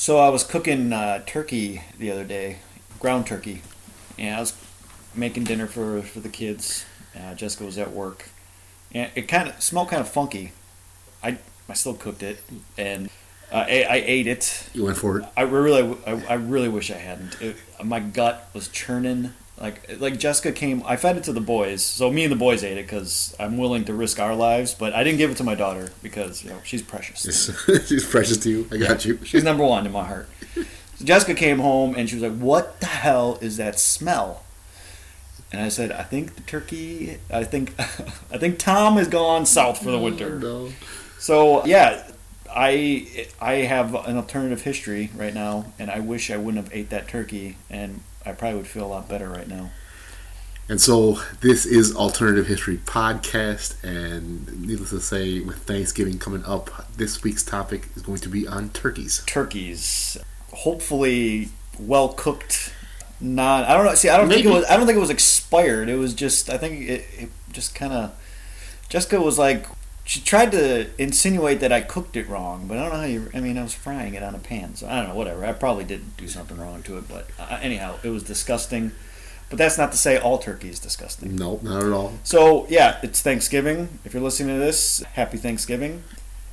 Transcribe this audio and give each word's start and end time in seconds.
So 0.00 0.16
I 0.16 0.30
was 0.30 0.44
cooking 0.44 0.94
uh, 0.94 1.22
turkey 1.26 1.82
the 1.98 2.10
other 2.10 2.24
day, 2.24 2.60
ground 2.98 3.26
turkey, 3.26 3.60
and 4.18 4.34
I 4.34 4.40
was 4.40 4.54
making 5.14 5.44
dinner 5.44 5.66
for 5.66 6.00
for 6.00 6.20
the 6.20 6.30
kids. 6.30 6.86
Uh, 7.14 7.34
Jessica 7.34 7.66
was 7.66 7.76
at 7.76 7.92
work, 7.92 8.30
and 8.92 9.10
it 9.14 9.28
kind 9.28 9.50
of 9.50 9.60
smelled 9.62 9.90
kind 9.90 10.00
of 10.00 10.08
funky. 10.08 10.52
I 11.22 11.36
I 11.68 11.74
still 11.74 11.92
cooked 11.92 12.22
it, 12.22 12.42
and 12.78 13.10
uh, 13.52 13.66
I, 13.68 13.84
I 13.90 14.02
ate 14.06 14.26
it. 14.26 14.70
You 14.72 14.86
went 14.86 14.96
for 14.96 15.18
it. 15.18 15.26
I 15.36 15.42
really, 15.42 15.98
I, 16.06 16.12
I 16.30 16.34
really 16.36 16.70
wish 16.70 16.90
I 16.90 16.96
hadn't. 16.96 17.38
It, 17.38 17.56
my 17.84 18.00
gut 18.00 18.48
was 18.54 18.68
churning. 18.68 19.34
Like, 19.60 20.00
like 20.00 20.18
Jessica 20.18 20.52
came. 20.52 20.82
I 20.86 20.96
fed 20.96 21.18
it 21.18 21.24
to 21.24 21.34
the 21.34 21.40
boys, 21.40 21.84
so 21.84 22.10
me 22.10 22.24
and 22.24 22.32
the 22.32 22.36
boys 22.36 22.64
ate 22.64 22.78
it 22.78 22.86
because 22.86 23.36
I'm 23.38 23.58
willing 23.58 23.84
to 23.84 23.94
risk 23.94 24.18
our 24.18 24.34
lives. 24.34 24.72
But 24.72 24.94
I 24.94 25.04
didn't 25.04 25.18
give 25.18 25.30
it 25.30 25.36
to 25.36 25.44
my 25.44 25.54
daughter 25.54 25.90
because 26.02 26.42
you 26.42 26.48
know 26.48 26.60
she's 26.64 26.80
precious. 26.80 27.20
She's 27.86 28.06
precious 28.06 28.38
to 28.38 28.48
you. 28.48 28.68
I 28.72 28.78
got 28.78 29.04
you. 29.04 29.18
She's 29.24 29.44
number 29.44 29.62
one 29.62 29.84
in 29.84 29.92
my 29.92 30.04
heart. 30.04 30.30
So 30.96 31.04
Jessica 31.04 31.34
came 31.34 31.58
home 31.58 31.94
and 31.94 32.08
she 32.08 32.16
was 32.16 32.22
like, 32.22 32.38
"What 32.40 32.80
the 32.80 32.86
hell 32.86 33.38
is 33.42 33.58
that 33.58 33.78
smell?" 33.78 34.44
And 35.52 35.60
I 35.60 35.68
said, 35.68 35.92
"I 35.92 36.04
think 36.04 36.36
the 36.36 36.42
turkey. 36.42 37.18
I 37.30 37.44
think, 37.44 37.74
I 37.78 38.38
think 38.38 38.58
Tom 38.58 38.96
has 38.96 39.08
gone 39.08 39.44
south 39.44 39.78
for 39.78 39.90
the 39.90 39.98
oh, 39.98 40.02
winter." 40.02 40.38
No. 40.38 40.70
So 41.18 41.66
yeah, 41.66 42.10
I 42.50 43.26
I 43.42 43.52
have 43.56 43.94
an 43.94 44.16
alternative 44.16 44.62
history 44.62 45.10
right 45.14 45.34
now, 45.34 45.66
and 45.78 45.90
I 45.90 46.00
wish 46.00 46.30
I 46.30 46.38
wouldn't 46.38 46.64
have 46.64 46.74
ate 46.74 46.88
that 46.88 47.08
turkey, 47.08 47.56
and 47.68 48.00
I 48.30 48.32
probably 48.34 48.58
would 48.58 48.68
feel 48.68 48.86
a 48.86 48.86
lot 48.86 49.08
better 49.08 49.28
right 49.28 49.48
now. 49.48 49.70
And 50.68 50.80
so 50.80 51.18
this 51.40 51.66
is 51.66 51.96
Alternative 51.96 52.46
History 52.46 52.76
Podcast, 52.76 53.82
and 53.82 54.64
needless 54.64 54.90
to 54.90 55.00
say, 55.00 55.40
with 55.40 55.56
Thanksgiving 55.64 56.20
coming 56.20 56.44
up, 56.44 56.88
this 56.96 57.24
week's 57.24 57.42
topic 57.42 57.88
is 57.96 58.02
going 58.02 58.20
to 58.20 58.28
be 58.28 58.46
on 58.46 58.70
turkeys. 58.70 59.24
Turkeys, 59.26 60.16
hopefully 60.52 61.48
well 61.76 62.10
cooked. 62.10 62.72
Not 63.20 63.68
I 63.68 63.76
don't 63.76 63.84
know. 63.84 63.94
See, 63.96 64.08
I 64.08 64.16
don't 64.16 64.28
think 64.28 64.46
it 64.46 64.48
was. 64.48 64.64
I 64.66 64.76
don't 64.76 64.86
think 64.86 64.96
it 64.96 65.00
was 65.00 65.10
expired. 65.10 65.88
It 65.88 65.96
was 65.96 66.14
just. 66.14 66.48
I 66.48 66.56
think 66.56 66.88
it, 66.88 67.04
it 67.18 67.30
just 67.52 67.74
kind 67.74 67.92
of. 67.92 68.12
Jessica 68.88 69.20
was 69.20 69.38
like. 69.38 69.66
She 70.04 70.20
tried 70.20 70.50
to 70.52 70.88
insinuate 70.98 71.60
that 71.60 71.70
I 71.72 71.82
cooked 71.82 72.16
it 72.16 72.28
wrong, 72.28 72.66
but 72.66 72.78
I 72.78 72.82
don't 72.82 72.92
know 72.92 72.98
how 73.00 73.04
you. 73.06 73.30
I 73.32 73.40
mean, 73.40 73.56
I 73.56 73.62
was 73.62 73.74
frying 73.74 74.14
it 74.14 74.22
on 74.22 74.34
a 74.34 74.38
pan, 74.38 74.74
so 74.74 74.88
I 74.88 74.96
don't 75.00 75.10
know. 75.10 75.14
Whatever. 75.14 75.44
I 75.46 75.52
probably 75.52 75.84
did 75.84 76.16
do 76.16 76.26
something 76.26 76.58
wrong 76.58 76.82
to 76.84 76.98
it, 76.98 77.08
but 77.08 77.28
uh, 77.38 77.58
anyhow, 77.62 77.96
it 78.02 78.08
was 78.08 78.22
disgusting. 78.24 78.90
But 79.50 79.58
that's 79.58 79.78
not 79.78 79.90
to 79.92 79.98
say 79.98 80.16
all 80.18 80.38
turkey 80.38 80.68
is 80.68 80.78
disgusting. 80.78 81.36
No, 81.36 81.58
not 81.62 81.82
at 81.84 81.92
all. 81.92 82.14
So 82.24 82.66
yeah, 82.68 82.98
it's 83.02 83.20
Thanksgiving. 83.22 84.00
If 84.04 84.14
you're 84.14 84.22
listening 84.22 84.56
to 84.56 84.60
this, 84.60 85.00
happy 85.14 85.38
Thanksgiving. 85.38 86.02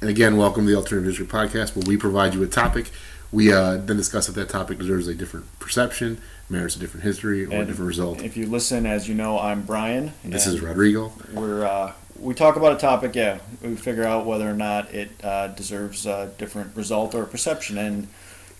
And 0.01 0.09
again, 0.09 0.37
welcome 0.37 0.65
to 0.65 0.71
the 0.71 0.77
Alternative 0.77 1.07
History 1.07 1.25
Podcast, 1.25 1.75
where 1.75 1.83
we 1.87 1.97
provide 1.97 2.33
you 2.35 2.43
a 2.43 2.47
topic. 2.47 2.91
We 3.31 3.51
uh, 3.51 3.77
then 3.77 3.97
discuss 3.97 4.29
if 4.29 4.35
that 4.35 4.49
topic 4.49 4.77
deserves 4.77 5.07
a 5.07 5.15
different 5.15 5.47
perception, 5.59 6.21
merits 6.49 6.75
a 6.75 6.79
different 6.79 7.03
history, 7.03 7.45
or 7.45 7.61
a 7.61 7.65
different 7.65 7.87
result. 7.87 8.21
If 8.21 8.37
you 8.37 8.45
listen, 8.45 8.85
as 8.85 9.09
you 9.09 9.15
know, 9.15 9.39
I'm 9.39 9.63
Brian. 9.63 10.13
And 10.23 10.31
this 10.31 10.47
is 10.47 10.61
Rodrigo. 10.61 11.11
we're 11.33 11.65
uh, 11.65 11.91
we 12.19 12.33
talk 12.33 12.55
about 12.55 12.73
a 12.73 12.77
topic. 12.77 13.15
Yeah, 13.15 13.39
we 13.61 13.75
figure 13.75 14.03
out 14.03 14.25
whether 14.25 14.49
or 14.49 14.53
not 14.53 14.93
it 14.93 15.11
uh, 15.23 15.47
deserves 15.49 16.05
a 16.05 16.31
different 16.37 16.75
result 16.75 17.15
or 17.15 17.25
perception. 17.25 17.77
And 17.77 18.07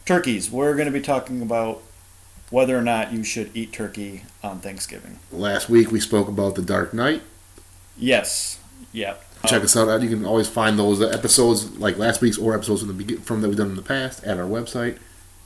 turkeys, 0.06 0.52
we're 0.52 0.74
going 0.74 0.88
to 0.88 0.92
be 0.92 1.02
talking 1.02 1.42
about 1.42 1.82
whether 2.50 2.78
or 2.78 2.82
not 2.82 3.12
you 3.12 3.24
should 3.24 3.56
eat 3.56 3.74
turkey 3.74 4.24
on 4.44 4.60
Thanksgiving. 4.60 5.20
Last 5.32 5.70
week 5.70 5.92
we 5.92 6.00
spoke 6.00 6.28
about 6.28 6.56
the 6.56 6.62
Dark 6.62 6.94
Knight. 6.94 7.24
Yes. 7.98 8.60
Yeah. 8.92 9.16
Check 9.46 9.64
us 9.64 9.78
out. 9.78 10.02
You 10.02 10.10
can 10.10 10.26
always 10.26 10.50
find 10.50 10.80
those 10.80 11.02
episodes, 11.02 11.78
like 11.78 11.98
last 11.98 12.22
week's 12.22 12.38
or 12.38 12.56
episodes 12.56 12.82
from 12.82 12.98
the 12.98 13.16
from 13.18 13.42
that 13.42 13.50
we've 13.50 13.58
done 13.58 13.70
in 13.70 13.76
the 13.76 13.82
past, 13.82 14.24
at 14.24 14.40
our 14.40 14.48
website. 14.48 14.98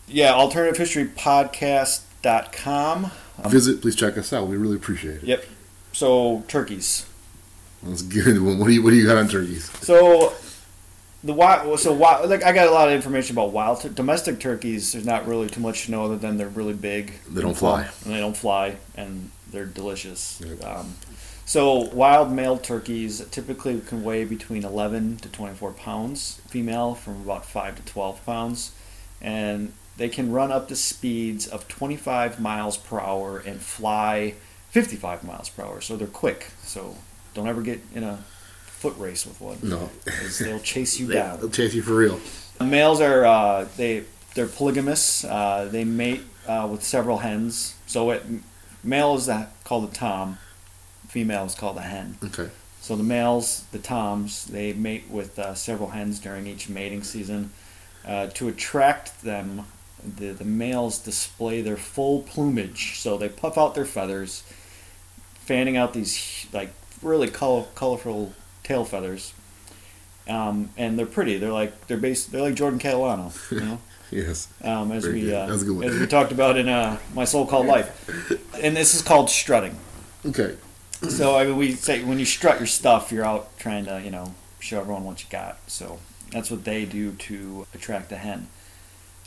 Yeah. 0.08 0.34
AlternativeHistoryPodcast.com. 0.34 3.12
Visit, 3.48 3.82
please 3.82 3.96
check 3.96 4.16
us 4.18 4.32
out. 4.32 4.48
We 4.48 4.58
really 4.58 4.76
appreciate 4.76 5.24
it. 5.24 5.26
Yep. 5.26 5.46
So 5.94 6.44
turkeys. 6.48 7.08
That's 7.84 8.02
good 8.02 8.42
one. 8.42 8.60
What 8.60 8.68
do 8.68 8.74
you 8.74 8.84
What 8.84 8.92
do 8.92 8.96
you 8.96 9.06
got 9.08 9.18
on 9.18 9.28
turkeys? 9.28 9.70
So 9.82 10.34
the 11.24 11.34
wild, 11.34 11.80
so 11.80 11.94
wild, 11.94 12.30
like 12.30 12.44
I 12.44 12.52
got 12.52 12.68
a 12.68 12.72
lot 12.72 12.88
of 12.88 12.94
information 12.94 13.36
about 13.36 13.52
wild 13.52 13.82
tur- 13.82 13.90
domestic 13.90 14.40
turkeys. 14.40 14.92
There's 14.92 15.06
not 15.06 15.28
really 15.28 15.50
too 15.50 15.62
much 15.62 15.86
to 15.86 15.92
know 15.92 16.06
other 16.06 16.18
than 16.18 16.38
they're 16.38 16.48
really 16.48 16.74
big. 16.74 17.14
They 17.30 17.42
don't 17.42 17.58
fly. 17.58 17.88
and 18.06 18.14
they 18.14 18.20
don't 18.20 18.38
fly, 18.38 18.78
and 18.96 19.32
they're 19.52 19.66
delicious. 19.66 20.42
Yep. 20.46 20.64
Um, 20.64 20.96
so 21.46 21.90
wild 21.94 22.32
male 22.32 22.58
turkeys 22.58 23.26
typically 23.30 23.82
can 23.82 24.04
weigh 24.04 24.24
between 24.26 24.64
11 24.64 25.18
to 25.18 25.30
24 25.30 25.74
pounds. 25.74 26.42
Female 26.48 26.96
from 26.96 27.22
about 27.22 27.46
5 27.46 27.76
to 27.76 27.82
12 27.84 28.26
pounds, 28.26 28.72
and 29.22 29.74
they 29.98 30.10
can 30.10 30.32
run 30.32 30.52
up 30.52 30.68
to 30.70 30.76
speeds 30.76 31.48
of 31.48 31.68
25 31.68 32.40
miles 32.40 32.78
per 32.78 33.00
hour 33.00 33.40
and 33.40 33.60
fly 33.60 34.36
55 34.70 35.24
miles 35.24 35.50
per 35.50 35.64
hour. 35.64 35.82
So 35.82 35.98
they're 35.98 36.08
quick. 36.08 36.52
So 36.64 36.96
don't 37.34 37.48
ever 37.48 37.62
get 37.62 37.80
in 37.94 38.04
a 38.04 38.18
foot 38.66 38.98
race 38.98 39.26
with 39.26 39.40
one. 39.42 39.58
No, 39.64 39.90
they'll 40.40 40.60
chase 40.60 41.00
you 41.00 41.08
They- 41.08 41.14
down. 41.16 41.40
they'll 41.40 41.50
chase 41.50 41.74
you 41.74 41.82
for 41.82 41.94
real. 41.96 42.20
Males 42.60 43.02
are 43.02 43.26
uh, 43.26 43.68
they 43.78 44.04
they're 44.36 44.48
polygamous. 44.48 45.24
Uh, 45.26 45.68
they 45.72 45.84
mate 45.84 46.22
uh, 46.48 46.68
with 46.72 46.84
several 46.84 47.18
hens. 47.20 47.76
So 47.88 48.12
it, 48.12 48.24
male 48.84 49.16
is 49.16 49.26
that 49.26 49.52
called 49.64 49.90
a 49.90 49.94
tom, 49.94 50.38
female 51.08 51.46
is 51.46 51.56
called 51.56 51.78
a 51.78 51.82
hen. 51.82 52.18
Okay. 52.24 52.50
So 52.80 52.96
the 52.96 53.04
males, 53.04 53.66
the 53.72 53.80
toms, 53.80 54.46
they 54.46 54.74
mate 54.74 55.06
with 55.10 55.38
uh, 55.40 55.54
several 55.56 55.90
hens 55.90 56.20
during 56.20 56.48
each 56.48 56.70
mating 56.70 57.04
season. 57.04 57.52
Uh, 58.06 58.28
to 58.28 58.48
attract 58.48 59.22
them, 59.22 59.66
the, 60.04 60.32
the 60.32 60.44
males 60.46 60.98
display 60.98 61.62
their 61.62 61.78
full 61.78 62.24
plumage. 62.24 62.98
So 63.00 63.18
they 63.18 63.30
puff 63.30 63.56
out 63.58 63.76
their 63.76 63.86
feathers, 63.86 64.42
fanning 65.36 65.78
out 65.78 65.94
these 65.94 66.48
like 66.54 66.72
really 67.02 67.30
color, 67.30 67.66
colorful 67.76 68.34
tail 68.64 68.86
feathers. 68.86 69.34
Um, 70.28 70.70
and 70.78 70.98
they're 70.98 71.06
pretty. 71.06 71.38
They're 71.38 71.52
like 71.52 71.88
they're 71.88 71.98
based. 71.98 72.32
They're 72.32 72.42
like 72.42 72.56
Jordan 72.56 72.80
Catalano, 72.80 73.34
you 73.52 73.60
know. 73.60 73.80
Yes. 74.12 74.50
Um, 74.62 74.92
as 74.92 75.06
Very 75.06 75.24
we 75.24 75.34
uh, 75.34 75.46
That's 75.48 75.62
a 75.62 75.66
good 75.66 75.78
one. 75.78 75.86
as 75.86 75.98
we 75.98 76.06
talked 76.06 76.34
about 76.34 76.58
in 76.58 76.68
uh, 76.68 77.00
My 77.16 77.27
So-Called 77.27 77.80
Life, 77.80 78.10
and 78.62 78.76
this 78.76 78.94
is 78.94 79.02
called 79.02 79.30
strutting. 79.30 79.78
Okay. 80.26 80.58
So 81.10 81.38
I 81.38 81.46
mean, 81.46 81.56
we 81.56 81.72
say 81.72 82.04
when 82.04 82.20
you 82.20 82.26
strut 82.26 82.60
your 82.60 82.68
stuff, 82.68 83.12
you're 83.14 83.24
out 83.24 83.58
trying 83.58 83.86
to 83.86 84.02
you 84.04 84.12
know 84.12 84.36
show 84.60 84.82
everyone 84.82 85.06
what 85.06 85.24
you 85.24 85.30
got. 85.30 85.60
So 85.68 86.00
that's 86.30 86.52
what 86.52 86.66
they 86.66 86.84
do 86.84 87.14
to 87.14 87.66
attract 87.74 88.10
the 88.10 88.18
hen. 88.18 88.50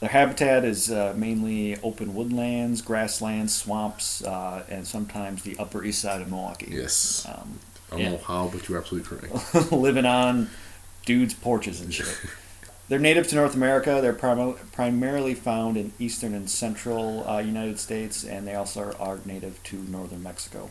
Their 0.04 0.10
habitat 0.10 0.66
is 0.66 0.90
uh, 0.90 1.14
mainly 1.16 1.78
open 1.82 2.14
woodlands, 2.14 2.82
grasslands, 2.82 3.54
swamps, 3.54 4.22
uh, 4.22 4.62
and 4.68 4.86
sometimes 4.86 5.44
the 5.44 5.56
Upper 5.58 5.82
East 5.82 6.02
Side 6.02 6.20
of 6.20 6.28
Milwaukee. 6.28 6.68
Yes. 6.70 7.26
Um, 7.26 7.58
I 7.88 7.92
don't 7.92 8.00
yeah. 8.00 8.10
know 8.10 8.18
how, 8.18 8.48
but 8.48 8.68
you're 8.68 8.76
absolutely 8.76 9.08
correct. 9.08 9.72
living 9.72 10.04
on 10.04 10.50
dudes' 11.06 11.32
porches 11.32 11.80
and 11.80 11.94
shit. 11.94 12.14
They're 12.90 12.98
native 12.98 13.28
to 13.28 13.36
North 13.36 13.54
America. 13.54 14.00
They're 14.02 14.12
prim- 14.12 14.56
primarily 14.72 15.32
found 15.32 15.78
in 15.78 15.94
eastern 15.98 16.34
and 16.34 16.50
central 16.50 17.26
uh, 17.26 17.38
United 17.38 17.78
States, 17.78 18.24
and 18.24 18.46
they 18.46 18.54
also 18.54 18.94
are 19.00 19.20
native 19.24 19.62
to 19.62 19.76
northern 19.84 20.22
Mexico. 20.22 20.68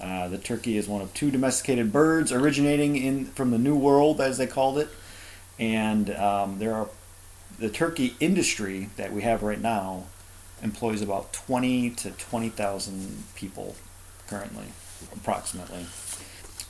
Uh, 0.00 0.28
the 0.28 0.38
turkey 0.38 0.76
is 0.76 0.86
one 0.86 1.02
of 1.02 1.12
two 1.14 1.32
domesticated 1.32 1.92
birds 1.92 2.30
originating 2.30 2.94
in 2.94 3.24
from 3.24 3.50
the 3.50 3.58
New 3.58 3.74
World, 3.74 4.20
as 4.20 4.38
they 4.38 4.46
called 4.46 4.78
it, 4.78 4.88
and 5.58 6.10
um, 6.14 6.60
there 6.60 6.72
are 6.72 6.88
the 7.58 7.70
turkey 7.70 8.16
industry 8.20 8.90
that 8.96 9.12
we 9.12 9.22
have 9.22 9.42
right 9.42 9.60
now 9.60 10.04
employs 10.62 11.02
about 11.02 11.32
twenty 11.32 11.90
to 11.90 12.10
twenty 12.12 12.48
thousand 12.48 13.24
people 13.34 13.76
currently, 14.26 14.66
approximately. 15.14 15.86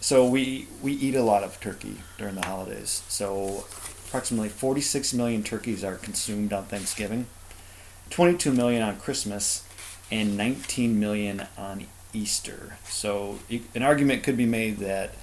So 0.01 0.27
we 0.27 0.69
we 0.83 0.93
eat 0.93 1.15
a 1.15 1.23
lot 1.23 1.43
of 1.43 1.61
turkey 1.61 1.97
during 2.19 2.37
the 2.37 2.47
holidays. 2.47 3.03
So 3.09 3.65
approximately 4.07 4.49
46 4.49 5.13
million 5.15 5.43
turkeys 5.43 5.83
are 5.83 5.97
consumed 5.97 6.53
on 6.53 6.65
Thanksgiving, 6.67 7.27
22 8.11 8.53
million 8.53 8.83
on 8.83 8.99
Christmas, 8.99 9.67
and 10.11 10.37
19 10.37 11.01
million 11.01 11.47
on 11.59 11.87
Easter. 12.13 12.77
So 12.89 13.41
an 13.75 13.83
argument 13.83 14.23
could 14.23 14.37
be 14.37 14.47
made 14.47 14.79
that 14.79 15.15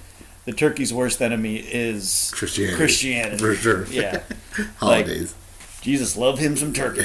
the 0.44 0.52
turkey's 0.52 0.92
worst 0.92 1.22
enemy 1.22 1.56
is 1.56 2.30
Christianity. 2.34 2.76
Christianity. 2.76 3.38
For 3.38 3.54
sure. 3.54 3.86
Yeah. 3.86 4.22
Holidays. 4.76 5.34
Jesus, 5.84 6.16
love 6.16 6.38
him 6.38 6.56
some 6.56 6.72
turkey. 6.72 7.04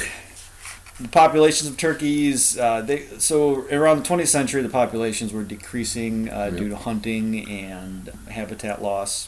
The 1.01 1.09
populations 1.09 1.69
of 1.69 1.75
turkeys, 1.75 2.57
uh, 2.57 2.79
they 2.79 3.07
so 3.17 3.67
around 3.69 4.05
the 4.05 4.09
20th 4.09 4.27
century, 4.27 4.61
the 4.61 4.69
populations 4.69 5.33
were 5.33 5.43
decreasing 5.43 6.29
uh, 6.29 6.49
due 6.49 6.69
to 6.69 6.77
hunting 6.77 7.45
and 7.49 8.07
habitat 8.29 8.81
loss. 8.81 9.27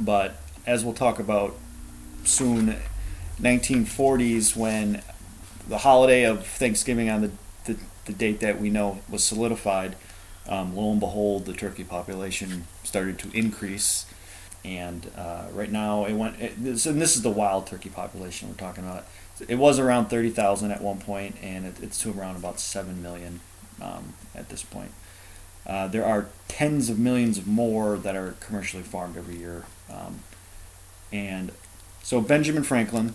But 0.00 0.40
as 0.66 0.84
we'll 0.84 0.94
talk 0.94 1.20
about 1.20 1.54
soon, 2.24 2.74
1940s 3.40 4.56
when 4.56 5.02
the 5.68 5.78
holiday 5.78 6.24
of 6.24 6.44
Thanksgiving 6.44 7.08
on 7.08 7.20
the, 7.20 7.30
the, 7.66 7.78
the 8.06 8.12
date 8.12 8.40
that 8.40 8.60
we 8.60 8.70
know 8.70 9.02
was 9.08 9.22
solidified, 9.22 9.94
um, 10.48 10.74
lo 10.74 10.90
and 10.90 10.98
behold, 10.98 11.46
the 11.46 11.52
turkey 11.52 11.84
population 11.84 12.64
started 12.82 13.20
to 13.20 13.30
increase. 13.30 14.04
And 14.68 15.10
uh, 15.16 15.46
right 15.52 15.72
now, 15.72 16.04
it 16.04 16.12
went. 16.12 16.38
It, 16.38 16.62
this, 16.62 16.84
and 16.84 17.00
this 17.00 17.16
is 17.16 17.22
the 17.22 17.30
wild 17.30 17.66
turkey 17.66 17.88
population 17.88 18.48
we're 18.50 18.54
talking 18.54 18.84
about. 18.84 19.06
It 19.48 19.54
was 19.54 19.78
around 19.78 20.08
thirty 20.08 20.28
thousand 20.28 20.72
at 20.72 20.82
one 20.82 20.98
point, 20.98 21.36
and 21.42 21.64
it, 21.64 21.76
it's 21.80 21.98
to 22.02 22.12
around 22.12 22.36
about 22.36 22.60
seven 22.60 23.02
million 23.02 23.40
um, 23.80 24.12
at 24.34 24.50
this 24.50 24.62
point. 24.62 24.90
Uh, 25.66 25.88
there 25.88 26.04
are 26.04 26.28
tens 26.48 26.90
of 26.90 26.98
millions 26.98 27.38
of 27.38 27.46
more 27.46 27.96
that 27.96 28.14
are 28.14 28.34
commercially 28.40 28.82
farmed 28.82 29.16
every 29.16 29.36
year, 29.36 29.64
um, 29.90 30.20
and 31.12 31.50
so 32.02 32.20
Benjamin 32.20 32.62
Franklin. 32.62 33.14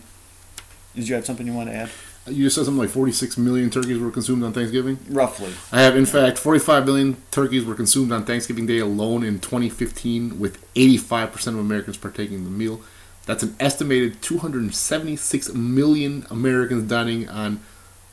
Did 0.96 1.08
you 1.08 1.14
have 1.16 1.26
something 1.26 1.46
you 1.46 1.54
want 1.54 1.70
to 1.70 1.76
add? 1.76 1.90
You 2.26 2.46
just 2.46 2.56
said 2.56 2.66
something 2.66 2.80
like 2.80 2.90
46 2.90 3.38
million 3.38 3.70
turkeys 3.70 4.00
were 4.00 4.10
consumed 4.10 4.44
on 4.44 4.54
Thanksgiving. 4.54 4.98
Roughly. 5.10 5.52
I 5.74 5.82
have, 5.82 5.98
in 5.98 6.06
fact, 6.06 6.38
45 6.38 6.86
million 6.86 7.18
turkeys 7.32 7.66
were 7.66 7.76
consumed 7.76 8.14
on 8.14 8.24
Thanksgiving 8.24 8.66
Day 8.66 8.80
alone 8.80 9.24
in 9.24 9.40
2015, 9.40 10.40
with 10.40 10.58
85% 10.74 11.48
of 11.48 11.58
Americans 11.60 11.98
partaking 11.98 12.38
in 12.38 12.44
the 12.46 12.50
meal. 12.50 12.82
That's 13.26 13.44
an 13.44 13.56
estimated 13.60 14.22
276 14.22 15.54
million 15.54 16.26
Americans 16.30 16.90
dining 16.90 17.28
on 17.30 17.60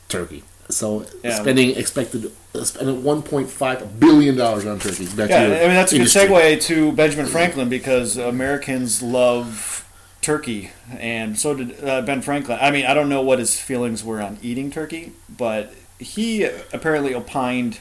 turkey. 0.09 0.43
So 0.69 1.05
Yeah. 1.23 1.35
spending 1.35 1.75
expected 1.75 2.31
uh, 2.55 2.63
spending 2.63 3.01
1.5 3.03 3.99
billion 3.99 4.35
dollars 4.37 4.65
on 4.65 4.79
turkey. 4.79 5.05
Back 5.07 5.29
Yeah, 5.29 5.39
I 5.43 5.47
mean 5.49 5.75
that's 5.75 5.91
a 5.91 5.97
good 5.97 6.07
segue 6.07 6.61
to 6.63 6.91
Benjamin 6.93 7.25
Franklin 7.25 7.67
because 7.67 8.15
Americans 8.17 9.01
love 9.01 9.85
turkey, 10.21 10.71
and 10.97 11.37
so 11.37 11.53
did 11.55 11.83
uh, 11.83 12.01
Ben 12.03 12.21
Franklin. 12.21 12.57
I 12.61 12.71
mean, 12.71 12.85
I 12.85 12.93
don't 12.93 13.09
know 13.09 13.21
what 13.21 13.39
his 13.39 13.59
feelings 13.59 14.03
were 14.03 14.21
on 14.21 14.37
eating 14.41 14.69
turkey, 14.71 15.13
but 15.29 15.73
he 15.99 16.43
apparently 16.43 17.13
opined 17.13 17.79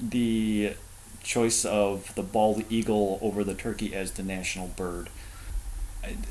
the 0.00 0.74
choice 1.22 1.64
of 1.64 2.14
the 2.14 2.22
bald 2.22 2.64
eagle 2.70 3.18
over 3.22 3.44
the 3.44 3.54
turkey 3.54 3.94
as 3.94 4.12
the 4.12 4.22
national 4.22 4.68
bird. 4.68 5.10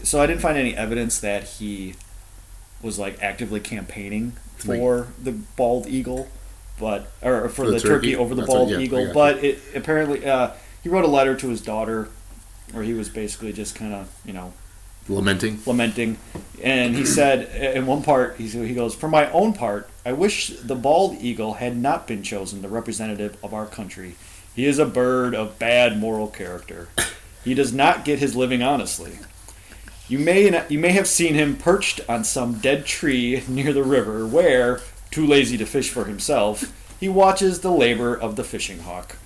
So 0.04 0.20
I 0.20 0.26
didn't 0.26 0.42
find 0.42 0.58
any 0.58 0.76
evidence 0.76 1.20
that 1.20 1.44
he 1.44 1.96
was 2.82 2.98
like 2.98 3.22
actively 3.22 3.60
campaigning 3.60 4.32
for 4.58 5.08
the 5.22 5.32
bald 5.32 5.86
eagle, 5.88 6.28
but 6.80 7.12
or 7.22 7.48
for, 7.50 7.50
For 7.50 7.66
the 7.68 7.72
the, 7.74 7.80
turkey, 7.80 8.12
turkey? 8.12 8.16
over 8.16 8.34
the 8.34 8.42
That's 8.42 8.50
what- 8.50 8.58
bald 8.58 8.70
yeah, 8.72 8.80
eagle. 8.80 9.12
But 9.14 9.44
it 9.44 9.60
apparently 9.76 10.26
uh, 10.26 10.52
he 10.82 10.90
wrote 10.90 11.06
a 11.06 11.10
letter 11.10 11.36
to 11.36 11.50
his 11.50 11.62
daughter, 11.62 12.10
where 12.72 12.84
he 12.84 12.94
was 12.94 13.10
basically 13.10 13.54
just 13.54 13.76
kind 13.76 13.94
of 13.94 14.10
you 14.26 14.34
know 14.34 14.54
lamenting. 15.08 15.60
lamenting, 15.66 16.18
and 16.64 16.96
he 16.96 17.06
said 17.06 17.50
uh, 17.56 17.78
in 17.78 17.86
one 17.86 18.04
part 18.04 18.38
he 18.38 18.48
he 18.48 18.74
goes, 18.74 18.94
"For 18.94 19.08
my 19.08 19.32
own 19.32 19.54
part, 19.54 19.90
I 20.06 20.12
wish 20.12 20.50
the 20.50 20.76
bald 20.76 21.18
eagle 21.22 21.56
had 21.56 21.78
not 21.78 22.08
been 22.08 22.24
chosen 22.24 22.62
the 22.62 22.70
representative 22.70 23.38
of 23.44 23.54
our 23.54 23.66
country. 23.66 24.16
He 24.56 24.66
is 24.66 24.80
a 24.80 24.86
bird 24.86 25.34
of 25.34 25.60
bad 25.60 25.98
moral 25.98 26.28
character. 26.28 26.90
He 27.44 27.54
does 27.54 27.72
not 27.72 28.04
get 28.06 28.20
his 28.20 28.36
living 28.36 28.62
honestly." 28.62 29.20
You 30.10 30.18
may 30.18 30.66
you 30.70 30.80
may 30.80 30.90
have 30.90 31.08
seen 31.08 31.36
him 31.36 31.56
perched 31.56 32.02
on 32.10 32.24
some 32.24 32.56
dead 32.56 32.88
tree 32.88 33.44
near 33.48 33.72
the 33.72 33.84
river, 33.84 34.26
where, 34.26 34.82
too 35.12 35.26
lazy 35.26 35.56
to 35.58 35.68
fish 35.68 35.90
for 35.90 36.06
himself, 36.06 36.74
he 37.00 37.08
watches 37.08 37.60
the 37.60 37.72
labor 37.72 38.16
of 38.16 38.36
the 38.36 38.44
fishing 38.44 38.80
hawk. 38.80 39.18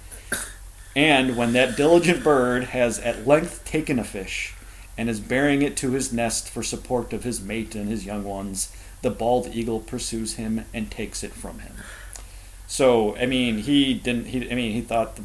And 0.94 1.38
when 1.38 1.54
that 1.54 1.78
diligent 1.78 2.22
bird 2.22 2.66
has 2.66 3.00
at 3.00 3.26
length 3.26 3.64
taken 3.64 3.98
a 3.98 4.04
fish, 4.04 4.53
and 4.98 5.10
is 5.10 5.20
bearing 5.20 5.62
it 5.62 5.76
to 5.78 5.92
his 5.92 6.14
nest 6.14 6.50
for 6.50 6.64
support 6.64 7.14
of 7.14 7.24
his 7.24 7.42
mate 7.42 7.76
and 7.76 7.90
his 7.90 8.06
young 8.06 8.24
ones, 8.24 8.74
the 9.02 9.10
bald 9.10 9.48
eagle 9.54 9.80
pursues 9.80 10.36
him 10.36 10.66
and 10.74 10.90
takes 10.92 11.24
it 11.24 11.34
from 11.34 11.60
him. 11.60 11.74
So, 12.68 13.16
I 13.18 13.26
mean, 13.26 13.60
he 13.60 13.94
didn't. 13.94 14.26
He, 14.28 14.50
I 14.50 14.56
mean, 14.56 14.72
he 14.74 14.82
thought 14.82 15.16
the 15.16 15.24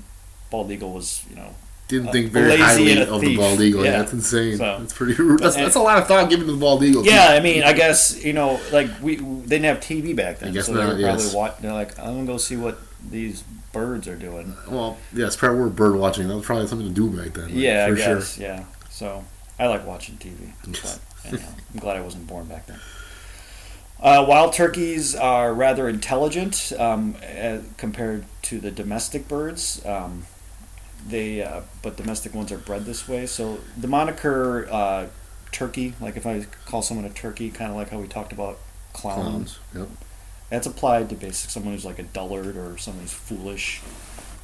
bald 0.50 0.70
eagle 0.70 0.92
was, 0.92 1.24
you 1.30 1.36
know, 1.36 1.54
Didn't 1.86 2.12
think 2.12 2.30
very 2.32 2.56
highly 2.56 3.00
of 3.00 3.20
the 3.20 3.36
bald 3.36 3.60
eagle. 3.60 3.84
Yeah, 3.84 3.92
Yeah. 3.92 3.98
that's 3.98 4.12
insane. 4.12 4.56
So- 4.58 4.76
that's 4.80 4.92
pretty. 4.92 5.14
That's, 5.36 5.56
and- 5.56 5.64
that's 5.64 5.76
a 5.76 5.80
lot 5.80 5.98
of 5.98 6.06
thought 6.06 6.28
given 6.28 6.46
to 6.46 6.52
the 6.52 6.58
bald 6.58 6.82
eagle. 6.82 7.02
too. 7.04 7.10
Yeah, 7.10 7.28
I 7.30 7.40
mean, 7.40 7.62
I 7.62 7.72
guess 7.72 8.22
you 8.22 8.32
know, 8.34 8.60
like 8.72 8.88
we 9.00 9.16
they 9.16 9.58
didn't 9.58 9.64
have 9.64 9.80
TV 9.80 10.14
back 10.14 10.40
then, 10.40 10.50
I 10.50 10.52
guess 10.52 10.66
so 10.66 10.72
they 10.74 10.80
not, 10.80 10.96
were 10.96 11.02
probably 11.02 11.24
yes. 11.24 11.34
watching. 11.34 11.62
They're 11.62 11.72
like, 11.72 11.98
I'm 11.98 12.14
gonna 12.16 12.26
go 12.26 12.36
see 12.36 12.56
what 12.56 12.78
these 13.10 13.42
birds 13.72 14.08
are 14.08 14.16
doing. 14.16 14.54
Well, 14.68 14.98
yeah, 15.14 15.26
it's 15.26 15.36
probably 15.36 15.60
we're 15.60 15.68
bird 15.68 15.96
watching. 15.96 16.28
That 16.28 16.36
was 16.36 16.44
probably 16.44 16.66
something 16.66 16.88
to 16.88 16.94
do 16.94 17.08
back 17.08 17.32
then. 17.34 17.44
like, 17.46 17.54
yeah, 17.54 17.86
I 17.86 17.90
for 17.90 17.96
guess. 17.96 18.34
sure. 18.34 18.44
Yeah. 18.44 18.64
So 18.90 19.24
I 19.58 19.66
like 19.66 19.86
watching 19.86 20.16
TV, 20.16 20.52
but 20.64 21.00
anyhow, 21.24 21.48
I'm 21.72 21.80
glad 21.80 21.96
I 21.96 22.00
wasn't 22.00 22.26
born 22.26 22.46
back 22.46 22.66
then. 22.66 22.78
Uh, 24.00 24.24
wild 24.28 24.52
turkeys 24.52 25.16
are 25.16 25.52
rather 25.52 25.88
intelligent 25.88 26.72
um, 26.78 27.16
uh, 27.42 27.58
compared 27.76 28.24
to 28.42 28.60
the 28.60 28.70
domestic 28.70 29.26
birds. 29.26 29.84
Um, 29.84 30.26
they, 31.06 31.42
uh, 31.42 31.62
but 31.82 31.96
domestic 31.96 32.34
ones 32.34 32.52
are 32.52 32.58
bred 32.58 32.84
this 32.84 33.08
way. 33.08 33.26
So 33.26 33.58
the 33.76 33.88
moniker 33.88 34.68
uh, 34.70 35.06
turkey, 35.50 35.94
like 36.00 36.16
if 36.16 36.26
I 36.26 36.46
call 36.66 36.82
someone 36.82 37.06
a 37.06 37.10
turkey, 37.10 37.50
kind 37.50 37.70
of 37.70 37.76
like 37.76 37.90
how 37.90 37.98
we 37.98 38.06
talked 38.06 38.32
about 38.32 38.58
clown, 38.92 39.22
Clowns. 39.22 39.58
Yep. 39.74 39.88
that's 40.50 40.66
applied 40.66 41.08
to 41.08 41.16
basic 41.16 41.50
someone 41.50 41.74
who's 41.74 41.84
like 41.84 41.98
a 41.98 42.04
dullard 42.04 42.56
or 42.56 42.78
someone 42.78 43.02
who's 43.02 43.12
foolish, 43.12 43.80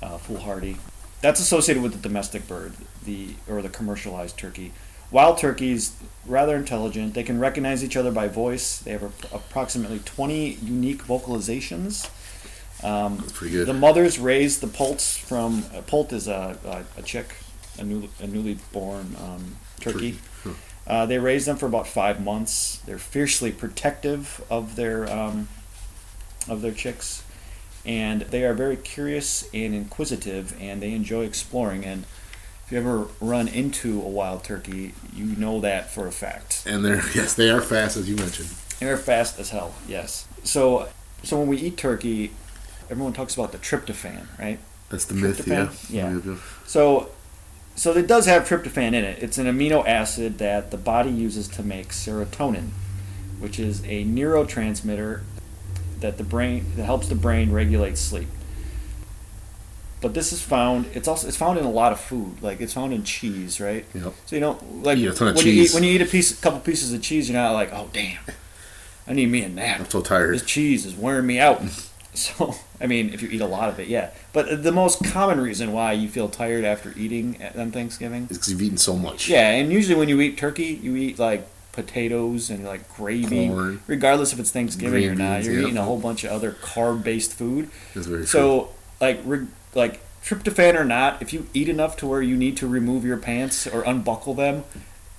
uh, 0.02 0.18
foolhardy. 0.18 0.78
That's 1.20 1.40
associated 1.40 1.82
with 1.82 1.92
the 1.92 1.98
domestic 1.98 2.48
bird, 2.48 2.74
the 3.04 3.34
or 3.48 3.62
the 3.62 3.68
commercialized 3.68 4.36
turkey. 4.36 4.72
Wild 5.14 5.38
turkeys 5.38 5.94
rather 6.26 6.56
intelligent. 6.56 7.14
They 7.14 7.22
can 7.22 7.38
recognize 7.38 7.84
each 7.84 7.96
other 7.96 8.10
by 8.10 8.26
voice. 8.26 8.78
They 8.78 8.90
have 8.90 9.04
a, 9.04 9.12
approximately 9.36 10.00
20 10.00 10.54
unique 10.54 11.04
vocalizations. 11.04 12.10
Um, 12.82 13.18
That's 13.18 13.30
pretty 13.30 13.52
good. 13.52 13.68
the 13.68 13.74
mothers 13.74 14.18
raise 14.18 14.58
the 14.58 14.66
poults 14.66 15.16
from 15.16 15.66
a 15.72 15.82
poult 15.82 16.12
is 16.12 16.26
a, 16.26 16.58
a, 16.66 16.98
a 16.98 17.02
chick, 17.02 17.36
a, 17.78 17.84
new, 17.84 18.08
a 18.20 18.26
newly 18.26 18.58
born 18.72 19.14
um, 19.22 19.56
turkey. 19.80 20.18
Turkey, 20.42 20.58
Uh, 20.84 21.06
they 21.06 21.18
raise 21.18 21.46
them 21.46 21.56
for 21.56 21.66
about 21.66 21.86
five 21.86 22.20
months. 22.20 22.78
They're 22.84 22.98
fiercely 22.98 23.52
protective 23.52 24.44
of 24.50 24.74
their 24.74 25.10
um, 25.10 25.48
of 26.46 26.60
their 26.60 26.72
chicks, 26.72 27.22
and 27.86 28.22
they 28.22 28.44
are 28.44 28.52
very 28.52 28.76
curious 28.76 29.48
and 29.54 29.74
inquisitive, 29.74 30.54
and 30.60 30.82
they 30.82 30.92
enjoy 30.92 31.24
exploring. 31.24 31.84
And 31.86 32.04
if 32.64 32.72
you 32.72 32.78
ever 32.78 33.08
run 33.20 33.48
into 33.48 34.00
a 34.00 34.08
wild 34.08 34.44
turkey, 34.44 34.94
you 35.14 35.24
know 35.24 35.60
that 35.60 35.90
for 35.90 36.06
a 36.06 36.12
fact. 36.12 36.64
And 36.66 36.84
they're 36.84 36.96
yes, 37.14 37.34
they 37.34 37.50
are 37.50 37.60
fast 37.60 37.96
as 37.96 38.08
you 38.08 38.16
mentioned. 38.16 38.48
They're 38.80 38.96
fast 38.96 39.38
as 39.38 39.50
hell. 39.50 39.74
Yes. 39.86 40.26
So 40.42 40.88
so 41.22 41.38
when 41.38 41.48
we 41.48 41.56
eat 41.56 41.76
turkey, 41.76 42.32
everyone 42.90 43.12
talks 43.12 43.34
about 43.34 43.52
the 43.52 43.58
tryptophan, 43.58 44.26
right? 44.38 44.58
That's 44.90 45.06
the 45.06 45.14
myth. 45.14 45.46
Yeah. 45.46 45.70
Yeah. 45.88 46.20
Yep. 46.24 46.38
So, 46.66 47.10
so 47.74 47.92
it 47.92 48.06
does 48.06 48.26
have 48.26 48.46
tryptophan 48.46 48.88
in 48.88 49.04
it. 49.04 49.22
It's 49.22 49.38
an 49.38 49.46
amino 49.46 49.86
acid 49.86 50.38
that 50.38 50.70
the 50.70 50.76
body 50.76 51.10
uses 51.10 51.48
to 51.48 51.62
make 51.62 51.88
serotonin, 51.88 52.68
which 53.40 53.58
is 53.58 53.80
a 53.84 54.04
neurotransmitter 54.04 55.22
that 56.00 56.18
the 56.18 56.24
brain 56.24 56.66
that 56.76 56.84
helps 56.84 57.08
the 57.08 57.14
brain 57.14 57.50
regulate 57.50 57.96
sleep. 57.98 58.28
But 60.04 60.12
this 60.12 60.34
is 60.34 60.42
found. 60.42 60.84
It's 60.92 61.08
also 61.08 61.26
it's 61.26 61.38
found 61.38 61.58
in 61.58 61.64
a 61.64 61.70
lot 61.70 61.90
of 61.90 61.98
food. 61.98 62.42
Like 62.42 62.60
it's 62.60 62.74
found 62.74 62.92
in 62.92 63.04
cheese, 63.04 63.58
right? 63.58 63.86
Yep. 63.94 64.12
So 64.26 64.36
you 64.36 64.40
don't 64.40 64.82
like 64.82 64.98
Eat 64.98 65.06
a 65.06 65.14
ton 65.14 65.28
of 65.28 65.36
when 65.36 65.46
you 65.46 65.52
eat 65.52 65.72
when 65.72 65.82
you 65.82 65.92
eat 65.92 66.02
a 66.02 66.04
piece, 66.04 66.38
couple 66.38 66.60
pieces 66.60 66.92
of 66.92 67.00
cheese, 67.00 67.26
you're 67.30 67.40
not 67.40 67.52
like, 67.52 67.72
oh 67.72 67.88
damn, 67.90 68.18
I 69.08 69.14
need 69.14 69.30
me 69.30 69.42
a 69.44 69.48
nap. 69.48 69.80
I'm 69.80 69.88
so 69.88 70.02
tired. 70.02 70.34
This 70.34 70.44
cheese 70.44 70.84
is 70.84 70.94
wearing 70.94 71.26
me 71.26 71.40
out. 71.40 71.62
So, 72.16 72.54
I 72.80 72.86
mean, 72.86 73.12
if 73.12 73.22
you 73.22 73.28
eat 73.28 73.40
a 73.40 73.46
lot 73.46 73.68
of 73.68 73.80
it, 73.80 73.88
yeah. 73.88 74.10
But 74.32 74.62
the 74.62 74.70
most 74.70 75.04
common 75.04 75.40
reason 75.40 75.72
why 75.72 75.94
you 75.94 76.08
feel 76.08 76.28
tired 76.28 76.64
after 76.64 76.94
eating 76.96 77.42
on 77.56 77.72
Thanksgiving, 77.72 78.28
is 78.30 78.38
because 78.38 78.52
you've 78.52 78.62
eaten 78.62 78.76
so 78.76 78.94
much. 78.94 79.28
yeah, 79.28 79.50
and 79.50 79.72
usually 79.72 79.96
when 79.98 80.08
you 80.08 80.20
eat 80.20 80.38
turkey, 80.38 80.78
you 80.80 80.94
eat 80.94 81.18
like 81.18 81.44
potatoes 81.72 82.50
and 82.50 82.64
like 82.64 82.88
gravy, 82.94 83.48
Corn. 83.48 83.82
regardless 83.88 84.32
if 84.32 84.38
it's 84.38 84.52
Thanksgiving 84.52 85.08
or 85.08 85.16
not. 85.16 85.42
You're 85.42 85.54
yeah. 85.54 85.62
eating 85.62 85.76
a 85.76 85.82
whole 85.82 85.98
bunch 85.98 86.22
of 86.22 86.30
other 86.30 86.52
carb-based 86.52 87.32
food. 87.32 87.68
That's 87.94 88.06
very 88.06 88.20
true. 88.20 88.26
So, 88.26 88.68
like, 89.00 89.20
re- 89.24 89.48
like 89.74 90.00
tryptophan 90.24 90.74
or 90.78 90.84
not, 90.84 91.20
if 91.20 91.32
you 91.32 91.46
eat 91.54 91.68
enough 91.68 91.96
to 91.98 92.06
where 92.06 92.22
you 92.22 92.36
need 92.36 92.56
to 92.58 92.66
remove 92.66 93.04
your 93.04 93.16
pants 93.18 93.66
or 93.66 93.82
unbuckle 93.82 94.34
them, 94.34 94.64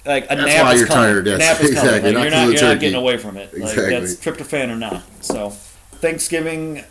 like 0.06 0.26
a 0.26 0.36
That's 0.36 0.46
nap 0.48 0.64
why 0.66 0.74
is 0.74 0.80
you're 0.80 0.88
coming. 0.88 1.04
tired, 1.04 1.28
yes, 1.28 1.40
Nap 1.40 1.62
is 1.62 1.70
exactly, 1.72 2.14
coming. 2.14 2.14
Like, 2.14 2.14
not 2.14 2.22
you're 2.24 2.32
not, 2.32 2.62
you're 2.62 2.70
not 2.74 2.80
getting 2.80 2.96
away 3.00 3.18
from 3.18 3.38
it. 3.38 3.54
Like 3.54 3.64
Exactly. 3.64 3.90
that's 3.90 4.16
tryptophan 4.16 4.70
or 4.70 4.76
not. 4.76 5.04
So, 5.22 5.50
Thanksgiving, 5.50 6.84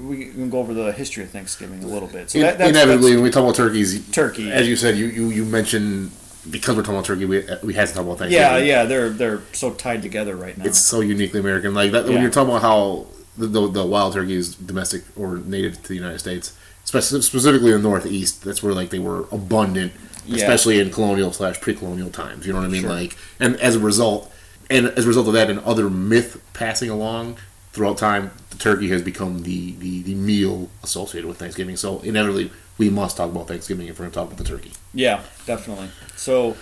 we 0.00 0.26
can 0.26 0.48
go 0.50 0.58
over 0.60 0.72
the 0.74 0.92
history 0.92 1.24
of 1.24 1.30
Thanksgiving 1.30 1.82
a 1.82 1.86
little 1.86 2.08
bit. 2.08 2.30
So 2.30 2.38
that, 2.40 2.58
that's, 2.58 2.70
inevitably, 2.70 3.10
that's 3.10 3.16
when 3.16 3.24
we 3.24 3.30
talk 3.30 3.42
about 3.44 3.54
turkeys, 3.56 4.08
turkey. 4.10 4.50
as 4.52 4.68
you 4.68 4.76
said, 4.76 4.96
you, 4.96 5.06
you, 5.06 5.28
you 5.30 5.44
mentioned 5.44 6.12
because 6.50 6.76
we're 6.76 6.82
talking 6.82 6.96
about 6.96 7.04
turkey, 7.04 7.24
we, 7.24 7.44
we 7.62 7.74
had 7.74 7.88
to 7.88 7.94
talk 7.94 8.04
about 8.04 8.18
Thanksgiving. 8.18 8.34
yeah, 8.34 8.56
yeah, 8.58 8.84
they're 8.84 9.10
they're 9.10 9.42
so 9.52 9.72
tied 9.72 10.02
together 10.02 10.34
right 10.36 10.56
now. 10.58 10.64
It's 10.64 10.78
so 10.78 11.00
uniquely 11.00 11.40
American. 11.40 11.74
Like 11.74 11.92
that 11.92 12.06
when 12.06 12.20
you're 12.20 12.30
talking 12.30 12.50
about 12.50 12.62
how 12.62 13.06
the, 13.36 13.46
the, 13.46 13.68
the 13.68 13.86
wild 13.86 14.12
turkey 14.14 14.34
is 14.34 14.54
domestic 14.54 15.02
or 15.16 15.38
native 15.38 15.82
to 15.82 15.88
the 15.88 15.94
United 15.94 16.18
States, 16.18 16.56
specifically 16.84 17.72
in 17.72 17.82
the 17.82 17.88
Northeast. 17.88 18.44
That's 18.44 18.62
where 18.62 18.74
like 18.74 18.90
they 18.90 18.98
were 18.98 19.26
abundant, 19.32 19.92
Yeah. 20.26 20.36
especially 20.36 20.78
in 20.80 20.90
colonial 20.90 21.32
slash 21.32 21.60
pre-colonial 21.60 22.10
times. 22.10 22.46
You 22.46 22.52
know 22.52 22.60
what 22.60 22.66
I 22.66 22.70
mean? 22.70 22.82
Sure. 22.82 22.90
Like, 22.90 23.16
and 23.40 23.56
as 23.56 23.76
a 23.76 23.80
result, 23.80 24.32
and 24.70 24.86
as 24.88 25.04
a 25.04 25.08
result 25.08 25.26
of 25.28 25.34
that, 25.34 25.50
and 25.50 25.58
other 25.60 25.88
myth 25.90 26.40
passing 26.52 26.90
along 26.90 27.36
throughout 27.72 27.98
time, 27.98 28.30
the 28.50 28.56
turkey 28.58 28.88
has 28.90 29.02
become 29.02 29.42
the 29.42 29.72
the, 29.72 30.02
the 30.02 30.14
meal 30.14 30.68
associated 30.82 31.26
with 31.28 31.38
Thanksgiving. 31.38 31.76
So 31.76 32.00
inevitably, 32.00 32.50
we 32.78 32.90
must 32.90 33.16
talk 33.16 33.30
about 33.30 33.48
Thanksgiving 33.48 33.86
if 33.88 33.98
we're 33.98 34.04
going 34.04 34.10
to 34.12 34.14
talk 34.14 34.26
about 34.26 34.38
the 34.38 34.44
turkey. 34.44 34.72
Yeah, 34.94 35.22
definitely. 35.46 35.88
So, 36.16 36.56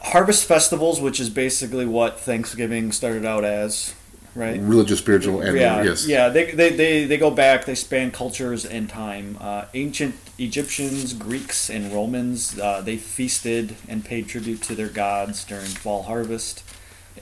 harvest 0.00 0.44
festivals, 0.44 1.00
which 1.00 1.20
is 1.20 1.28
basically 1.30 1.86
what 1.86 2.18
Thanksgiving 2.20 2.92
started 2.92 3.24
out 3.24 3.44
as, 3.44 3.94
right? 4.34 4.60
religious, 4.60 4.98
spiritual, 4.98 5.40
and 5.40 5.56
yeah, 5.56 5.82
yes, 5.82 6.06
yeah. 6.06 6.28
They, 6.28 6.50
they, 6.52 6.70
they, 6.70 7.04
they 7.04 7.18
go 7.18 7.30
back. 7.30 7.64
They 7.64 7.74
span 7.74 8.10
cultures 8.10 8.64
and 8.64 8.88
time. 8.88 9.36
Uh, 9.40 9.66
ancient 9.74 10.14
Egyptians, 10.38 11.12
Greeks, 11.12 11.68
and 11.70 11.92
Romans 11.92 12.58
uh, 12.58 12.80
they 12.80 12.96
feasted 12.96 13.76
and 13.88 14.04
paid 14.04 14.28
tribute 14.28 14.62
to 14.62 14.74
their 14.74 14.88
gods 14.88 15.44
during 15.44 15.66
fall 15.66 16.04
harvest. 16.04 16.62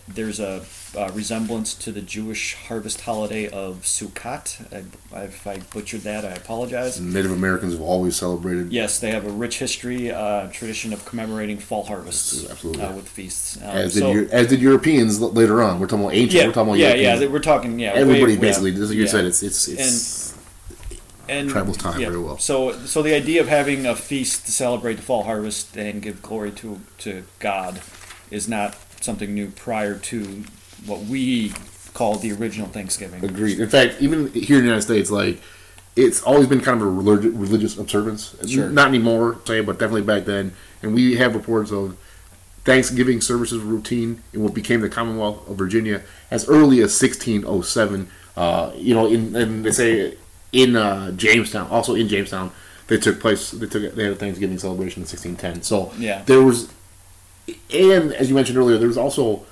There's 0.09 0.41
a, 0.41 0.65
uh 0.97 1.11
resemblance 1.15 1.73
to 1.75 1.93
the 1.93 2.01
Jewish 2.01 2.55
harvest 2.69 3.03
holiday 3.03 3.49
of 3.49 3.83
Sukkot. 3.83 4.47
I, 5.15 5.23
if 5.25 5.47
I 5.47 5.59
butchered 5.73 6.01
that, 6.03 6.25
I 6.25 6.31
apologize. 6.31 7.01
Native 7.01 7.31
Americans 7.31 7.73
have 7.75 7.83
always 7.83 8.17
celebrated. 8.17 8.73
Yes, 8.73 8.99
they 8.99 9.11
have 9.13 9.25
a 9.25 9.31
rich 9.31 9.59
history, 9.61 10.11
uh, 10.11 10.49
tradition 10.49 10.93
of 10.93 11.05
commemorating 11.05 11.59
fall 11.59 11.85
harvests 11.85 12.49
Absolutely. 12.51 12.83
uh, 12.83 12.93
with 12.95 13.09
feasts. 13.09 13.57
Um, 13.59 13.63
As 13.63 13.95
did, 13.95 14.01
so- 14.01 14.13
Eu- 14.13 14.29
as 14.33 14.49
did 14.49 14.61
Europeans 14.61 15.21
later 15.21 15.63
on. 15.63 15.79
We're 15.79 15.87
talking 15.87 16.05
about 16.07 16.15
ancient. 16.15 16.33
yeah, 16.41 16.47
we're 16.49 16.53
talking 16.53 16.69
about 16.71 16.79
yeah, 16.79 16.89
yeah. 16.89 16.95
Europeans. 16.95 17.21
they- 17.21 17.29
We're 17.29 17.39
talking, 17.41 17.79
yeah. 17.79 17.93
Everybody 17.93 18.35
way- 18.35 18.41
basically, 18.41 18.71
yeah, 18.73 18.85
like 18.85 18.95
you 18.97 19.03
yeah. 19.05 19.09
said, 19.11 19.25
it's 19.27 19.43
it's 19.43 19.69
it's 19.69 20.35
and 21.29 21.49
Tribal 21.49 21.75
time 21.75 22.01
very 22.01 22.19
well. 22.19 22.39
So, 22.39 22.73
so 22.87 23.03
the 23.03 23.15
idea 23.15 23.41
of 23.41 23.47
having 23.47 23.87
a 23.87 23.95
feast 23.95 24.47
to 24.47 24.53
celebrate 24.53 24.95
the 24.95 25.03
fall 25.03 25.23
harvest 25.23 25.77
and 25.77 26.03
give 26.03 26.21
glory 26.23 26.51
to 26.53 26.81
to 26.99 27.23
God 27.39 27.81
is 28.33 28.49
not 28.49 28.75
something 29.01 29.35
new 29.35 29.49
prior 29.51 29.97
to 29.99 30.45
what 30.87 31.01
we 31.03 31.53
call 31.95 32.17
the 32.17 32.33
original 32.33 32.69
Thanksgiving. 32.69 33.25
agreed. 33.25 33.59
In 33.61 33.69
fact, 33.69 33.97
even 34.01 34.31
here 34.33 34.57
in 34.59 34.63
the 34.63 34.69
United 34.69 34.83
States, 34.83 35.11
like 35.11 35.41
it's 35.97 36.23
always 36.23 36.47
been 36.47 36.61
kind 36.61 36.81
of 36.81 36.87
a 36.87 36.91
religious 36.91 37.77
observance. 37.77 38.35
Sure. 38.49 38.69
Not 38.69 38.89
anymore, 38.89 39.41
say, 39.45 39.61
but 39.61 39.79
definitely 39.79 40.03
back 40.03 40.25
then. 40.25 40.53
And 40.83 40.95
we 40.95 41.17
have 41.17 41.35
reports 41.35 41.73
of 41.73 41.97
Thanksgiving 42.65 43.21
services 43.21 43.61
routine 43.63 44.23
in 44.33 44.43
what 44.43 44.55
became 44.55 44.81
the 44.83 44.89
Commonwealth 44.89 45.49
of 45.49 45.57
Virginia 45.57 46.03
as 46.31 46.49
early 46.49 46.81
as 46.81 47.01
1607. 47.01 48.09
Uh, 48.37 48.73
you 48.77 48.95
know, 48.95 49.07
in 49.07 49.35
and 49.35 49.65
they 49.65 49.73
say 49.73 50.15
in 50.53 50.77
uh, 50.77 51.11
Jamestown, 51.13 51.69
also 51.71 51.95
in 51.95 52.09
Jamestown, 52.09 52.53
they 52.87 52.97
took 52.97 53.19
place. 53.21 53.51
They 53.51 53.67
took 53.67 53.95
they 53.95 54.05
had 54.05 54.13
a 54.13 54.17
Thanksgiving 54.17 54.59
celebration 54.59 55.03
in 55.03 55.09
1610. 55.09 55.63
So 55.63 55.93
Yeah. 55.99 56.23
there 56.27 56.43
was, 56.43 56.71
and 57.73 58.13
as 58.13 58.29
you 58.29 58.35
mentioned 58.35 58.59
earlier, 58.59 58.79
there 58.79 58.89
was 58.89 58.99
also 58.99 59.45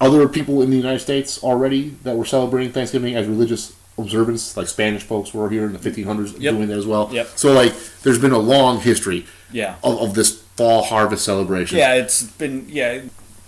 other 0.00 0.28
people 0.28 0.62
in 0.62 0.70
the 0.70 0.76
United 0.76 1.00
States 1.00 1.42
already 1.42 1.90
that 2.04 2.16
were 2.16 2.24
celebrating 2.24 2.72
Thanksgiving 2.72 3.14
as 3.14 3.26
religious 3.26 3.76
observance, 3.98 4.56
like 4.56 4.66
Spanish 4.66 5.02
folks 5.02 5.34
were 5.34 5.50
here 5.50 5.64
in 5.66 5.72
the 5.72 5.78
mm-hmm. 5.78 6.10
1500s 6.10 6.40
Yep. 6.40 6.54
doing 6.54 6.68
that 6.68 6.78
as 6.78 6.86
well. 6.86 7.10
Yep. 7.12 7.28
So 7.36 7.52
like, 7.52 7.74
there's 8.02 8.18
been 8.18 8.32
a 8.32 8.38
long 8.38 8.80
history 8.80 9.26
Yeah, 9.52 9.74
of, 9.84 10.00
of 10.00 10.14
this 10.14 10.40
fall 10.56 10.82
harvest 10.84 11.24
celebration. 11.24 11.78
yeah. 11.78 11.94
It's 11.94 12.22
been 12.22 12.66
yeah, 12.68 13.02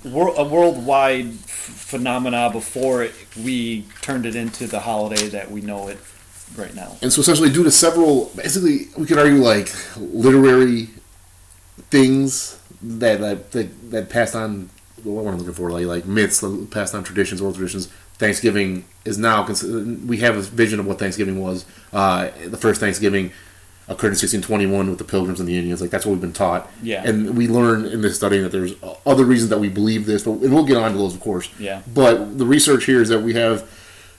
wor- 0.05 0.35
a 0.37 0.45
worldwide 0.45 1.29
f- 1.29 1.47
phenomena 1.47 2.51
before 2.53 3.03
it, 3.05 3.15
we 3.43 3.87
turned 4.03 4.27
it 4.27 4.37
into 4.37 4.67
the 4.67 4.81
holiday 4.81 5.29
that 5.29 5.51
we 5.51 5.63
know 5.63 5.89
it 5.89 5.99
right 6.57 6.75
now. 6.75 6.97
And 7.01 7.11
so 7.13 7.21
essentially, 7.23 7.51
due 7.51 7.65
to 7.65 7.71
several, 7.71 8.31
basically, 8.37 8.89
we 8.99 9.07
could 9.07 9.19
argue 9.19 9.43
like 9.43 9.73
literary 9.97 10.89
things 11.91 12.59
that 12.83 13.21
that 13.21 13.53
that, 13.53 13.91
that 13.91 14.11
passed 14.11 14.35
on. 14.35 14.71
What 15.03 15.27
I'm 15.27 15.39
looking 15.39 15.55
for? 15.55 15.71
Like 15.71 15.87
like 15.87 16.07
myths, 16.07 16.45
passed 16.71 16.95
on 16.95 17.03
traditions, 17.03 17.41
oral 17.41 17.53
traditions. 17.53 17.89
Thanksgiving 18.19 18.85
is 19.05 19.19
now. 19.19 19.45
We 20.07 20.19
have 20.19 20.37
a 20.37 20.43
vision 20.43 20.79
of 20.79 20.87
what 20.87 20.99
Thanksgiving 21.01 21.41
was. 21.41 21.65
Uh, 21.93 22.29
the 22.47 22.57
first 22.57 22.79
Thanksgiving 22.81 23.33
occurred 23.89 24.09
in 24.09 24.19
1621 24.19 24.89
with 24.89 24.99
the 24.99 25.05
Pilgrims 25.05 25.41
and 25.41 25.49
the 25.49 25.57
Indians. 25.57 25.81
Like 25.81 25.91
that's 25.91 26.07
what 26.07 26.13
we've 26.13 26.21
been 26.21 26.33
taught. 26.33 26.71
Yeah. 26.83 27.03
And 27.05 27.37
we 27.37 27.49
learn 27.49 27.85
in 27.85 28.01
this 28.01 28.15
study 28.15 28.39
that 28.39 28.51
there's 28.51 28.75
other 29.05 29.25
reasons 29.25 29.51
that 29.51 29.59
we 29.59 29.69
believe 29.69 30.07
this, 30.07 30.23
but 30.23 30.33
and 30.33 30.55
we'll 30.55 30.65
get 30.65 30.77
on 30.77 30.93
to 30.93 30.99
those, 30.99 31.15
of 31.15 31.21
course. 31.21 31.49
Yeah. 31.59 31.83
But 31.93 32.39
the 32.39 32.47
research 32.47 32.85
here 32.85 33.03
is 33.03 33.09
that 33.09 33.21
we 33.21 33.35
have 33.35 33.69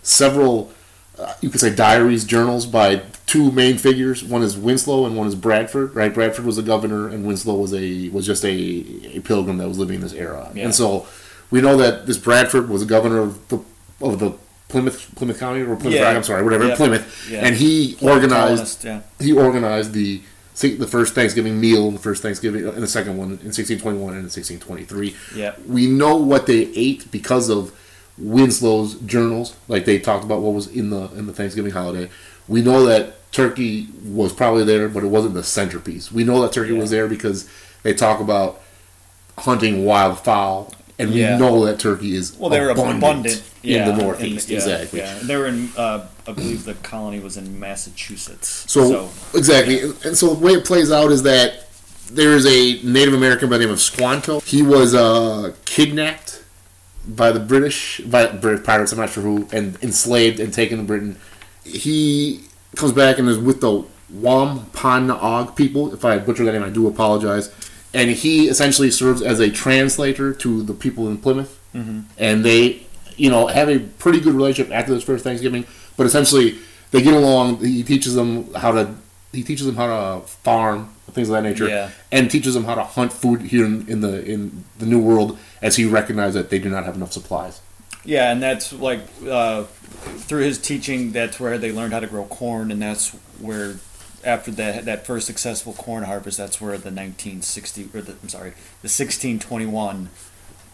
several, 0.01 0.71
uh, 1.19 1.33
you 1.41 1.49
could 1.49 1.59
say, 1.59 1.73
diaries, 1.73 2.25
journals 2.25 2.65
by 2.65 3.03
two 3.25 3.51
main 3.51 3.77
figures. 3.77 4.23
One 4.23 4.41
is 4.41 4.57
Winslow 4.57 5.05
and 5.05 5.15
one 5.15 5.27
is 5.27 5.35
Bradford. 5.35 5.95
Right, 5.95 6.13
Bradford 6.13 6.45
was 6.45 6.57
a 6.57 6.63
governor, 6.63 7.07
and 7.07 7.25
Winslow 7.25 7.55
was 7.55 7.73
a 7.73 8.09
was 8.09 8.25
just 8.25 8.43
a, 8.43 8.49
a 8.49 9.19
pilgrim 9.21 9.57
that 9.57 9.67
was 9.67 9.77
living 9.77 9.95
in 9.95 10.01
this 10.01 10.13
era. 10.13 10.51
Yeah. 10.53 10.65
And 10.65 10.75
so 10.75 11.07
we 11.51 11.61
know 11.61 11.77
that 11.77 12.05
this 12.07 12.17
Bradford 12.17 12.69
was 12.69 12.81
a 12.81 12.85
governor 12.85 13.19
of 13.19 13.47
the 13.49 13.59
of 14.01 14.19
the 14.19 14.35
Plymouth 14.69 15.13
Plymouth 15.15 15.39
County 15.39 15.61
or 15.61 15.75
Plymouth 15.75 15.99
Yeah. 15.99 16.09
I'm 16.09 16.23
sorry, 16.23 16.43
whatever 16.43 16.67
Yeah. 16.67 16.75
Plymouth, 16.75 17.31
and 17.31 17.55
he 17.55 17.95
organized 18.01 18.83
yeah. 18.83 19.01
he 19.19 19.31
organized 19.33 19.93
the 19.93 20.21
the 20.61 20.87
first 20.87 21.15
Thanksgiving 21.15 21.59
meal, 21.59 21.91
the 21.91 21.99
first 21.99 22.21
Thanksgiving, 22.21 22.67
and 22.67 22.81
the 22.81 22.87
second 22.87 23.17
one 23.17 23.27
in 23.27 23.51
1621 23.53 24.13
and 24.13 24.19
in 24.19 24.23
1623. 24.25 25.15
Yeah. 25.35 25.53
We 25.67 25.87
know 25.87 26.15
what 26.15 26.45
they 26.45 26.71
ate 26.75 27.09
because 27.11 27.49
of 27.49 27.71
Winslow's 28.17 28.95
journals, 29.01 29.55
like 29.67 29.85
they 29.85 29.99
talked 29.99 30.23
about 30.23 30.41
what 30.41 30.53
was 30.53 30.67
in 30.67 30.89
the 30.89 31.09
in 31.13 31.25
the 31.27 31.33
Thanksgiving 31.33 31.71
holiday. 31.71 32.09
We 32.47 32.61
know 32.61 32.85
that 32.85 33.31
turkey 33.31 33.87
was 34.05 34.31
probably 34.33 34.63
there, 34.63 34.87
but 34.87 35.03
it 35.03 35.07
wasn't 35.07 35.33
the 35.33 35.43
centerpiece. 35.43 36.11
We 36.11 36.23
know 36.23 36.41
that 36.43 36.51
turkey 36.53 36.73
Yeah. 36.73 36.79
was 36.79 36.91
there 36.91 37.07
because 37.07 37.47
they 37.81 37.93
talk 37.93 38.19
about 38.19 38.61
hunting 39.39 39.83
wild 39.85 40.19
fowl, 40.19 40.73
and 40.99 41.11
we 41.11 41.21
Yeah. 41.21 41.37
know 41.37 41.65
that 41.65 41.79
turkey 41.79 42.15
is 42.15 42.33
Well, 42.37 42.49
they 42.51 42.59
were 42.59 42.69
abundant, 42.69 42.97
abundant, 42.99 43.41
yeah, 43.63 43.89
in 43.89 43.95
the 43.97 44.03
Northeast. 44.03 44.49
yeah, 44.49 44.57
exactly. 44.57 44.99
Yeah, 44.99 45.15
they 45.23 45.35
were 45.35 45.47
in. 45.47 45.69
Uh, 45.75 46.01
I 46.27 46.31
believe 46.31 46.65
the 46.65 46.75
colony 46.75 47.19
was 47.19 47.35
in 47.35 47.59
Massachusetts. 47.59 48.65
So, 48.67 49.09
exactly, 49.33 49.79
and, 49.81 49.95
and 50.05 50.17
so 50.17 50.27
the 50.35 50.39
way 50.39 50.53
it 50.53 50.63
plays 50.65 50.91
out 50.91 51.11
is 51.11 51.23
that 51.23 51.67
there 52.11 52.33
is 52.33 52.45
a 52.45 52.79
Native 52.83 53.13
American 53.15 53.49
by 53.49 53.57
the 53.57 53.63
name 53.65 53.73
of 53.73 53.81
Squanto. 53.81 54.39
He 54.41 54.61
was 54.61 54.93
uh, 54.93 55.53
kidnapped 55.65 56.42
by 57.07 57.31
the 57.31 57.39
British, 57.39 58.01
by 58.01 58.27
British 58.27 58.65
pirates. 58.65 58.91
I'm 58.91 58.99
not 58.99 59.09
sure 59.09 59.23
who, 59.23 59.47
and 59.51 59.77
enslaved 59.81 60.39
and 60.39 60.53
taken 60.53 60.77
to 60.79 60.83
Britain. 60.83 61.17
He 61.63 62.45
comes 62.75 62.91
back 62.91 63.19
and 63.19 63.27
is 63.29 63.37
with 63.37 63.61
the 63.61 63.85
Wampanoag 64.09 65.55
people. 65.55 65.93
If 65.93 66.05
I 66.05 66.17
butcher 66.19 66.45
that 66.45 66.53
name, 66.53 66.63
I 66.63 66.69
do 66.69 66.87
apologize. 66.87 67.53
And 67.93 68.09
he 68.09 68.47
essentially 68.47 68.89
serves 68.89 69.21
as 69.21 69.39
a 69.39 69.49
translator 69.49 70.33
to 70.33 70.63
the 70.63 70.73
people 70.73 71.07
in 71.07 71.17
Plymouth, 71.17 71.59
mm-hmm. 71.75 72.01
and 72.17 72.43
they, 72.43 72.87
you 73.17 73.29
know, 73.29 73.47
have 73.47 73.69
a 73.69 73.79
pretty 73.79 74.19
good 74.19 74.33
relationship 74.33 74.73
after 74.73 74.93
this 74.93 75.03
first 75.03 75.23
Thanksgiving. 75.23 75.65
But 75.95 76.07
essentially, 76.07 76.57
they 76.89 77.01
get 77.03 77.13
along. 77.13 77.63
He 77.63 77.83
teaches 77.83 78.15
them 78.15 78.51
how 78.55 78.71
to. 78.71 78.95
He 79.31 79.43
teaches 79.43 79.65
them 79.65 79.75
how 79.75 79.87
to 79.87 80.27
farm, 80.27 80.93
things 81.11 81.27
of 81.29 81.33
that 81.33 81.41
nature, 81.41 81.67
Yeah. 81.67 81.89
and 82.11 82.29
teaches 82.29 82.53
them 82.53 82.65
how 82.65 82.75
to 82.75 82.83
hunt 82.83 83.11
food 83.11 83.41
here 83.41 83.65
in, 83.65 83.87
in 83.87 84.01
the 84.01 84.23
in 84.25 84.63
the 84.79 84.85
New 84.85 84.99
World, 84.99 85.37
as 85.63 85.77
he 85.77 85.85
recognized 85.85 86.35
that 86.35 86.51
they 86.51 86.59
do 86.59 86.69
not 86.69 86.85
have 86.85 86.95
enough 86.95 87.11
supplies. 87.13 87.61
yeah, 88.05 88.31
and 88.31 88.43
that's 88.43 88.71
like 88.73 88.99
uh, 89.27 89.63
through 90.27 90.41
his 90.43 90.59
teaching. 90.59 91.11
That's 91.13 91.39
where 91.39 91.57
they 91.57 91.71
learned 91.71 91.93
how 91.93 92.01
to 92.01 92.07
grow 92.07 92.25
corn, 92.25 92.69
and 92.71 92.79
that's 92.81 93.09
where 93.39 93.77
after 94.23 94.51
that 94.51 94.85
that 94.85 95.05
first 95.07 95.25
successful 95.25 95.73
corn 95.73 96.03
harvest, 96.03 96.37
that's 96.37 96.61
where 96.61 96.71
the 96.77 96.91
1960 96.91 97.89
or 97.93 98.01
the, 98.01 98.11
I'm 98.21 98.29
sorry, 98.29 98.51
the 98.81 98.89
1621 98.91 100.09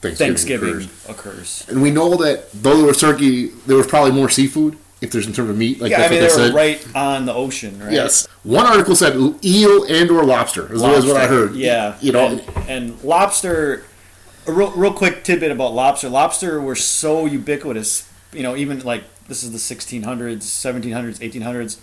Thanksgiving, 0.02 0.16
Thanksgiving 0.28 0.70
occurs. 1.10 1.10
occurs. 1.10 1.66
and 1.70 1.82
we 1.82 1.92
know 1.92 2.16
that 2.16 2.52
though 2.54 2.78
there 2.78 2.88
was 2.88 3.00
turkey, 3.00 3.48
there 3.68 3.78
was 3.78 3.88
probably 3.88 4.12
more 4.12 4.30
seafood 4.30 4.78
if 5.02 5.12
there's 5.12 5.28
in 5.28 5.34
terms 5.34 5.50
of 5.50 5.58
meat. 5.58 5.82
Like 5.82 5.92
yeah, 5.92 6.00
I 6.00 6.10
mean 6.10 6.12
they 6.12 6.18
they 6.20 6.24
were 6.24 6.30
said. 6.30 6.54
right 6.54 6.96
on 6.96 7.26
the 7.26 7.34
ocean, 7.34 7.80
right? 7.80 7.92
Yes. 7.92 8.28
One 8.44 8.66
article 8.66 8.96
said 8.96 9.16
eel 9.44 9.84
and 9.84 10.10
or 10.10 10.24
lobster. 10.24 10.72
Is, 10.74 10.82
is 10.82 11.06
what 11.06 11.18
I 11.18 11.28
heard. 11.28 11.56
Yeah, 11.56 11.98
You 12.02 12.12
know, 12.14 12.28
and, 12.28 12.70
and 12.70 13.04
lobster. 13.04 13.86
A 14.50 14.52
real, 14.52 14.72
real 14.72 14.94
quick 14.94 15.24
tidbit 15.24 15.52
about 15.52 15.76
lobster. 15.76 16.10
Lobster 16.10 16.60
were 16.60 16.76
so 16.76 17.28
ubiquitous. 17.28 18.10
You 18.34 18.42
know, 18.42 18.56
even 18.56 18.80
like 18.80 19.04
this 19.28 19.44
is 19.44 19.52
the 19.52 19.60
1600s, 19.60 20.38
1700s, 20.38 21.20
1800s. 21.20 21.78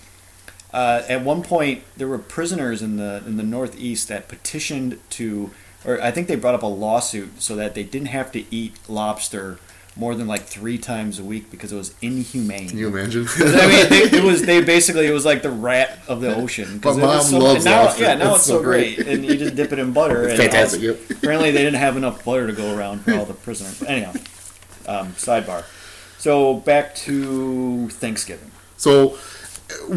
Uh, 0.75 1.03
at 1.09 1.23
one 1.23 1.45
point, 1.45 1.85
there 1.97 2.09
were 2.09 2.19
prisoners 2.19 2.83
in 2.83 2.97
the 2.97 3.23
in 3.25 3.37
the 3.37 3.45
Northeast 3.45 4.09
that 4.09 4.27
petitioned 4.27 4.99
to, 5.11 5.53
or 5.85 6.03
I 6.03 6.11
think 6.11 6.27
they 6.27 6.35
brought 6.35 6.57
up 6.57 6.65
a 6.65 6.67
lawsuit 6.67 7.41
so 7.41 7.55
that 7.55 7.77
they 7.77 7.85
didn't 7.85 8.09
have 8.09 8.33
to 8.33 8.43
eat 8.53 8.75
lobster 8.89 9.61
more 9.97 10.15
than 10.15 10.27
like 10.27 10.43
three 10.43 10.77
times 10.77 11.19
a 11.19 11.25
week 11.25 11.51
because 11.51 11.73
it 11.73 11.77
was 11.77 11.95
inhumane. 12.03 12.69
Can 12.69 12.79
you 12.79 12.89
imagine? 12.89 13.27
I 13.37 13.67
mean, 13.67 13.89
they, 13.89 14.19
it 14.19 14.23
was 14.25 14.43
they 14.43 14.63
basically 14.63 15.07
it 15.07 15.13
was 15.13 15.25
like 15.25 15.43
the 15.43 15.51
rat 15.51 15.99
of 16.07 16.21
the 16.21 16.35
ocean. 16.35 16.77
it 16.77 16.85
was 16.85 16.99
mom 16.99 17.23
so, 17.23 17.39
loves 17.39 17.65
now, 17.65 17.85
lobster. 17.85 18.03
Yeah, 18.03 18.15
now 18.15 18.31
It's 18.31 18.39
it's, 18.41 18.47
so 18.47 18.59
so 18.59 18.63
great. 18.63 18.99
and 18.99 19.25
you 19.25 19.37
just 19.37 19.57
dip 19.57 19.73
it 19.73 19.79
in 19.79 19.93
butter. 19.93 20.29
It's 20.29 20.33
and 20.41 20.51
fantastic, 20.51 20.81
also- 20.81 21.01
yep. 21.01 21.11
Apparently, 21.11 21.51
they 21.51 21.65
didn't 21.65 21.81
have 21.81 21.97
enough 21.97 22.25
butter 22.25 22.47
to 22.47 22.53
go 22.53 22.77
around 22.77 23.01
for 23.01 23.15
all 23.15 23.25
the 23.25 23.35
prisoners. 23.35 23.83
Anyhow, 23.83 24.13
um, 24.87 25.13
sidebar. 25.13 25.65
So 26.19 26.55
back 26.55 26.95
to 26.97 27.89
Thanksgiving. 27.89 28.51
So, 28.77 29.17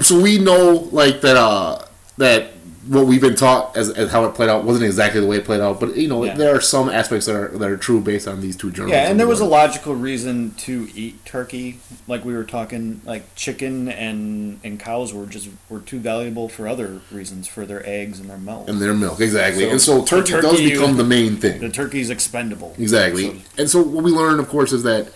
so 0.02 0.20
we 0.22 0.38
know 0.38 0.88
like 0.92 1.22
that. 1.22 1.36
Uh, 1.36 1.86
that 2.18 2.52
what 2.88 3.06
we've 3.08 3.20
been 3.22 3.36
taught 3.36 3.76
as, 3.76 3.90
as 3.90 4.12
how 4.12 4.24
it 4.26 4.34
played 4.36 4.50
out 4.50 4.64
wasn't 4.64 4.86
exactly 4.86 5.20
the 5.20 5.28
way 5.28 5.38
it 5.38 5.46
played 5.46 5.60
out, 5.60 5.80
but 5.80 5.98
you 5.98 6.08
know 6.08 6.24
Yeah. 6.24 6.36
there 6.36 6.56
are 6.56 6.62
some 6.62 6.88
aspects 6.90 7.26
that 7.26 7.36
are 7.36 7.48
that 7.58 7.70
are 7.70 7.78
true 7.78 8.00
based 8.00 8.28
on 8.28 8.40
these 8.42 8.56
two 8.56 8.72
journals. 8.72 8.94
Yeah, 8.94 9.10
and 9.10 9.20
there 9.20 9.28
was 9.28 9.42
a 9.42 9.46
logical 9.46 9.96
reason 9.96 10.54
to 10.60 10.88
eat 10.96 11.26
turkey. 11.26 11.80
Like 12.08 12.24
we 12.24 12.34
were 12.34 12.44
talking, 12.46 13.02
like 13.06 13.36
chicken 13.36 13.90
and 13.90 14.60
and 14.64 14.80
cows 14.80 15.14
were 15.14 15.26
just 15.26 15.50
were 15.70 15.82
too 15.82 16.00
valuable 16.00 16.48
for 16.48 16.68
other 16.68 17.02
reasons, 17.12 17.48
for 17.48 17.66
their 17.66 17.86
eggs 17.88 18.20
and 18.20 18.30
their 18.30 18.38
milk. 18.38 18.70
and 18.70 18.80
their 18.82 18.94
milk 18.94 19.20
exactly, 19.20 19.64
So 19.66 19.70
and 19.72 19.82
so 19.82 20.00
the 20.02 20.06
turkey, 20.06 20.32
does 20.42 20.62
become 20.62 20.96
the 20.98 21.04
main 21.04 21.36
thing. 21.38 21.60
the 21.60 21.70
turkey's 21.70 22.10
expendable. 22.10 22.76
Exactly. 22.78 23.26
So- 23.26 23.36
and 23.58 23.70
so 23.70 23.82
what 23.82 24.04
we 24.04 24.12
learn, 24.12 24.40
of 24.40 24.48
course, 24.48 24.72
is 24.72 24.84
that 24.84 25.10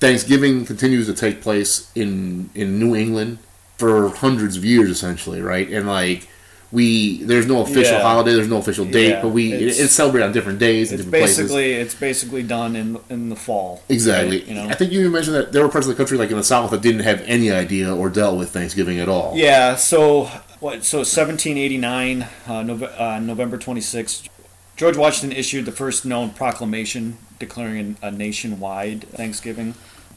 Thanksgiving 0.00 0.64
continues 0.64 1.06
to 1.06 1.14
take 1.14 1.40
place 1.42 1.90
in 1.94 2.50
in 2.54 2.78
New 2.78 2.94
England 2.96 3.38
for 3.76 4.08
hundreds 4.08 4.56
of 4.56 4.64
years, 4.64 4.90
essentially, 4.90 5.40
right? 5.40 5.68
And 5.70 5.86
like 5.86 6.28
we, 6.72 7.22
there's 7.24 7.46
no 7.46 7.62
official 7.62 7.94
Yeah. 7.94 8.02
holiday, 8.02 8.32
there's 8.34 8.48
no 8.48 8.58
official 8.58 8.84
date, 8.84 9.08
Yeah, 9.10 9.22
but 9.22 9.30
we 9.30 9.52
it's- 9.52 9.78
it's, 9.80 9.92
celebrated 9.92 10.26
on 10.26 10.32
different 10.32 10.58
days 10.60 10.92
and 10.92 11.00
It's 11.00 11.06
different 11.06 11.22
places. 11.24 11.38
basically 11.38 11.72
it's 11.72 11.94
basically 11.94 12.42
done 12.44 12.76
in 12.76 12.98
in 13.10 13.28
the 13.28 13.36
fall. 13.36 13.82
Exactly. 13.88 14.38
right? 14.38 14.46
You 14.48 14.54
know. 14.54 14.68
I 14.68 14.74
think 14.74 14.92
you 14.92 15.10
mentioned 15.10 15.34
that 15.36 15.52
there 15.52 15.62
were 15.62 15.68
parts 15.68 15.86
of 15.86 15.92
the 15.92 15.96
country, 15.96 16.16
like 16.16 16.30
in 16.30 16.36
the 16.36 16.44
South, 16.44 16.70
that 16.70 16.80
didn't 16.82 17.02
have 17.02 17.22
any 17.26 17.50
idea 17.50 17.92
or 17.94 18.08
dealt 18.08 18.38
with 18.38 18.50
Thanksgiving 18.50 19.00
at 19.00 19.08
all. 19.08 19.32
Yeah. 19.36 19.74
So 19.74 20.30
what? 20.60 20.84
So 20.84 20.98
1789, 21.02 22.22
uh, 22.46 22.62
Nove- 22.62 23.00
uh, 23.00 23.18
November 23.18 23.58
26th, 23.58 24.28
George 24.76 24.96
Washington 24.96 25.36
issued 25.36 25.64
the 25.66 25.72
first 25.72 26.04
known 26.06 26.30
proclamation 26.30 27.18
declaring 27.38 27.96
a 28.02 28.10
nationwide 28.10 29.08
Thanksgiving 29.08 29.74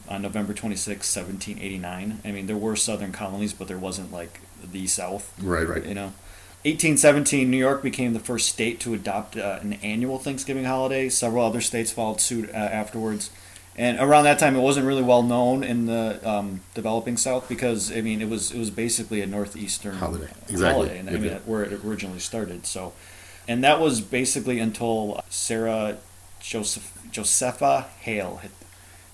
on 0.08 0.22
November 0.22 0.54
26, 0.54 1.08
1789. 1.08 2.20
I 2.24 2.32
mean, 2.32 2.46
there 2.48 2.58
were 2.58 2.76
Southern 2.76 3.12
colonies, 3.12 3.54
but 3.54 3.68
there 3.68 3.78
wasn't 3.80 4.12
like 4.12 4.40
the 4.72 4.86
South. 4.88 5.34
Right, 5.42 5.68
right. 5.68 5.86
You 5.86 5.96
know. 5.96 6.14
1817, 6.66 7.52
New 7.52 7.58
York 7.58 7.84
became 7.84 8.14
the 8.14 8.20
first 8.20 8.48
state 8.48 8.80
to 8.80 8.94
adopt 8.94 9.36
uh, 9.36 9.60
an 9.62 9.74
annual 9.84 10.18
Thanksgiving 10.18 10.64
holiday. 10.64 11.10
Several 11.10 11.46
other 11.46 11.60
states 11.60 11.92
followed 11.92 12.22
suit 12.22 12.50
uh, 12.50 12.54
afterwards. 12.54 13.32
And 13.76 14.00
around 14.00 14.24
that 14.26 14.40
time, 14.40 14.56
it 14.56 14.62
wasn't 14.62 14.86
really 14.86 15.02
well 15.02 15.24
known 15.24 15.64
in 15.64 15.88
the 15.88 16.20
um, 16.28 16.62
developing 16.74 17.18
South 17.18 17.50
because 17.50 17.92
I 17.92 18.02
mean 18.02 18.22
it 18.22 18.30
was 18.30 18.52
it 18.52 18.60
was 18.60 18.70
basically 18.70 19.22
a 19.22 19.28
northeastern 19.28 19.96
Holiday. 19.96 20.30
Exactly. 20.44 20.70
holiday, 20.70 21.00
and 21.00 21.10
I 21.10 21.14
mean 21.14 21.24
yep. 21.24 21.48
where 21.48 21.64
it 21.64 21.84
originally 21.84 22.20
started. 22.20 22.66
So, 22.66 22.94
and 23.48 23.64
that 23.64 23.80
was 23.80 24.00
basically 24.00 24.60
until 24.60 25.22
Sarah 25.30 25.98
Joseph 26.40 26.98
Josepha 27.12 27.88
Hale 28.02 28.42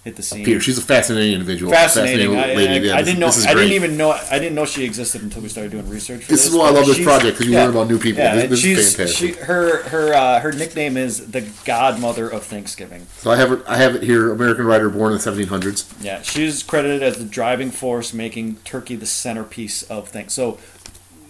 hit 0.04 0.16
the 0.16 0.24
scene. 0.24 0.46
Peter, 0.46 0.60
she's 0.60 0.78
a 0.78 0.82
fascinating 0.82 1.34
individual. 1.34 1.72
Fascinating. 1.72 2.36
I, 2.36 2.54
lady. 2.54 2.68
I- 2.74 2.78
Yeah, 2.94 2.96
I 2.98 3.02
didn't 3.02 3.20
know. 3.20 3.26
this 3.28 3.38
is 3.38 3.46
I 3.46 3.54
didn't 3.54 3.74
even 3.74 3.98
know. 3.98 4.12
I 4.12 4.40
didn't 4.40 4.56
know 4.56 4.66
she 4.66 4.86
existed 4.86 5.22
until 5.22 5.42
we 5.42 5.50
started 5.50 5.72
doing 5.72 5.90
research. 5.90 6.24
For 6.24 6.32
This 6.32 6.44
this 6.44 6.52
is 6.52 6.58
why 6.58 6.68
I 6.68 6.72
love 6.72 6.86
this 6.86 7.04
project 7.04 7.38
because 7.38 7.48
you 7.52 7.58
learn 7.58 7.70
about 7.72 7.88
new 7.90 8.00
people. 8.00 8.24
Yeah, 8.24 8.36
this 8.36 8.50
this 8.50 8.60
she's, 8.62 8.78
is 8.80 8.96
fantastic. 8.96 9.36
She, 9.36 9.42
her 9.44 9.84
her 9.90 10.14
uh, 10.14 10.40
her 10.40 10.52
nickname 10.52 10.96
is 10.98 11.32
the 11.32 11.48
godmother 11.66 12.30
of 12.30 12.44
Thanksgiving. 12.44 13.06
so 13.18 13.32
I 13.32 13.36
have 13.36 13.52
it. 13.52 13.64
I 13.68 13.78
have 13.78 13.96
it 13.96 14.04
here. 14.04 14.32
American 14.32 14.66
writer, 14.66 14.90
born 14.90 15.12
in 15.14 15.18
the 15.20 15.24
1700s. 15.24 15.94
Yeah, 16.02 16.22
she's 16.22 16.64
credited 16.64 17.04
as 17.04 17.18
the 17.18 17.26
driving 17.26 17.72
force, 17.72 18.14
making 18.14 18.58
turkey 18.64 18.96
the 18.96 19.06
centerpiece 19.06 19.84
of 19.84 20.08
things. 20.10 20.34
So, 20.34 20.58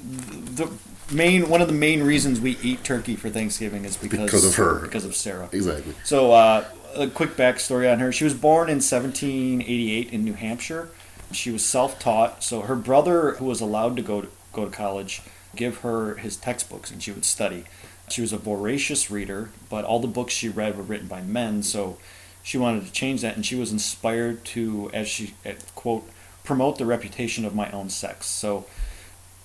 the 0.03 0.71
main 1.11 1.49
one 1.49 1.61
of 1.61 1.67
the 1.67 1.73
main 1.73 2.03
reasons 2.03 2.39
we 2.39 2.57
eat 2.61 2.83
turkey 2.83 3.15
for 3.15 3.29
Thanksgiving 3.29 3.83
is 3.85 3.97
because 3.97 4.19
Because 4.25 4.45
of 4.45 4.55
her. 4.55 4.79
because 4.81 5.05
of 5.05 5.15
Sarah. 5.15 5.49
Exactly. 5.51 5.93
So, 6.03 6.31
uh, 6.31 6.65
a 6.95 7.07
quick 7.07 7.31
backstory 7.31 7.91
on 7.91 7.99
her. 7.99 8.11
She 8.11 8.23
was 8.23 8.33
born 8.33 8.69
in 8.69 8.77
1788 8.77 10.11
in 10.11 10.23
New 10.23 10.33
Hampshire. 10.33 10.89
She 11.31 11.51
was 11.51 11.65
self-taught. 11.65 12.43
So 12.43 12.61
her 12.61 12.75
brother, 12.75 13.33
who 13.33 13.45
was 13.45 13.61
allowed 13.61 13.95
to 13.97 14.01
go 14.01 14.21
to, 14.21 14.27
go 14.53 14.65
to 14.65 14.71
college, 14.71 15.21
give 15.55 15.79
her 15.79 16.15
his 16.15 16.35
textbooks, 16.35 16.91
and 16.91 17.01
she 17.01 17.11
would 17.11 17.25
study. 17.25 17.65
She 18.09 18.21
was 18.21 18.33
a 18.33 18.37
voracious 18.37 19.11
reader, 19.11 19.51
but 19.69 19.85
all 19.85 19.99
the 19.99 20.07
books 20.07 20.33
she 20.33 20.49
read 20.49 20.77
were 20.77 20.83
written 20.83 21.07
by 21.07 21.21
men. 21.21 21.61
So 21.63 21.97
she 22.41 22.57
wanted 22.57 22.85
to 22.85 22.91
change 22.91 23.21
that, 23.21 23.35
and 23.35 23.45
she 23.45 23.55
was 23.55 23.71
inspired 23.71 24.43
to, 24.45 24.89
as 24.93 25.07
she 25.07 25.35
uh, 25.45 25.53
quote, 25.75 26.09
promote 26.43 26.77
the 26.77 26.85
reputation 26.85 27.45
of 27.45 27.53
my 27.53 27.69
own 27.71 27.89
sex. 27.89 28.25
So 28.25 28.65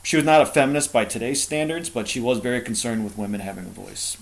she 0.03 0.17
was 0.17 0.25
not 0.25 0.41
a 0.41 0.47
feminist 0.47 0.93
by 0.93 1.05
today's 1.05 1.43
standards, 1.43 1.91
but 1.91 2.09
she 2.09 2.21
was 2.21 2.39
very 2.39 2.61
concerned 2.61 3.05
with 3.05 3.19
women 3.19 3.41
having 3.41 3.67
a 3.67 3.69
voice. 3.69 4.17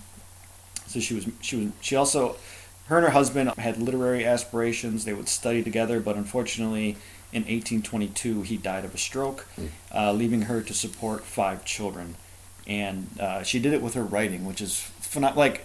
So 0.86 1.00
she 1.00 1.14
was 1.14 1.26
she 1.40 1.56
was 1.56 1.68
she 1.80 1.96
also 1.96 2.36
her 2.86 2.96
and 2.98 3.04
her 3.06 3.12
husband 3.12 3.50
had 3.58 3.78
literary 3.78 4.24
aspirations. 4.24 5.04
They 5.04 5.12
would 5.14 5.28
study 5.28 5.62
together, 5.62 6.00
but 6.00 6.16
unfortunately, 6.16 6.96
in 7.32 7.42
1822, 7.42 8.42
he 8.42 8.56
died 8.56 8.84
of 8.84 8.94
a 8.94 8.98
stroke, 8.98 9.46
uh, 9.94 10.12
leaving 10.12 10.42
her 10.42 10.60
to 10.60 10.74
support 10.74 11.24
five 11.24 11.64
children. 11.64 12.16
And 12.66 13.08
uh, 13.18 13.42
she 13.42 13.58
did 13.58 13.72
it 13.72 13.82
with 13.82 13.94
her 13.94 14.04
writing, 14.04 14.44
which 14.44 14.60
is 14.60 14.88
phenom- 15.00 15.36
like 15.36 15.64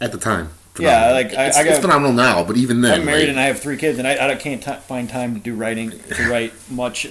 At 0.00 0.12
the 0.12 0.18
time. 0.18 0.50
Yeah, 0.78 1.10
like, 1.12 1.34
I- 1.34 1.46
it's, 1.48 1.56
I 1.58 1.64
got- 1.64 1.70
it's 1.72 1.80
phenomenal 1.80 2.12
now, 2.14 2.44
but 2.44 2.56
even 2.56 2.80
then, 2.80 3.00
I'm 3.00 3.04
married 3.06 3.20
like, 3.22 3.28
and 3.30 3.40
I 3.40 3.44
have 3.44 3.60
three 3.60 3.76
kids, 3.76 3.98
and 3.98 4.06
I, 4.08 4.30
I 4.30 4.34
can't 4.36 4.62
t- 4.62 4.72
find 4.86 5.08
time 5.10 5.34
to 5.34 5.40
do 5.40 5.54
writing 5.54 5.90
to 5.90 6.30
write 6.30 6.52
much. 6.70 7.08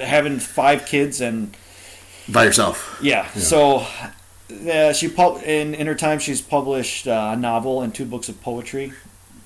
Having 0.00 0.40
five 0.40 0.84
kids 0.84 1.20
and 1.20 1.56
by 2.28 2.44
yourself. 2.44 2.98
yeah, 3.00 3.28
so 3.30 3.86
yeah, 4.48 4.92
she 4.92 5.08
pub- 5.08 5.42
in 5.44 5.74
in 5.74 5.86
her 5.86 5.94
time 5.94 6.18
she's 6.18 6.40
published 6.40 7.06
uh, 7.08 7.30
a 7.34 7.36
novel 7.36 7.82
and 7.82 7.94
two 7.94 8.04
books 8.04 8.28
of 8.28 8.40
poetry. 8.42 8.92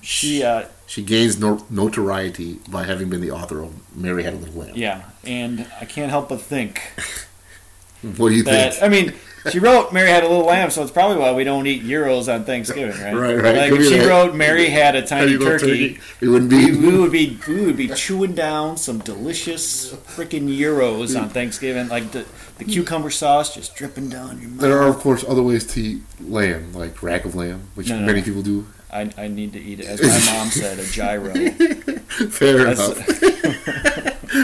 She 0.01 0.43
uh, 0.43 0.65
She 0.87 1.03
gains 1.03 1.39
no- 1.39 1.63
notoriety 1.69 2.59
by 2.69 2.83
having 2.85 3.09
been 3.09 3.21
the 3.21 3.31
author 3.31 3.61
of 3.63 3.71
Mary 3.95 4.23
Had 4.23 4.33
a 4.33 4.37
Little 4.37 4.61
Lamb. 4.61 4.71
yeah, 4.75 5.03
and 5.23 5.67
I 5.79 5.85
can't 5.85 6.09
help 6.09 6.29
but 6.29 6.41
think 6.41 6.81
What 8.17 8.29
do 8.29 8.35
you 8.35 8.43
that 8.43 8.73
think? 8.75 8.83
I 8.83 8.89
mean 8.89 9.13
she 9.51 9.57
wrote 9.59 9.91
Mary 9.91 10.09
had 10.09 10.23
a 10.23 10.27
little 10.27 10.45
lamb, 10.45 10.69
so 10.69 10.81
it's 10.83 10.91
probably 10.91 11.17
why 11.17 11.33
we 11.33 11.43
don't 11.43 11.65
eat 11.67 11.83
gyros 11.83 12.29
on 12.29 12.43
Thanksgiving, 12.45 12.99
right? 13.01 13.13
Right, 13.13 13.35
right. 13.35 13.55
Like 13.57 13.71
if 13.73 13.87
she 13.87 13.97
that. 13.97 14.07
wrote 14.07 14.35
Mary 14.35 14.69
had 14.69 14.95
a 14.95 15.05
tiny 15.05 15.35
turkey. 15.37 15.99
It 16.19 16.27
wouldn't 16.27 16.51
We, 16.51 16.71
be. 16.71 16.77
we 16.87 16.97
would 16.99 17.11
be 17.11 17.39
we 17.47 17.65
would 17.65 17.77
be 17.77 17.87
chewing 17.89 18.33
down 18.33 18.77
some 18.77 18.99
delicious 18.99 19.93
freaking 20.15 20.47
gyros 20.55 21.15
on 21.15 21.29
Thanksgiving, 21.29 21.87
like 21.89 22.11
the, 22.11 22.25
the 22.65 22.71
cucumber 22.71 23.09
sauce 23.09 23.53
just 23.55 23.75
dripping 23.75 24.09
down 24.09 24.39
your 24.39 24.49
mouth. 24.49 24.59
There 24.61 24.77
are, 24.81 24.87
of 24.87 24.97
course, 24.97 25.23
other 25.27 25.41
ways 25.43 25.65
to 25.73 25.81
eat 25.81 26.01
lamb, 26.19 26.73
like 26.73 27.01
rack 27.01 27.25
of 27.25 27.33
lamb, 27.35 27.69
which 27.75 27.89
No, 27.89 27.99
no, 27.99 28.05
many 28.05 28.19
no. 28.19 28.25
people 28.25 28.41
do. 28.41 28.67
I, 28.91 29.09
I 29.17 29.27
need 29.27 29.53
to 29.53 29.59
eat 29.59 29.79
it, 29.79 29.85
as 29.87 30.01
my 30.01 30.33
mom 30.33 30.49
said, 30.49 30.77
a 30.77 30.85
gyro. 30.85 31.33
Fair 32.29 32.67
enough. 32.67 32.97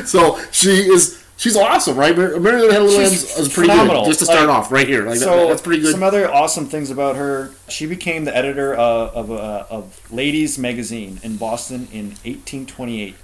so 0.08 0.40
she 0.52 0.70
is. 0.70 1.24
She's 1.40 1.56
awesome, 1.56 1.96
right? 1.98 2.18
Mary 2.18 2.32
Had 2.34 2.42
a 2.42 2.84
Little 2.84 2.88
Lamb 2.88 3.12
is 3.14 3.50
pretty 3.54 3.70
phenomenal. 3.70 4.02
good. 4.04 4.08
Just 4.08 4.20
to 4.22 4.26
start 4.26 4.48
Like, 4.48 4.58
off, 4.58 4.72
right 4.72 4.88
here, 4.88 5.04
like 5.06 5.20
that- 5.20 5.26
so 5.26 5.48
that's 5.50 5.62
pretty 5.62 5.84
good. 5.84 5.92
Some 5.92 6.02
other 6.02 6.32
awesome 6.34 6.66
things 6.66 6.90
about 6.90 7.16
her: 7.16 7.52
she 7.68 7.86
became 7.86 8.26
the 8.26 8.36
editor 8.36 8.74
uh, 8.76 8.82
of 9.12 9.30
uh, 9.32 9.66
of 9.70 10.12
Ladies 10.12 10.58
Magazine 10.58 11.20
in 11.22 11.38
Boston 11.38 11.88
in 11.92 12.06
1828. 12.26 13.10
It 13.10 13.16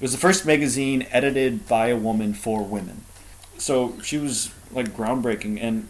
was 0.00 0.10
the 0.12 0.18
first 0.18 0.44
magazine 0.46 1.06
edited 1.12 1.68
by 1.68 1.88
a 1.88 1.96
woman 1.96 2.34
for 2.34 2.64
women. 2.64 3.04
So 3.60 3.94
she 4.02 4.18
was 4.18 4.50
like 4.72 4.88
groundbreaking. 4.96 5.58
And 5.60 5.86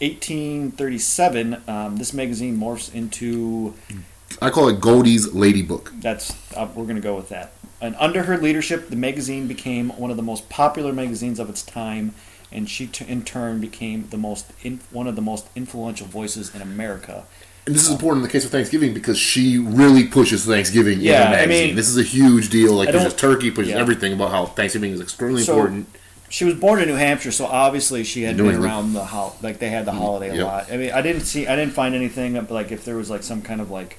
1837, 0.00 1.62
um, 1.68 1.96
this 1.96 2.12
magazine 2.12 2.56
morphs 2.58 2.94
into 2.94 3.74
I 4.40 4.50
call 4.50 4.68
it 4.68 4.80
Goldie's 4.80 5.32
Lady 5.34 5.62
Book. 5.62 5.92
that's 6.00 6.34
uh, 6.56 6.68
we're 6.74 6.86
gonna 6.86 7.00
go 7.00 7.16
with 7.16 7.28
that. 7.30 7.52
And 7.80 7.96
under 7.98 8.24
her 8.24 8.36
leadership, 8.36 8.88
the 8.90 8.96
magazine 8.96 9.46
became 9.48 9.88
one 9.90 10.10
of 10.10 10.16
the 10.16 10.22
most 10.22 10.48
popular 10.50 10.92
magazines 10.92 11.38
of 11.38 11.48
its 11.48 11.62
time, 11.62 12.14
and 12.52 12.68
she 12.68 12.86
t- 12.86 13.06
in 13.08 13.22
turn 13.24 13.60
became 13.60 14.08
the 14.10 14.18
most 14.18 14.46
in- 14.62 14.80
one 14.90 15.06
of 15.06 15.16
the 15.16 15.22
most 15.22 15.46
influential 15.56 16.06
voices 16.06 16.54
in 16.54 16.60
America. 16.60 17.24
And 17.66 17.74
this 17.74 17.84
is 17.84 17.90
important 17.90 18.22
in 18.22 18.28
the 18.28 18.32
case 18.32 18.44
of 18.44 18.50
Thanksgiving 18.50 18.94
because 18.94 19.18
she 19.18 19.58
really 19.58 20.04
pushes 20.04 20.44
Thanksgiving 20.46 21.00
Yeah, 21.00 21.26
in 21.26 21.32
the 21.32 21.42
I 21.42 21.46
mean, 21.46 21.76
this 21.76 21.88
is 21.88 21.98
a 21.98 22.02
huge 22.02 22.48
deal. 22.50 22.74
Like 22.74 22.90
pushes 22.90 23.14
turkey, 23.14 23.50
pushes 23.50 23.72
yeah. 23.72 23.78
everything 23.78 24.12
about 24.12 24.30
how 24.30 24.46
Thanksgiving 24.46 24.92
is 24.92 25.00
extremely 25.00 25.42
So, 25.42 25.54
important. 25.54 25.88
She 26.30 26.44
was 26.44 26.54
born 26.54 26.80
in 26.80 26.88
New 26.88 26.94
Hampshire, 26.94 27.32
so 27.32 27.44
obviously 27.46 28.04
she 28.04 28.22
had 28.22 28.36
New 28.36 28.44
been 28.44 28.54
England. 28.54 28.72
around 28.72 28.92
the 28.94 29.04
hol- 29.04 29.36
like 29.42 29.58
they 29.58 29.68
had 29.68 29.84
the 29.84 29.92
holiday 29.92 30.30
a 30.30 30.34
Yep. 30.36 30.44
lot. 30.46 30.72
I 30.72 30.76
mean, 30.78 30.92
I 30.92 31.02
didn't 31.02 31.22
see, 31.22 31.46
I 31.46 31.56
didn't 31.56 31.74
find 31.74 31.94
anything 31.94 32.34
like 32.48 32.70
if 32.72 32.84
there 32.84 32.96
was 32.96 33.10
like 33.10 33.22
some 33.24 33.42
kind 33.42 33.60
of 33.60 33.70
like 33.70 33.98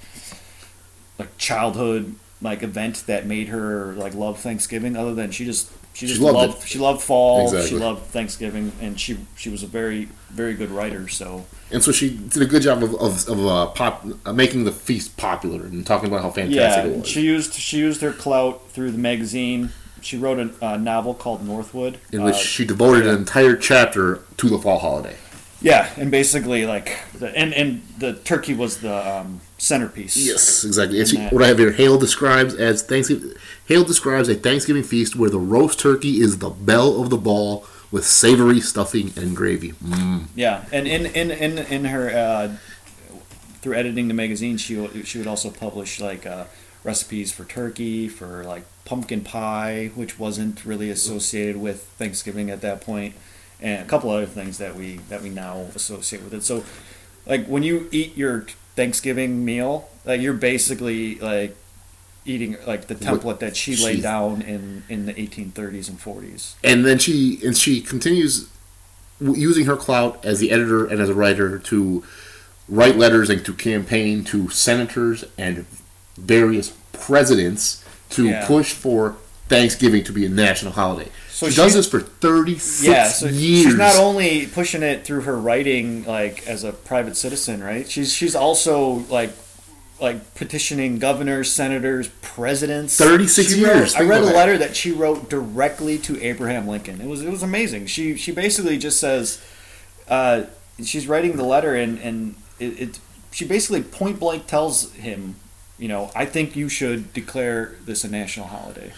like 1.20 1.38
childhood 1.38 2.16
like 2.42 2.64
event 2.64 3.04
that 3.06 3.26
made 3.28 3.50
her 3.50 3.94
like 3.94 4.16
love 4.16 4.40
Thanksgiving, 4.40 4.96
other 4.96 5.14
than 5.14 5.32
she 5.32 5.46
just 5.46 5.70
she 5.94 6.08
She 6.08 6.14
just 6.14 6.22
loved 6.22 6.36
loved 6.38 6.68
she 6.68 6.80
loved 6.80 7.02
fall, 7.02 7.54
she 7.64 7.76
loved 7.76 8.06
Thanksgiving, 8.08 8.72
and 8.82 8.98
she 9.00 9.18
she 9.36 9.50
was 9.50 9.62
a 9.62 9.68
very 9.68 10.08
very 10.30 10.54
good 10.54 10.72
writer. 10.72 11.08
So 11.10 11.46
And 11.70 11.84
so 11.84 11.92
she 11.92 12.10
did 12.18 12.42
a 12.42 12.46
good 12.46 12.62
job 12.64 12.82
of, 12.82 12.96
of, 12.96 13.28
of 13.28 13.46
uh, 13.46 13.66
pop, 13.68 14.06
uh, 14.26 14.32
making 14.34 14.64
the 14.64 14.72
feast 14.72 15.18
popular 15.18 15.66
and 15.66 15.86
talking 15.86 16.08
about 16.08 16.22
how 16.22 16.32
fantastic 16.32 16.86
it 16.86 16.92
yeah, 16.92 16.98
was. 17.00 17.08
she 17.08 17.22
used 17.22 17.54
she 17.56 17.78
used 17.80 18.00
her 18.02 18.14
clout 18.14 18.70
through 18.70 18.92
the 18.92 18.98
magazine. 18.98 19.72
She 20.02 20.18
wrote 20.18 20.40
a, 20.40 20.66
a 20.74 20.78
novel 20.78 21.14
called 21.14 21.46
Northwood, 21.46 22.00
in 22.12 22.24
which 22.24 22.36
uh, 22.36 22.40
she 22.40 22.66
devoted 22.66 23.08
an 23.08 23.16
entire 23.18 23.56
chapter 23.56 24.24
to 24.38 24.50
the 24.50 24.58
fall 24.58 24.80
holiday. 24.80 25.16
Yeah, 25.62 25.88
and 25.96 26.10
basically 26.10 26.66
like 26.66 26.98
the 27.14 27.36
and 27.38 27.54
and 27.54 27.84
the 28.00 28.14
turkey 28.14 28.56
was 28.56 28.80
the 28.80 28.96
um, 29.18 29.42
centerpiece. 29.60 30.18
Yes, 30.18 30.64
exactly. 30.64 31.00
And 31.00 31.08
she, 31.08 31.18
what 31.28 31.44
I 31.44 31.48
have 31.48 31.60
here, 31.60 31.72
Hale 31.72 32.00
describes 32.00 32.56
as 32.56 32.82
Thanksgiving. 32.82 33.34
Hale 33.68 33.84
describes 33.84 34.28
a 34.28 34.34
Thanksgiving 34.36 34.82
feast 34.84 35.16
where 35.16 35.30
the 35.30 35.40
roast 35.40 35.80
turkey 35.80 36.20
is 36.20 36.40
the 36.40 36.50
belle 36.50 37.00
of 37.02 37.12
the 37.12 37.18
ball 37.18 37.66
with 37.92 38.06
savory 38.08 38.60
stuffing 38.60 39.14
and 39.16 39.36
gravy. 39.36 39.74
Mm. 39.74 40.26
Yeah, 40.36 40.66
and 40.72 40.88
in 40.88 41.06
in 41.06 41.30
in 41.30 41.60
in 41.60 41.86
her 41.86 42.10
uh, 42.10 42.56
through 43.62 43.76
editing 43.76 44.08
the 44.08 44.16
magazine, 44.16 44.58
she 44.58 44.76
would- 44.78 45.08
she 45.08 45.20
would 45.20 45.28
also 45.28 45.52
publish 45.52 46.00
like 46.00 46.26
uh, 46.26 46.46
recipes 46.84 47.32
for 47.32 47.46
turkey, 47.46 48.08
for 48.08 48.44
like 48.44 48.64
pumpkin 48.86 49.22
pie, 49.22 49.92
which 49.96 50.18
wasn't 50.20 50.66
really 50.66 50.90
associated 50.90 51.58
with 51.58 51.84
Thanksgiving 51.98 52.50
at 52.50 52.62
that 52.62 52.82
point, 52.82 53.16
and 53.62 53.82
a 53.82 53.86
couple 53.86 54.10
other 54.10 54.26
things 54.26 54.58
that 54.58 54.76
we 54.76 54.98
that 55.10 55.22
we 55.22 55.30
now 55.30 55.68
associate 55.76 56.24
with 56.24 56.34
it. 56.34 56.44
So, 56.44 56.64
like 57.26 57.46
when 57.48 57.64
you 57.64 57.88
eat 57.92 58.18
your 58.18 58.46
Thanksgiving 58.76 59.44
meal, 59.46 59.90
like 60.06 60.22
you're 60.22 60.34
basically 60.34 61.16
like 61.16 61.56
eating 62.26 62.56
like 62.68 62.88
the 62.88 62.96
What- 62.96 63.22
template 63.22 63.40
that 63.40 63.56
she 63.58 63.76
she- 63.76 63.84
laid 63.84 64.02
down 64.04 64.42
in 64.42 64.84
in 64.90 65.06
the 65.06 65.14
1830s 65.14 65.90
and 65.90 66.00
40s. 66.00 66.54
and 66.64 66.86
then 66.86 66.98
she 67.00 67.40
and 67.44 67.58
she 67.58 67.82
continues 67.82 68.46
using 69.20 69.66
her 69.66 69.76
clout 69.76 70.24
as 70.24 70.40
the 70.40 70.52
editor 70.52 70.86
and 70.86 71.00
as 71.00 71.10
a 71.10 71.14
writer 71.14 71.60
to 71.60 72.04
write 72.70 72.98
letters 72.98 73.30
and 73.30 73.44
to 73.46 73.54
campaign 73.54 74.24
to 74.24 74.50
senators 74.50 75.24
and 75.38 75.66
various 76.18 76.74
presidents 76.94 77.84
to 78.12 78.26
Yeah. 78.28 78.46
push 78.46 78.72
for 78.74 79.16
Thanksgiving 79.50 80.04
to 80.06 80.12
be 80.14 80.26
a 80.26 80.30
national 80.30 80.74
holiday. 80.74 81.10
So 81.30 81.50
she 81.50 81.56
does 81.56 81.74
this 81.74 81.88
for 81.88 82.00
36 82.02 82.84
yeah, 82.88 83.08
so 83.08 83.26
years. 83.28 83.64
she's 83.66 83.76
not 83.76 83.96
only 83.98 84.46
pushing 84.48 84.84
it 84.84 85.04
through 85.04 85.22
her 85.22 85.38
writing, 85.40 86.04
like 86.06 86.46
as 86.48 86.64
a 86.64 86.72
private 86.72 87.18
citizen, 87.18 87.64
right? 87.64 87.90
She's 87.90 88.14
she's 88.14 88.36
also 88.36 89.04
like 89.10 89.32
like 90.00 90.34
petitioning 90.36 90.98
governors, 91.00 91.52
senators, 91.52 92.10
presidents. 92.22 92.96
36 92.98 93.54
She 93.54 93.64
wrote- 93.64 93.76
years, 93.76 93.96
I 93.96 94.02
read 94.02 94.22
a 94.22 94.26
letter 94.26 94.58
that 94.58 94.76
she 94.76 94.92
wrote 94.92 95.30
directly 95.30 95.98
to 96.00 96.20
Abraham 96.24 96.68
Lincoln. 96.68 97.02
It 97.02 97.08
was 97.08 97.22
it 97.22 97.30
was 97.30 97.44
amazing. 97.44 97.88
She 97.88 98.16
she 98.18 98.32
basically 98.32 98.78
just 98.78 99.00
says, 99.00 99.40
uh, 100.08 100.44
she's 100.84 101.08
writing 101.08 101.38
the 101.38 101.44
letter 101.46 101.76
and 101.76 101.98
and 102.00 102.36
it, 102.60 102.80
it 102.82 103.00
she 103.32 103.46
basically 103.46 103.82
point 103.82 104.20
blank 104.20 104.46
tells 104.48 104.92
him, 104.94 105.36
you 105.82 105.88
know, 105.88 106.12
I 106.16 106.26
think 106.26 106.56
you 106.56 106.70
should 106.70 107.12
declare 107.12 107.74
this 107.86 108.04
a 108.04 108.08
national 108.08 108.46
holiday. 108.46 108.94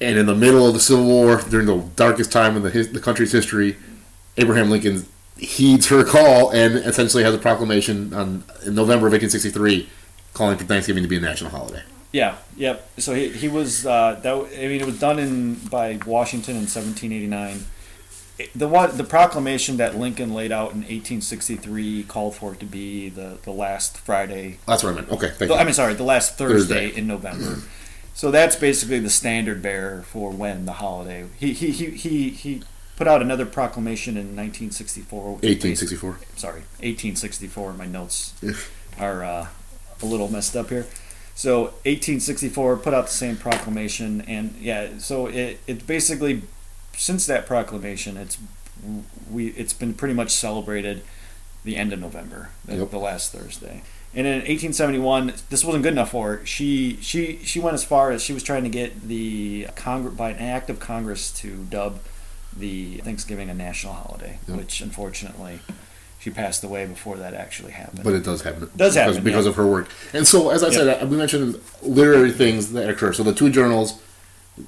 And 0.00 0.16
in 0.16 0.26
the 0.26 0.36
middle 0.36 0.68
of 0.68 0.72
the 0.72 0.80
Civil 0.80 1.04
War, 1.04 1.42
during 1.50 1.66
the 1.66 1.78
darkest 1.96 2.30
time 2.30 2.56
in 2.56 2.62
the, 2.62 2.70
his, 2.70 2.92
the 2.92 3.00
country's 3.00 3.32
history, 3.32 3.76
Abraham 4.36 4.70
Lincoln 4.70 5.04
heeds 5.36 5.88
her 5.88 6.04
call 6.04 6.50
and 6.50 6.76
essentially 6.76 7.24
has 7.24 7.34
a 7.34 7.38
proclamation 7.38 8.14
on 8.14 8.44
in 8.64 8.76
November 8.76 9.08
of 9.08 9.12
1863 9.12 9.88
calling 10.32 10.56
for 10.56 10.64
Thanksgiving 10.64 11.02
to 11.02 11.08
be 11.08 11.16
a 11.16 11.20
national 11.20 11.50
holiday. 11.50 11.82
Yeah, 12.12 12.36
yep. 12.56 12.88
So 12.98 13.14
he, 13.14 13.30
he 13.30 13.48
was 13.48 13.84
uh, 13.84 14.20
that. 14.22 14.32
I 14.32 14.68
mean, 14.68 14.80
it 14.80 14.86
was 14.86 15.00
done 15.00 15.18
in 15.18 15.54
by 15.54 15.98
Washington 16.06 16.54
in 16.54 16.62
1789. 16.62 17.64
The 18.54 18.68
one 18.68 18.96
the 18.96 19.04
proclamation 19.04 19.76
that 19.78 19.96
Lincoln 19.96 20.34
laid 20.34 20.52
out 20.52 20.72
in 20.72 20.78
1863 20.80 22.04
called 22.04 22.34
for 22.36 22.52
it 22.54 22.60
to 22.60 22.66
be 22.66 23.08
the, 23.08 23.38
the 23.42 23.50
last 23.52 23.98
Friday. 23.98 24.58
That's 24.66 24.82
what 24.82 24.92
I 24.92 24.96
meant. 24.96 25.10
Okay, 25.10 25.28
thank 25.28 25.38
the- 25.38 25.46
you. 25.48 25.54
I 25.54 25.64
mean, 25.64 25.74
sorry, 25.74 25.94
the 25.94 26.02
last 26.04 26.36
Thursday, 26.38 26.86
Thursday. 26.86 26.98
in 26.98 27.06
November. 27.06 27.58
So 28.14 28.30
that's 28.30 28.56
basically 28.56 28.98
the 29.00 29.10
standard 29.10 29.62
bearer 29.62 30.02
for 30.02 30.30
when 30.30 30.66
the 30.66 30.72
holiday. 30.72 31.26
He 31.38 31.52
he 31.52 31.70
he 31.70 31.90
he, 31.90 32.30
he 32.30 32.62
put 32.96 33.08
out 33.08 33.22
another 33.22 33.46
proclamation 33.46 34.16
in 34.16 34.36
1964. 34.36 35.34
which 35.36 35.44
is 35.44 35.64
1864. 35.64 36.18
sorry, 36.36 36.60
1864. 36.80 37.72
My 37.72 37.86
notes 37.86 38.34
are 38.98 39.24
uh, 39.24 39.46
a 40.02 40.06
little 40.06 40.28
messed 40.30 40.54
up 40.56 40.68
here. 40.68 40.86
So 41.34 41.62
1864 41.86 42.76
put 42.76 42.92
out 42.92 43.06
the 43.06 43.12
same 43.12 43.36
proclamation, 43.36 44.20
and 44.22 44.54
yeah, 44.60 44.98
so 44.98 45.26
it 45.28 45.60
it 45.66 45.86
basically 45.86 46.42
since 47.02 47.26
that 47.26 47.46
proclamation, 47.46 48.16
it's 48.16 48.38
we 49.28 49.48
it's 49.48 49.72
been 49.72 49.92
pretty 49.92 50.14
much 50.14 50.30
celebrated 50.30 51.02
the 51.64 51.76
end 51.76 51.92
of 51.92 51.98
November, 51.98 52.50
the, 52.64 52.76
Yep. 52.76 52.90
the 52.90 52.98
last 52.98 53.32
Thursday. 53.32 53.82
And 54.14 54.26
in 54.26 54.34
1871, 54.34 55.32
this 55.50 55.64
wasn't 55.64 55.82
good 55.82 55.94
enough 55.94 56.12
for 56.12 56.36
her. 56.36 56.46
She 56.46 56.98
she 57.00 57.40
she 57.42 57.58
went 57.58 57.74
as 57.74 57.82
far 57.82 58.12
as 58.12 58.22
she 58.22 58.32
was 58.32 58.44
trying 58.44 58.62
to 58.62 58.68
get 58.70 59.08
the 59.08 59.66
Congress 59.74 60.14
by 60.14 60.30
an 60.30 60.38
act 60.38 60.70
of 60.70 60.78
Congress 60.78 61.32
to 61.40 61.64
dub 61.70 61.98
the 62.56 62.98
Thanksgiving 62.98 63.50
a 63.50 63.54
national 63.54 63.94
holiday, 63.94 64.38
Yep. 64.46 64.58
which 64.58 64.80
unfortunately 64.80 65.58
she 66.20 66.30
passed 66.30 66.62
away 66.62 66.86
before 66.86 67.16
that 67.16 67.34
actually 67.34 67.72
happened. 67.72 68.04
But 68.04 68.12
it 68.14 68.22
does 68.22 68.42
happen. 68.42 68.60
Does 68.60 68.70
because, 68.76 68.94
happen, 68.94 69.24
because 69.24 69.44
yeah. 69.46 69.50
of 69.50 69.56
her 69.56 69.66
work. 69.66 69.88
And 70.12 70.24
so, 70.24 70.50
as 70.50 70.62
I 70.62 70.70
said, 70.70 71.02
uh, 71.02 71.04
we 71.06 71.16
mentioned 71.16 71.60
literary 71.82 72.30
things 72.30 72.72
that 72.74 72.88
occur. 72.88 73.12
So 73.12 73.24
the 73.24 73.34
two 73.34 73.50
journals 73.50 74.00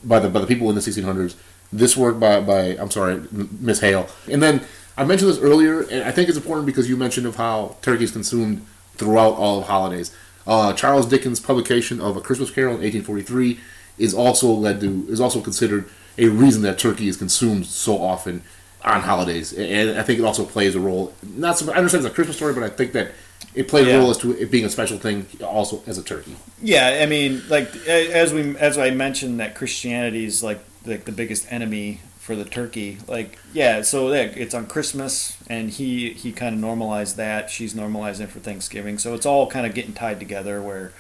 by 0.03 0.19
the 0.19 0.29
by 0.29 0.41
the 0.41 0.49
people 0.49 0.69
in 0.69 0.75
the 0.75 0.81
1600s. 0.81 1.37
This 1.75 1.97
work 1.97 2.21
by 2.21 2.41
by 2.41 2.77
I'm 2.79 2.91
sorry, 2.91 3.23
Miss 3.33 3.81
Hale. 3.81 4.09
And 4.31 4.43
then 4.43 4.65
I 4.97 5.05
mentioned 5.05 5.31
this 5.31 5.39
earlier, 5.39 5.83
and 5.83 6.05
I 6.05 6.13
think 6.13 6.29
it's 6.29 6.39
important 6.39 6.67
because 6.67 6.89
you 6.89 6.97
mentioned 6.97 7.27
of 7.27 7.37
how 7.37 7.77
turkey 7.83 8.05
is 8.05 8.13
consumed 8.13 8.65
throughout 8.97 9.35
all 9.35 9.59
of 9.59 9.67
holidays. 9.67 10.15
Uh, 10.47 10.73
Charles 10.73 11.07
Dickens' 11.07 11.41
publication 11.41 12.01
of 12.01 12.17
A 12.17 12.21
Christmas 12.21 12.51
Carol 12.51 12.75
in 12.75 12.83
1843 12.83 13.59
is 13.99 14.15
also 14.15 14.49
led 14.49 14.81
to 14.81 15.07
is 15.09 15.21
also 15.21 15.41
considered 15.41 15.89
a 16.17 16.29
reason 16.29 16.63
that 16.63 16.79
turkey 16.79 17.09
is 17.09 17.17
consumed 17.17 17.67
so 17.67 18.01
often 18.01 18.43
on 18.85 19.01
holidays, 19.01 19.53
and 19.53 19.99
I 19.99 20.03
think 20.03 20.21
it 20.21 20.25
also 20.25 20.45
plays 20.45 20.75
a 20.75 20.81
role. 20.81 21.13
Not 21.23 21.59
so 21.59 21.73
I 21.73 21.77
understand 21.77 22.05
it's 22.05 22.13
a 22.13 22.15
Christmas 22.15 22.37
story, 22.37 22.55
but 22.55 22.63
I 22.63 22.69
think 22.69 22.93
that 22.93 23.13
it 23.55 23.67
played 23.67 23.89
a 23.89 23.99
role 23.99 24.11
as 24.11 24.19
to 24.19 24.33
it 24.33 24.51
being 24.51 24.65
a 24.65 24.71
special 24.71 24.99
thing, 24.99 25.27
also 25.43 25.83
as 25.87 25.97
a 25.99 26.03
turkey. 26.03 26.37
Yeah, 26.63 27.01
I 27.03 27.07
mean, 27.07 27.43
like 27.49 27.75
as 27.89 28.33
we 28.33 28.57
as 28.59 28.79
I 28.79 28.91
mentioned 28.91 29.41
that 29.41 29.55
Christianity 29.55 30.25
is 30.25 30.43
like 30.43 30.61
like 30.85 31.05
the 31.05 31.13
biggest 31.13 31.51
enemy 31.53 32.01
for 32.25 32.35
the 32.35 32.45
turkey. 32.45 32.99
Like, 33.07 33.39
yeah, 33.53 33.83
so 33.83 34.07
like, 34.07 34.37
it's 34.37 34.55
on 34.55 34.67
Christmas, 34.67 35.37
and 35.49 35.71
he 35.71 36.11
he 36.11 36.33
kind 36.33 36.55
of 36.55 36.61
normalized 36.61 37.17
that. 37.19 37.51
She's 37.51 37.75
normalizing 37.75 38.23
it 38.23 38.31
for 38.31 38.41
Thanksgiving, 38.41 38.99
so 38.99 39.15
it's 39.15 39.27
all 39.27 39.47
kind 39.47 39.67
of 39.67 39.75
getting 39.75 39.93
tied 39.93 40.19
together. 40.19 40.63
Where 40.63 40.93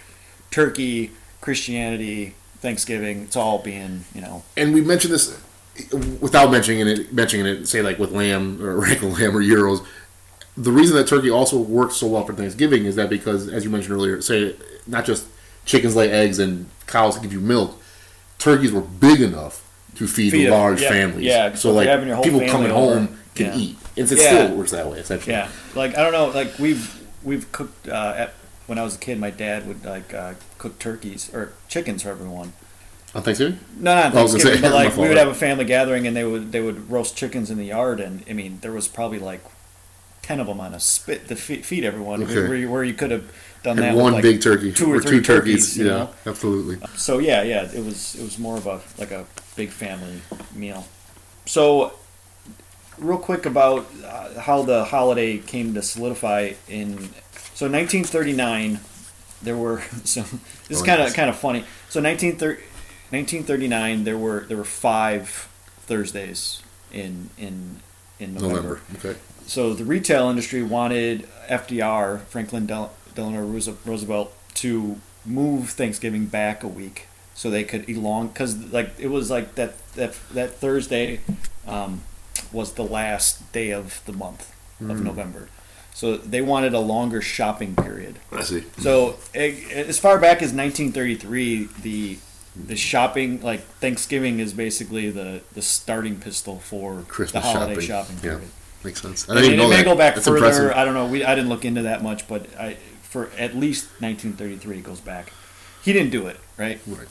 turkey, 0.50 1.12
Christianity, 1.40 2.34
Thanksgiving, 2.58 3.22
it's 3.22 3.36
all 3.36 3.58
being 3.58 4.04
you 4.14 4.20
know 4.20 4.44
and 4.56 4.74
we 4.74 4.80
mentioned 4.80 5.14
this 5.14 5.40
without 6.20 6.50
mentioning 6.50 6.86
it, 6.86 7.12
mentioning 7.12 7.46
it, 7.46 7.66
say 7.66 7.82
like 7.82 7.98
with 7.98 8.12
lamb 8.12 8.62
or 8.62 8.76
regular 8.80 9.14
lamb 9.14 9.36
or 9.36 9.42
gyros. 9.42 9.80
The 10.56 10.70
reason 10.70 10.96
that 10.96 11.08
turkey 11.08 11.30
also 11.30 11.58
works 11.58 11.96
so 11.96 12.06
well 12.06 12.24
for 12.24 12.32
Thanksgiving 12.32 12.84
is 12.84 12.94
that 12.94 13.10
because, 13.10 13.48
as 13.48 13.64
you 13.64 13.70
mentioned 13.70 13.94
earlier, 13.94 14.20
say 14.22 14.54
not 14.86 15.04
just 15.04 15.26
chickens 15.64 15.96
lay 15.96 16.10
eggs 16.10 16.38
and 16.38 16.66
cows 16.86 17.18
give 17.18 17.32
you 17.32 17.40
milk, 17.40 17.82
turkeys 18.38 18.70
were 18.70 18.82
big 18.82 19.20
enough 19.20 19.63
to 19.96 20.07
feed, 20.07 20.33
Feed 20.33 20.50
large 20.50 20.80
families. 20.80 21.24
yeah, 21.24 21.54
so 21.54 21.72
like 21.72 21.88
people 22.22 22.40
coming 22.48 22.70
over, 22.70 22.94
home 23.00 23.18
can 23.35 23.46
yeah. 23.46 23.57
eat, 23.57 23.76
and 23.96 24.11
it 24.11 24.18
Yeah. 24.18 24.44
still 24.46 24.57
works 24.57 24.70
that 24.72 24.88
way 24.90 24.98
essentially. 24.98 25.33
Yeah, 25.33 25.48
like 25.74 25.96
I 25.96 26.02
don't 26.02 26.12
know, 26.12 26.26
like 26.28 26.59
we've 26.59 27.00
we've 27.22 27.50
cooked 27.52 27.88
uh, 27.88 28.14
at 28.16 28.35
when 28.66 28.78
I 28.78 28.83
was 28.83 28.96
a 28.96 28.98
kid. 28.98 29.18
My 29.18 29.30
dad 29.30 29.66
would 29.66 29.85
like 29.85 30.12
uh, 30.14 30.35
cook 30.59 30.78
turkeys 30.78 31.33
or 31.35 31.52
chickens 31.68 32.02
for 32.02 32.11
everyone. 32.11 32.52
On 33.14 33.22
Thanksgiving, 33.22 33.61
No, 33.78 33.94
not 33.94 34.14
I 34.16 34.22
was 34.22 34.33
gonna 34.33 34.44
Thanksgiving, 34.44 34.57
say, 34.57 34.61
but 34.68 34.74
like 34.74 34.96
we 34.96 35.07
would 35.09 35.16
have 35.16 35.28
a 35.28 35.35
family 35.35 35.64
gathering 35.64 36.07
and 36.07 36.16
they 36.16 36.24
would 36.24 36.50
they 36.50 36.61
would 36.61 36.90
roast 36.90 37.16
chickens 37.16 37.48
in 37.50 37.59
the 37.59 37.66
yard, 37.66 38.00
and 38.00 38.24
I 38.28 38.33
mean 38.33 38.59
there 38.61 38.72
was 38.72 38.88
probably 38.88 39.20
like 39.20 39.40
ten 40.22 40.40
of 40.40 40.46
them 40.48 40.59
on 40.59 40.74
a 40.74 40.80
spit 40.80 41.28
to 41.28 41.37
feed, 41.37 41.64
feed 41.64 41.85
everyone, 41.85 42.22
Okay. 42.24 42.35
where, 42.35 42.57
you, 42.57 42.70
where 42.70 42.83
you 42.83 42.94
could 42.94 43.11
have 43.11 43.30
done 43.64 43.79
and 43.79 43.96
that 43.96 43.96
one 43.96 44.12
like 44.12 44.22
big 44.22 44.40
turkey 44.40 44.72
two 44.72 44.92
or, 44.92 44.96
or 44.96 45.00
three 45.00 45.18
two 45.18 45.22
turkeys. 45.22 45.77
you 45.77 45.87
yeah, 45.87 45.90
know? 45.90 46.11
absolutely. 46.27 46.79
So 46.96 47.18
yeah, 47.18 47.42
yeah, 47.42 47.64
it 47.72 47.85
was 47.85 48.14
it 48.14 48.22
was 48.22 48.38
more 48.38 48.57
of 48.57 48.66
a 48.66 48.81
like 48.98 49.11
a 49.11 49.27
big 49.57 49.70
family 49.70 50.20
meal. 50.55 50.87
So, 51.46 51.94
real 52.98 53.18
quick 53.18 53.44
about 53.44 53.87
uh, 54.05 54.40
how 54.40 54.62
the 54.62 54.85
holiday 54.85 55.38
came 55.38 55.74
to 55.74 55.83
solidify 55.83 56.53
in 56.68 56.98
so 57.55 57.68
1939. 57.68 58.79
There 59.42 59.57
were 59.57 59.81
so 60.05 60.22
this 60.68 60.79
is 60.79 60.83
kind 60.83 61.03
of 61.03 61.12
kind 61.14 61.29
of 61.29 61.37
funny. 61.37 61.64
So 61.88 62.00
1930, 62.00 62.61
1939 63.11 64.05
there 64.05 64.18
were 64.18 64.44
there 64.46 64.57
were 64.57 64.64
five 64.64 65.48
Thursdays 65.87 66.62
in 66.92 67.31
in 67.38 67.81
in 68.20 68.35
November. 68.35 68.55
November. 68.57 68.81
Okay. 68.96 69.18
So 69.46 69.74
the 69.74 69.85
retail 69.85 70.31
industry 70.31 70.62
wanted 70.62 71.29
FDR, 71.48 72.20
Franklin 72.22 72.66
Del- 72.66 72.94
Delano 73.14 73.44
Roosevelt, 73.46 74.33
to 74.55 75.00
move 75.27 75.70
Thanksgiving 75.70 76.27
back 76.27 76.62
a 76.62 76.68
week 76.68 77.07
so 77.35 77.50
they 77.50 77.64
could 77.64 77.87
elong 77.87 78.33
because 78.33 78.72
like 78.72 78.90
it 78.98 79.09
was 79.09 79.31
like 79.31 79.55
that 79.57 79.74
that 79.94 80.14
that 80.33 80.55
Thursday 80.55 81.20
um, 81.66 82.03
was 82.53 82.74
the 82.74 82.85
last 82.85 83.53
day 83.53 83.70
of 83.72 84.00
the 84.07 84.12
month 84.12 84.53
of 84.81 85.03
November. 85.03 85.48
So 85.94 86.16
they 86.16 86.40
wanted 86.42 86.74
a 86.74 86.81
longer 86.81 87.20
shopping 87.22 87.77
period. 87.77 88.16
I 88.33 88.42
see. 88.42 88.64
So 88.79 89.16
eh, 89.35 89.55
as 89.72 89.98
far 89.98 90.18
back 90.18 90.38
as 90.42 90.53
1933, 90.53 91.68
the 91.83 92.18
the 92.57 92.77
shopping 92.77 93.40
like 93.42 93.61
Thanksgiving 93.81 94.38
is 94.40 94.53
basically 94.53 95.11
the 95.11 95.40
the 95.55 95.62
starting 95.62 96.16
pistol 96.20 96.59
for 96.61 97.03
Christmas 97.09 97.42
the 97.44 97.48
holiday 97.48 97.81
shopping. 97.81 98.16
shopping 98.16 98.16
Yeah. 98.16 98.37
period. 98.37 98.50
Makes 98.85 99.03
sense. 99.03 99.31
I 99.31 99.35
didn't 99.35 99.53
and 99.53 99.59
mean, 99.62 99.72
it 99.72 99.77
may 99.77 99.83
go 99.85 99.96
back 99.96 100.14
That's 100.14 100.27
further. 100.27 100.38
impressive. 100.38 100.72
I 100.72 100.85
don't 100.85 100.94
know. 100.94 101.07
We 101.07 101.24
I 101.24 101.35
didn't 101.35 101.48
look 101.48 101.64
into 101.64 101.83
that 101.83 102.03
much, 102.03 102.29
but 102.29 102.46
I 102.59 102.77
for 103.14 103.31
at 103.38 103.55
least 103.55 103.85
1933 104.00 104.79
it 104.79 104.83
goes 104.83 104.98
back. 104.98 105.33
He 105.85 105.92
didn't 105.92 106.11
do 106.11 106.27
it, 106.27 106.37
right? 106.59 106.81
Right. 106.85 107.07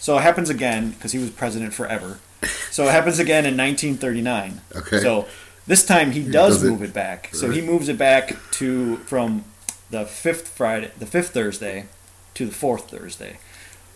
So 0.00 0.18
it 0.18 0.22
happens 0.22 0.50
again 0.50 0.90
because 0.90 1.12
he 1.12 1.20
was 1.20 1.30
president 1.30 1.72
forever. 1.72 2.18
So 2.72 2.88
it 2.88 2.90
happens 2.90 3.20
again 3.20 3.46
in 3.46 3.56
1939. 3.56 4.60
Okay. 4.74 4.98
So 4.98 5.28
this 5.68 5.86
time 5.86 6.10
he 6.10 6.24
does 6.24 6.60
does 6.60 6.68
move 6.68 6.82
it 6.82 6.92
back. 6.92 7.30
So 7.32 7.50
he 7.50 7.60
moves 7.60 7.88
it 7.88 7.96
back 7.96 8.36
to 8.52 8.96
from 8.98 9.44
the 9.90 10.04
fifth 10.04 10.48
Friday, 10.48 10.90
the 10.98 11.06
fifth 11.06 11.30
Thursday, 11.30 11.86
to 12.34 12.46
the 12.46 12.52
fourth 12.52 12.90
Thursday. 12.90 13.38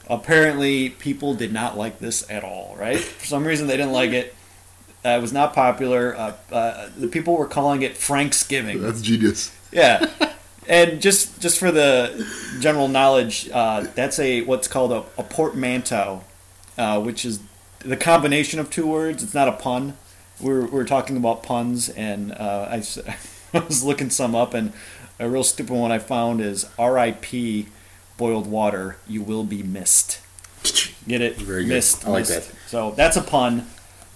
Apparently, 0.09 0.89
people 0.89 1.35
did 1.35 1.53
not 1.53 1.77
like 1.77 1.99
this 1.99 2.31
at 2.31 2.45
all. 2.45 2.77
Right? 2.79 3.01
For 3.01 3.27
some 3.27 3.45
reason, 3.45 3.67
they 3.67 3.77
didn't 3.77 3.93
like 3.93 4.13
it. 4.13 4.37
Uh, 5.05 5.11
it 5.11 5.21
was 5.21 5.33
not 5.33 5.53
popular. 5.53 6.17
Uh, 6.17 6.35
uh, 6.53 6.91
the 6.97 7.09
people 7.09 7.37
were 7.37 7.49
calling 7.49 7.83
it 7.83 7.97
Franksgiving. 7.97 8.81
That's 8.81 9.03
genius. 9.03 9.53
Yeah. 9.73 10.07
And 10.69 11.01
just 11.01 11.41
just 11.41 11.59
for 11.59 11.71
the 11.71 12.27
general 12.61 12.89
knowledge, 12.89 13.49
uh, 13.53 13.87
that's 13.95 14.19
a 14.19 14.43
what's 14.43 14.69
called 14.69 14.93
a, 14.93 15.05
a 15.19 15.25
portmanteau, 15.25 16.23
uh, 16.79 17.01
which 17.01 17.25
is 17.25 17.41
the 17.81 17.97
combination 17.97 18.61
of 18.61 18.71
two 18.71 18.87
words. 18.87 19.23
It's 19.23 19.35
not 19.35 19.49
a 19.49 19.53
pun. 19.53 19.97
We're, 20.41 20.67
we're 20.67 20.87
talking 20.87 21.17
about 21.17 21.43
puns, 21.43 21.91
and 21.91 22.33
uh, 22.33 22.69
I, 22.71 22.83
I 23.55 23.59
was 23.61 23.85
looking 23.85 24.11
some 24.11 24.35
up, 24.35 24.55
and 24.55 24.73
a 25.19 25.29
real 25.29 25.45
stupid 25.45 25.75
one 25.75 25.93
I 25.93 25.99
found 25.99 26.41
is 26.41 26.67
R.I.P. 26.79 27.67
boiled 28.17 28.47
water. 28.47 28.97
You 29.07 29.23
will 29.23 29.45
be 29.45 29.63
missed. 29.63 30.21
Get 31.07 31.21
it? 31.21 31.37
Very 31.37 31.65
good. 31.65 31.69
missed. 31.69 32.07
I 32.07 32.11
like 32.11 32.21
missed. 32.21 32.51
that. 32.51 32.57
So 32.69 32.93
that's 32.93 33.17
a 33.17 33.23
pun. 33.23 33.67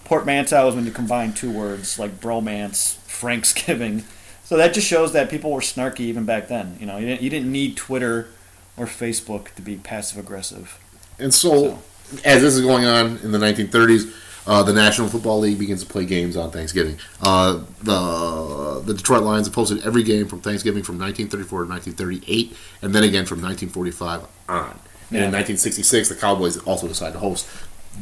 Portmanteau 0.04 0.68
is 0.68 0.74
when 0.74 0.84
you 0.84 0.90
combine 0.90 1.32
two 1.32 1.50
words 1.50 1.98
like 1.98 2.20
bromance, 2.20 2.96
Franksgiving. 3.06 4.04
So 4.44 4.56
that 4.58 4.74
just 4.74 4.86
shows 4.86 5.12
that 5.12 5.30
people 5.30 5.50
were 5.50 5.60
snarky 5.60 6.00
even 6.00 6.24
back 6.24 6.48
then. 6.48 6.76
You 6.78 6.86
know, 6.86 6.98
you 6.98 7.06
didn't, 7.06 7.22
you 7.22 7.30
didn't 7.30 7.50
need 7.50 7.76
Twitter 7.76 8.28
or 8.76 8.86
Facebook 8.86 9.54
to 9.54 9.62
be 9.62 9.76
passive 9.76 10.18
aggressive. 10.18 10.78
And 11.18 11.32
so, 11.32 11.78
as 12.24 12.42
this 12.42 12.54
is 12.54 12.60
going 12.60 12.84
on 12.84 13.18
in 13.22 13.32
the 13.32 13.38
1930s, 13.38 14.12
uh, 14.46 14.62
the 14.62 14.72
National 14.74 15.08
Football 15.08 15.40
League 15.40 15.58
begins 15.58 15.82
to 15.82 15.88
play 15.90 16.04
games 16.04 16.36
on 16.36 16.50
Thanksgiving. 16.50 16.98
Uh, 17.22 17.60
the 17.82 18.82
the 18.84 18.92
Detroit 18.92 19.22
Lions 19.22 19.46
have 19.46 19.54
posted 19.54 19.82
every 19.86 20.02
game 20.02 20.26
from 20.28 20.40
Thanksgiving 20.42 20.82
from 20.82 20.98
1934 20.98 21.64
to 21.64 21.70
1938, 21.70 22.54
and 22.82 22.94
then 22.94 23.02
again 23.04 23.24
from 23.24 23.40
1945 23.40 24.20
on. 24.48 24.78
And 25.10 25.18
Yeah. 25.20 25.24
in 25.26 25.32
1966, 25.32 26.10
the 26.10 26.14
Cowboys 26.16 26.58
also 26.58 26.86
decided 26.86 27.14
to 27.14 27.20
host 27.20 27.46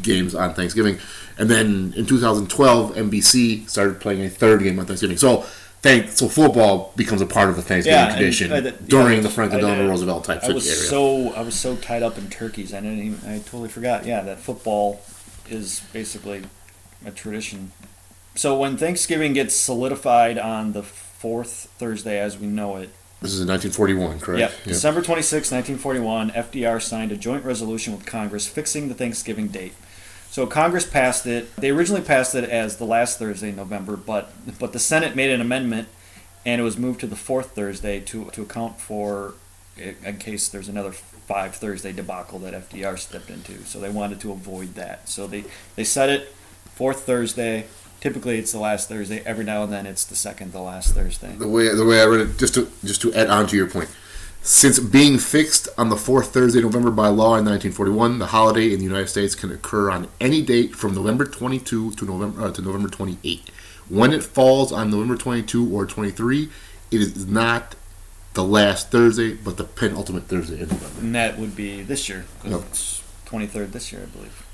games 0.03 0.35
on 0.35 0.55
Thanksgiving, 0.55 0.99
and 1.39 1.49
then 1.49 1.95
in 1.97 2.07
2012, 2.07 2.97
NBC 2.97 3.69
started 3.69 4.01
playing 4.01 4.23
a 4.25 4.29
third 4.31 4.63
game 4.65 4.79
on 4.81 4.87
Thanksgiving. 4.87 5.19
So. 5.19 5.45
Thank, 5.83 6.11
so 6.11 6.29
football 6.29 6.93
becomes 6.95 7.21
a 7.23 7.27
part 7.27 7.49
of 7.51 7.57
the 7.57 7.63
Thanksgiving 7.63 7.99
Yeah, 7.99 8.07
and, 8.07 8.17
tradition 8.17 8.53
uh, 8.53 8.61
that- 8.61 8.89
during 8.89 9.17
yeah, 9.17 9.23
the 9.23 9.29
Franklin 9.29 9.61
Delano 9.63 9.89
Roosevelt 9.89 10.25
type 10.25 10.39
I 10.43 10.45
area. 10.45 10.55
was 10.55 10.89
so 10.89 11.33
I 11.33 11.41
was 11.43 11.59
so 11.59 11.75
tied 11.75 12.05
up 12.05 12.17
in 12.17 12.31
turkeys. 12.31 12.73
I 12.73 12.81
didn't 12.81 13.01
even, 13.01 13.29
I 13.29 13.39
totally 13.41 13.69
forgot. 13.69 14.07
Yeah, 14.07 14.21
that 14.23 14.39
football 14.39 15.01
is 15.51 15.81
basically 15.93 16.45
a 17.05 17.11
tradition. 17.11 17.73
So 18.37 18.57
when 18.57 18.77
Thanksgiving 18.77 19.33
gets 19.33 19.55
solidified 19.57 20.39
on 20.39 20.73
the 20.73 20.85
fourth 20.85 21.69
Thursday, 21.79 22.21
as 22.21 22.39
we 22.39 22.47
know 22.47 22.77
it, 22.77 22.91
this 23.21 23.33
is 23.35 23.41
in 23.41 23.49
1941, 23.49 24.21
correct? 24.21 24.41
Yep. 24.41 24.65
December 24.65 25.01
26, 25.03 25.51
1941, 25.53 26.31
FDR 26.31 26.81
signed 26.83 27.13
a 27.13 27.17
joint 27.17 27.45
resolution 27.45 27.93
with 27.97 28.05
Congress 28.07 28.47
fixing 28.49 28.89
the 28.89 28.95
Thanksgiving 28.95 29.49
date. 29.49 29.75
So 30.33 30.47
Congress 30.47 30.87
passed 30.87 31.27
it. 31.27 31.55
They 31.57 31.69
originally 31.69 32.01
passed 32.01 32.35
it 32.35 32.49
as 32.49 32.79
the 32.79 32.87
last 32.87 33.19
Thursday 33.19 33.51
in 33.51 33.57
November, 33.57 33.99
but 33.99 34.33
but 34.59 34.73
the 34.73 34.79
Senate 34.79 35.15
made 35.15 35.31
an 35.31 35.43
amendment 35.43 35.89
and 36.47 36.59
it 36.59 36.65
was 36.65 36.79
moved 36.79 37.01
to 37.01 37.07
the 37.07 37.17
fourth 37.17 37.51
Thursday 37.51 38.01
to 38.01 38.31
to 38.31 38.41
account 38.41 38.81
for 38.81 39.35
in 39.77 40.17
case 40.17 40.49
there's 40.49 40.69
another 40.69 40.93
five 40.93 41.55
Thursday 41.55 41.93
debacle 41.93 42.39
that 42.39 42.55
FDR 42.55 42.99
stepped 42.99 43.29
into. 43.29 43.63
So 43.67 43.79
they 43.79 43.91
wanted 43.91 44.21
to 44.23 44.33
avoid 44.33 44.75
that. 44.75 45.07
So 45.07 45.27
they 45.27 45.45
they 45.77 45.85
set 45.85 46.09
it 46.09 46.35
fourth 46.77 47.01
Thursday. 47.01 47.67
Typically 48.01 48.39
it's 48.39 48.53
the 48.53 48.59
last 48.59 48.89
Thursday. 48.89 49.21
Every 49.27 49.45
now 49.45 49.65
and 49.65 49.71
then 49.71 49.85
it's 49.85 50.07
the 50.07 50.17
second 50.17 50.55
the 50.55 50.63
last 50.63 50.95
Thursday. 50.95 51.35
the 51.37 51.47
way 51.47 51.69
the 51.75 51.85
way 51.85 52.01
I 52.01 52.07
read 52.07 52.23
it, 52.23 52.39
just 52.39 52.55
to 52.55 52.73
just 52.83 53.03
to 53.03 53.13
add 53.13 53.29
on 53.29 53.47
to 53.49 53.57
your 53.57 53.69
point, 53.69 53.91
since 54.43 54.79
being 54.81 55.19
fixed 55.19 55.69
on 55.79 55.89
the 55.89 55.97
fourth 55.97 56.33
Thursday 56.35 56.59
of 56.59 56.65
November 56.65 56.91
by 56.91 57.07
law 57.09 57.37
in 57.37 57.45
1941, 57.45 58.19
the 58.19 58.27
holiday 58.27 58.73
in 58.73 58.79
the 58.79 58.85
United 58.85 59.09
States 59.09 59.35
can 59.35 59.53
occur 59.53 59.91
on 59.91 60.09
any 60.21 60.43
date 60.43 60.75
from 60.75 60.95
November 60.95 61.25
22 61.25 61.93
to 61.93 62.05
November 62.05 62.43
uh, 62.47 62.51
to 62.51 62.61
November 62.63 62.89
28. 62.89 63.51
When 63.89 64.13
it 64.13 64.23
falls 64.23 64.73
on 64.73 64.91
November 64.91 65.17
22 65.17 65.73
or 65.75 65.87
23, 65.87 66.49
it 66.91 67.01
is 67.01 67.27
not 67.27 67.77
the 68.35 68.43
last 68.43 68.91
Thursday, 68.91 69.35
but 69.35 69.59
the 69.59 69.65
penultimate 69.65 70.25
Thursday 70.25 70.55
in 70.61 70.69
November. 70.69 71.01
And 71.01 71.15
that 71.15 71.39
would 71.39 71.55
be 71.55 71.83
this 71.83 72.09
year, 72.09 72.25
Yep. 72.45 72.63
it's 72.71 73.03
23rd 73.27 73.73
this 73.73 73.93
year, 73.93 74.03
I 74.03 74.07
believe. 74.07 74.45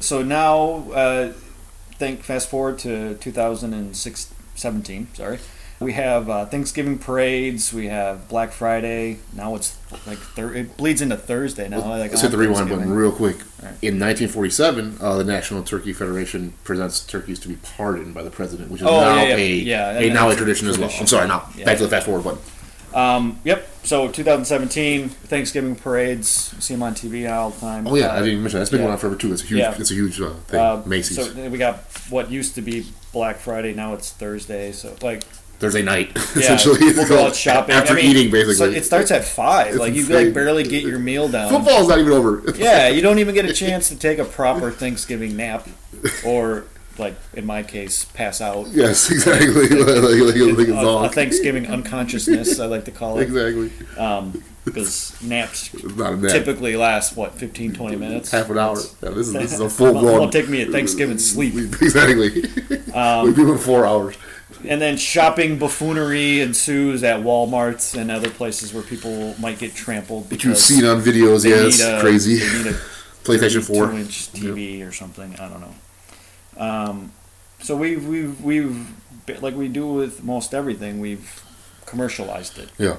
So 0.00 0.22
now, 0.22 0.90
uh, 0.92 1.32
think 1.98 2.22
fast 2.22 2.48
forward 2.48 2.78
to 2.80 3.14
2017, 3.16 5.08
sorry. 5.14 5.38
We 5.80 5.94
have 5.94 6.28
uh, 6.28 6.44
Thanksgiving 6.44 6.98
parades, 6.98 7.72
we 7.72 7.86
have 7.86 8.28
Black 8.28 8.52
Friday. 8.52 9.16
Now 9.32 9.54
it's 9.54 9.78
like, 10.06 10.18
thir- 10.18 10.52
it 10.52 10.76
bleeds 10.76 11.00
into 11.00 11.16
Thursday 11.16 11.70
now. 11.70 11.78
like 11.88 12.10
Let's 12.10 12.20
hit 12.20 12.30
the 12.32 12.36
rewind 12.36 12.68
button 12.68 12.90
real 12.92 13.10
quick. 13.10 13.38
Right. 13.62 13.72
In 13.80 13.98
1947, 13.98 14.98
uh, 15.00 15.16
the 15.16 15.24
National 15.24 15.62
Turkey 15.62 15.94
Federation 15.94 16.52
presents 16.64 17.00
turkeys 17.00 17.38
to 17.40 17.48
be 17.48 17.56
pardoned 17.56 18.12
by 18.12 18.22
the 18.22 18.30
president, 18.30 18.70
which 18.70 18.82
is 18.82 18.86
Oh, 18.86 19.00
now 19.00 19.22
yeah, 19.22 19.36
yeah. 19.36 19.36
a, 19.36 19.48
Yeah, 19.48 19.98
a 20.00 20.12
now 20.12 20.28
a 20.28 20.32
a 20.32 20.36
tradition 20.36 20.68
as 20.68 20.78
well. 20.78 20.90
I'm 21.00 21.06
sorry, 21.06 21.26
now 21.26 21.48
back 21.64 21.78
to 21.78 21.84
the 21.84 21.88
fast 21.88 22.04
forward 22.04 22.24
button. 22.24 22.40
Um, 22.92 23.40
yep. 23.44 23.66
So 23.82 24.08
2017 24.10 25.08
Thanksgiving 25.08 25.76
parades. 25.76 26.52
You 26.56 26.60
see 26.60 26.74
them 26.74 26.82
on 26.82 26.94
TV 26.94 27.30
all 27.32 27.50
the 27.50 27.60
time. 27.60 27.86
Oh 27.86 27.94
yeah, 27.94 28.08
Uh, 28.08 28.12
I 28.12 28.14
didn't 28.16 28.28
even 28.32 28.42
mention 28.42 28.58
that. 28.58 28.60
That's 28.62 28.70
been 28.70 28.80
yeah. 28.80 28.84
going 28.86 28.92
on 28.92 28.98
forever 28.98 29.16
too. 29.16 29.32
It's 29.32 29.42
a 29.44 29.46
huge, 29.46 29.58
Yeah. 29.60 29.74
it's 29.78 29.90
a 29.90 29.94
huge 29.94 30.20
uh, 30.20 30.34
thing. 30.48 30.60
uh, 30.60 30.82
Macy's 30.84 31.16
So 31.24 31.48
we 31.48 31.56
got 31.56 31.76
what 32.10 32.30
used 32.30 32.54
to 32.56 32.60
be 32.60 32.84
Black 33.14 33.36
Friday. 33.38 33.72
Now 33.72 33.94
it's 33.94 34.10
Thursday. 34.10 34.72
So 34.72 34.94
like 35.02 35.22
Thursday 35.60 35.82
night, 35.82 36.16
essentially. 36.16 36.78
we'll 36.80 37.06
go 37.06 37.26
out 37.26 37.36
shopping 37.36 37.74
after 37.74 37.92
I 37.92 37.96
mean, 37.96 38.06
eating, 38.06 38.30
basically. 38.32 38.54
So 38.54 38.64
it 38.64 38.82
starts 38.82 39.10
at 39.10 39.24
five. 39.24 39.68
It's 39.68 39.76
like 39.76 39.92
you 39.92 40.06
like 40.06 40.32
barely 40.32 40.64
get 40.64 40.84
your 40.84 40.98
meal 40.98 41.28
down. 41.28 41.50
Football's 41.50 41.86
not 41.86 41.98
even 41.98 42.12
over. 42.12 42.42
Yeah, 42.56 42.88
you 42.88 43.02
don't 43.02 43.18
even 43.18 43.34
get 43.34 43.44
a 43.44 43.52
chance 43.52 43.88
to 43.90 43.96
take 43.96 44.18
a 44.18 44.24
proper 44.24 44.70
Thanksgiving 44.70 45.36
nap, 45.36 45.68
or 46.24 46.64
like 46.98 47.14
in 47.34 47.44
my 47.44 47.62
case, 47.62 48.04
pass 48.06 48.40
out. 48.40 48.68
yes, 48.68 49.10
exactly. 49.10 49.68
like, 49.68 49.70
like, 49.70 50.56
like, 50.56 50.68
a 50.68 50.74
A, 50.78 51.04
a. 51.04 51.08
Thanksgiving 51.10 51.66
unconsciousness, 51.66 52.58
I 52.58 52.64
like 52.64 52.86
to 52.86 52.90
call 52.90 53.18
it, 53.18 53.24
Exactly. 53.24 53.70
because 54.64 55.20
naps 55.22 55.74
nap. 55.84 56.20
typically 56.32 56.76
last 56.76 57.16
what 57.16 57.34
15, 57.34 57.74
20 57.74 57.96
minutes. 57.96 58.30
Half 58.30 58.48
an 58.48 58.56
hour. 58.58 58.76
Yeah, 59.02 59.10
this 59.10 59.28
is 59.28 59.32
this 59.34 59.52
is 59.52 59.60
a 59.60 59.68
full 59.68 59.92
blown. 59.92 60.20
won't 60.20 60.32
take 60.32 60.48
me 60.48 60.62
a 60.62 60.66
Thanksgiving 60.66 61.18
sleep. 61.18 61.54
Exactly. 61.82 62.44
Um, 62.94 63.26
We've 63.26 63.36
been 63.36 63.58
four 63.58 63.86
hours. 63.86 64.16
And 64.68 64.80
then 64.80 64.96
shopping 64.98 65.58
buffoonery 65.58 66.40
ensues 66.40 67.02
at 67.02 67.20
Walmarts 67.20 67.98
and 67.98 68.10
other 68.10 68.28
places 68.30 68.74
where 68.74 68.82
people 68.82 69.34
might 69.40 69.58
get 69.58 69.74
trampled 69.74 70.28
But 70.28 70.44
you've 70.44 70.52
because 70.54 70.64
seen 70.64 70.84
on 70.84 71.00
videos, 71.00 71.44
yeah, 71.48 71.66
it's 71.66 71.80
a- 71.80 72.00
crazy. 72.00 72.36
They 72.36 72.58
need 72.58 72.66
a 72.66 72.74
PlayStation 73.24 73.62
4. 73.66 73.86
two 73.90 73.96
inch 73.96 74.32
TV 74.32 74.86
or 74.86 74.92
something. 74.92 75.34
I 75.36 75.48
don't 75.48 75.60
know. 75.60 75.74
Um, 76.62 77.12
so 77.62 77.76
we've 77.76 78.06
we've 78.06 78.40
we've 78.42 78.86
like 79.40 79.54
we 79.54 79.68
do 79.68 79.86
with 79.86 80.22
most 80.24 80.52
everything, 80.54 81.00
we've 81.00 81.42
commercialized 81.86 82.58
it. 82.58 82.68
Yeah. 82.78 82.96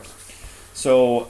So 0.74 1.28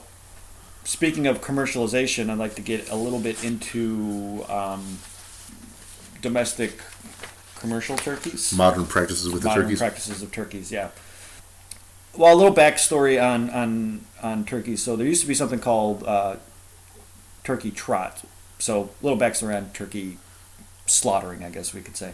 speaking 0.83 1.27
of 1.27 1.41
commercialization, 1.41 2.29
I'd 2.29 2.37
like 2.37 2.55
to 2.55 2.61
get 2.61 2.89
a 2.89 2.95
little 2.95 3.19
bit 3.19 3.43
into 3.43 4.45
um, 4.49 4.99
domestic 6.21 6.79
commercial 7.61 7.95
turkeys 7.97 8.51
Modern 8.53 8.85
practices 8.85 9.29
with 9.31 9.43
the 9.43 9.49
turkeys. 9.53 9.79
practices 9.79 10.21
of 10.21 10.31
turkeys. 10.31 10.71
Yeah. 10.71 10.89
Well, 12.15 12.33
a 12.33 12.37
little 12.37 12.53
backstory 12.53 13.21
on 13.21 13.49
on 13.51 14.01
on 14.21 14.43
turkeys. 14.45 14.83
So 14.83 14.95
there 14.95 15.07
used 15.07 15.21
to 15.21 15.27
be 15.27 15.33
something 15.33 15.59
called 15.59 16.03
uh, 16.03 16.35
turkey 17.43 17.71
trot. 17.71 18.23
So 18.59 18.89
a 19.01 19.03
little 19.03 19.17
backstory 19.19 19.55
on 19.55 19.69
turkey 19.71 20.17
slaughtering, 20.85 21.43
I 21.43 21.49
guess 21.49 21.73
we 21.73 21.81
could 21.81 21.95
say. 21.95 22.13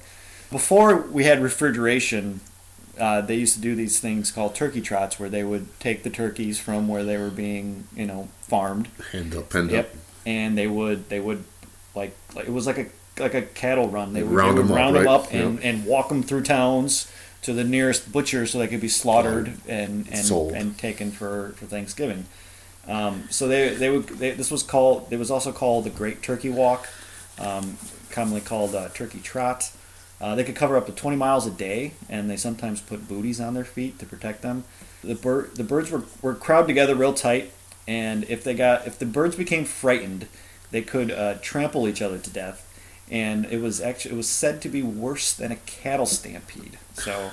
Before 0.52 0.98
we 1.02 1.24
had 1.26 1.42
refrigeration, 1.42 2.40
uh, 3.00 3.22
they 3.22 3.36
used 3.36 3.56
to 3.56 3.62
do 3.62 3.76
these 3.76 4.00
things 4.00 4.32
called 4.32 4.54
turkey 4.56 4.82
trots, 4.82 5.20
where 5.20 5.30
they 5.30 5.44
would 5.44 5.68
take 5.80 6.04
the 6.04 6.10
turkeys 6.10 6.60
from 6.60 6.88
where 6.88 7.04
they 7.04 7.18
were 7.18 7.30
being, 7.32 7.88
you 7.96 8.06
know, 8.06 8.30
farmed. 8.42 8.88
Hand 9.12 9.36
up, 9.36 9.50
penned 9.50 9.72
Yep. 9.72 9.86
up. 9.94 10.00
And 10.26 10.58
they 10.58 10.68
would 10.68 11.10
they 11.10 11.20
would 11.20 11.44
like, 11.96 12.16
like 12.36 12.46
it 12.48 12.52
was 12.54 12.68
like 12.68 12.78
a 12.78 12.86
like 13.20 13.34
a 13.34 13.42
cattle 13.44 13.90
run. 13.90 14.14
They 14.14 14.22
They'd 14.22 14.28
round 14.28 14.58
they 14.58 14.62
would 14.62 14.66
'em 14.68 14.72
up, 14.72 14.78
round 14.78 14.96
them 14.96 15.06
right? 15.06 15.12
up 15.14 15.34
and, 15.34 15.60
and 15.64 15.86
walk 15.86 16.10
them 16.10 16.24
through 16.24 16.44
towns 16.44 17.12
to 17.44 17.54
the 17.54 17.64
nearest 17.64 18.12
butcher 18.12 18.46
so 18.46 18.60
they 18.60 18.68
could 18.68 18.82
be 18.82 18.90
slaughtered 18.90 19.54
and 19.68 20.08
and, 20.12 20.26
Sold. 20.26 20.54
and 20.54 20.78
taken 20.78 21.12
for, 21.12 21.54
for 21.58 21.66
Thanksgiving. 21.66 22.26
Um, 22.88 23.24
so 23.30 23.48
they 23.48 23.74
they 23.76 23.90
would 23.90 24.08
they, 24.08 24.32
this 24.32 24.50
was 24.52 24.64
called 24.64 25.08
it 25.12 25.18
was 25.20 25.30
also 25.32 25.52
called 25.52 25.84
the 25.84 25.90
Great 25.90 26.22
Turkey 26.22 26.50
Walk, 26.50 26.88
um, 27.40 27.78
commonly 28.12 28.42
called 28.42 28.74
uh, 28.76 28.90
Turkey 28.90 29.20
Trot. 29.20 29.72
Uh, 30.20 30.34
they 30.36 30.44
could 30.44 30.56
cover 30.56 30.76
up 30.76 30.88
to 30.88 30.92
20 30.92 31.16
miles 31.16 31.46
a 31.46 31.52
day, 31.52 31.92
and 32.10 32.28
they 32.28 32.38
sometimes 32.38 32.82
put 32.82 33.08
booties 33.08 33.40
on 33.40 33.54
their 33.54 33.64
feet 33.66 34.00
to 34.00 34.06
protect 34.06 34.42
them. 34.42 34.64
The 35.04 35.14
bird 35.16 35.56
the 35.56 35.64
birds 35.64 35.92
were, 35.92 36.04
were 36.22 36.34
crowded 36.34 36.68
together 36.68 36.96
real 36.96 37.14
tight, 37.14 37.52
and 37.88 38.24
if 38.30 38.44
they 38.44 38.56
got 38.56 38.88
if 38.88 38.98
the 38.98 39.06
birds 39.06 39.36
became 39.36 39.64
frightened, 39.64 40.28
they 40.72 40.82
could 40.82 41.12
uh, 41.12 41.36
trample 41.42 41.88
each 41.88 42.02
other 42.02 42.18
to 42.18 42.30
death. 42.30 42.64
And 43.10 43.46
it 43.46 43.62
was 43.62 43.80
actually 43.80 44.14
it 44.16 44.18
was 44.18 44.28
said 44.30 44.62
to 44.64 44.70
be 44.70 44.84
worse 44.84 45.34
than 45.34 45.52
a 45.52 45.56
cattle 45.56 46.06
stampede. 46.06 46.78
So, 46.94 47.32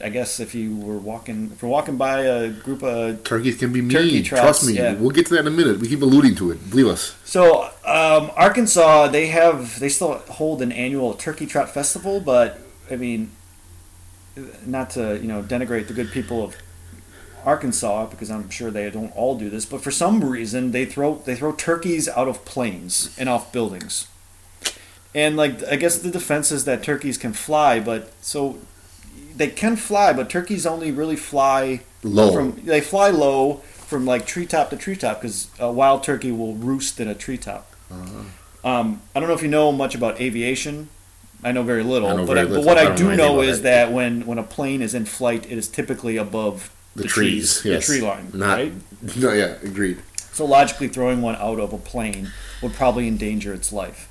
I 0.00 0.08
guess 0.08 0.40
if 0.40 0.54
you 0.54 0.76
were 0.76 0.98
walking 0.98 1.50
if 1.52 1.62
you're 1.62 1.70
walking 1.70 1.96
by 1.96 2.20
a 2.20 2.50
group 2.50 2.82
of 2.82 3.22
Turkeys 3.24 3.56
can 3.56 3.72
be 3.72 3.80
mean. 3.80 3.90
Turkey 3.90 4.22
trots, 4.22 4.42
Trust 4.42 4.66
me. 4.66 4.74
yeah. 4.74 4.94
We'll 4.94 5.10
get 5.10 5.26
to 5.26 5.34
that 5.34 5.40
in 5.40 5.46
a 5.46 5.50
minute. 5.50 5.78
We 5.80 5.88
keep 5.88 6.02
alluding 6.02 6.34
to 6.36 6.50
it. 6.50 6.70
Believe 6.70 6.88
us. 6.88 7.16
So 7.24 7.64
um, 7.84 8.30
Arkansas, 8.36 9.08
they 9.08 9.28
have 9.28 9.78
they 9.78 9.88
still 9.88 10.14
hold 10.18 10.62
an 10.62 10.72
annual 10.72 11.14
turkey 11.14 11.46
trot 11.46 11.70
festival, 11.70 12.20
but 12.20 12.60
I 12.90 12.96
mean, 12.96 13.30
not 14.66 14.90
to 14.90 15.16
you 15.20 15.28
know 15.28 15.42
denigrate 15.42 15.86
the 15.88 15.94
good 15.94 16.10
people 16.10 16.42
of 16.42 16.56
Arkansas, 17.44 18.06
because 18.06 18.30
I'm 18.30 18.50
sure 18.50 18.70
they 18.70 18.90
don't 18.90 19.14
all 19.16 19.38
do 19.38 19.48
this, 19.48 19.64
but 19.64 19.80
for 19.80 19.90
some 19.92 20.24
reason 20.24 20.72
they 20.72 20.84
throw 20.84 21.16
they 21.24 21.36
throw 21.36 21.52
turkeys 21.52 22.08
out 22.08 22.28
of 22.28 22.44
planes 22.44 23.14
and 23.18 23.28
off 23.28 23.52
buildings. 23.52 24.08
And 25.18 25.36
like 25.36 25.64
I 25.64 25.76
guess 25.76 25.98
the 25.98 26.10
defense 26.10 26.52
is 26.52 26.64
that 26.66 26.82
turkeys 26.82 27.18
can 27.18 27.32
fly, 27.32 27.80
but 27.80 28.12
so 28.20 28.58
they 29.34 29.48
can 29.48 29.74
fly, 29.76 30.12
but 30.12 30.30
turkeys 30.30 30.64
only 30.64 30.92
really 30.92 31.16
fly 31.16 31.80
Low. 32.04 32.32
From 32.32 32.52
they 32.64 32.80
fly 32.80 33.10
low 33.10 33.54
from 33.88 34.06
like 34.06 34.24
treetop 34.24 34.70
to 34.70 34.76
treetop 34.76 35.20
because 35.20 35.48
a 35.58 35.72
wild 35.72 36.04
turkey 36.04 36.30
will 36.30 36.54
roost 36.54 37.00
in 37.00 37.08
a 37.08 37.14
treetop. 37.14 37.72
Uh-huh. 37.90 38.68
Um, 38.68 39.02
I 39.14 39.18
don't 39.18 39.28
know 39.28 39.34
if 39.34 39.42
you 39.42 39.48
know 39.48 39.72
much 39.72 39.96
about 39.96 40.20
aviation. 40.20 40.88
I 41.42 41.50
know 41.50 41.64
very 41.64 41.82
little, 41.82 42.08
know 42.10 42.24
but, 42.26 42.34
very 42.34 42.40
I, 42.40 42.42
little. 42.44 42.62
but 42.64 42.66
what 42.68 42.78
I 42.78 42.92
I, 42.92 42.96
don't 42.96 43.16
know 43.16 43.34
know 43.34 43.40
is 43.42 43.58
it. 43.58 43.62
that 43.62 43.92
when, 43.92 44.26
when 44.26 44.38
a 44.38 44.42
plane 44.44 44.82
is 44.82 44.94
in 44.94 45.04
flight, 45.06 45.46
it 45.50 45.58
is 45.58 45.68
typically 45.68 46.16
above 46.16 46.70
The, 46.94 47.02
the, 47.02 47.08
trees, 47.08 47.62
yes. 47.64 47.86
the 47.86 47.92
tree 47.94 48.06
line, 48.06 48.30
Not, 48.32 48.58
right? 48.58 48.72
No, 49.16 49.32
yeah, 49.32 49.56
agreed. 49.62 49.98
So 50.32 50.44
logically, 50.44 50.86
throwing 50.88 51.20
one 51.22 51.36
out 51.36 51.58
of 51.58 51.72
a 51.72 51.78
plane 51.78 52.30
would 52.62 52.74
probably 52.74 53.08
endanger 53.08 53.52
its 53.54 53.72
life. 53.72 54.07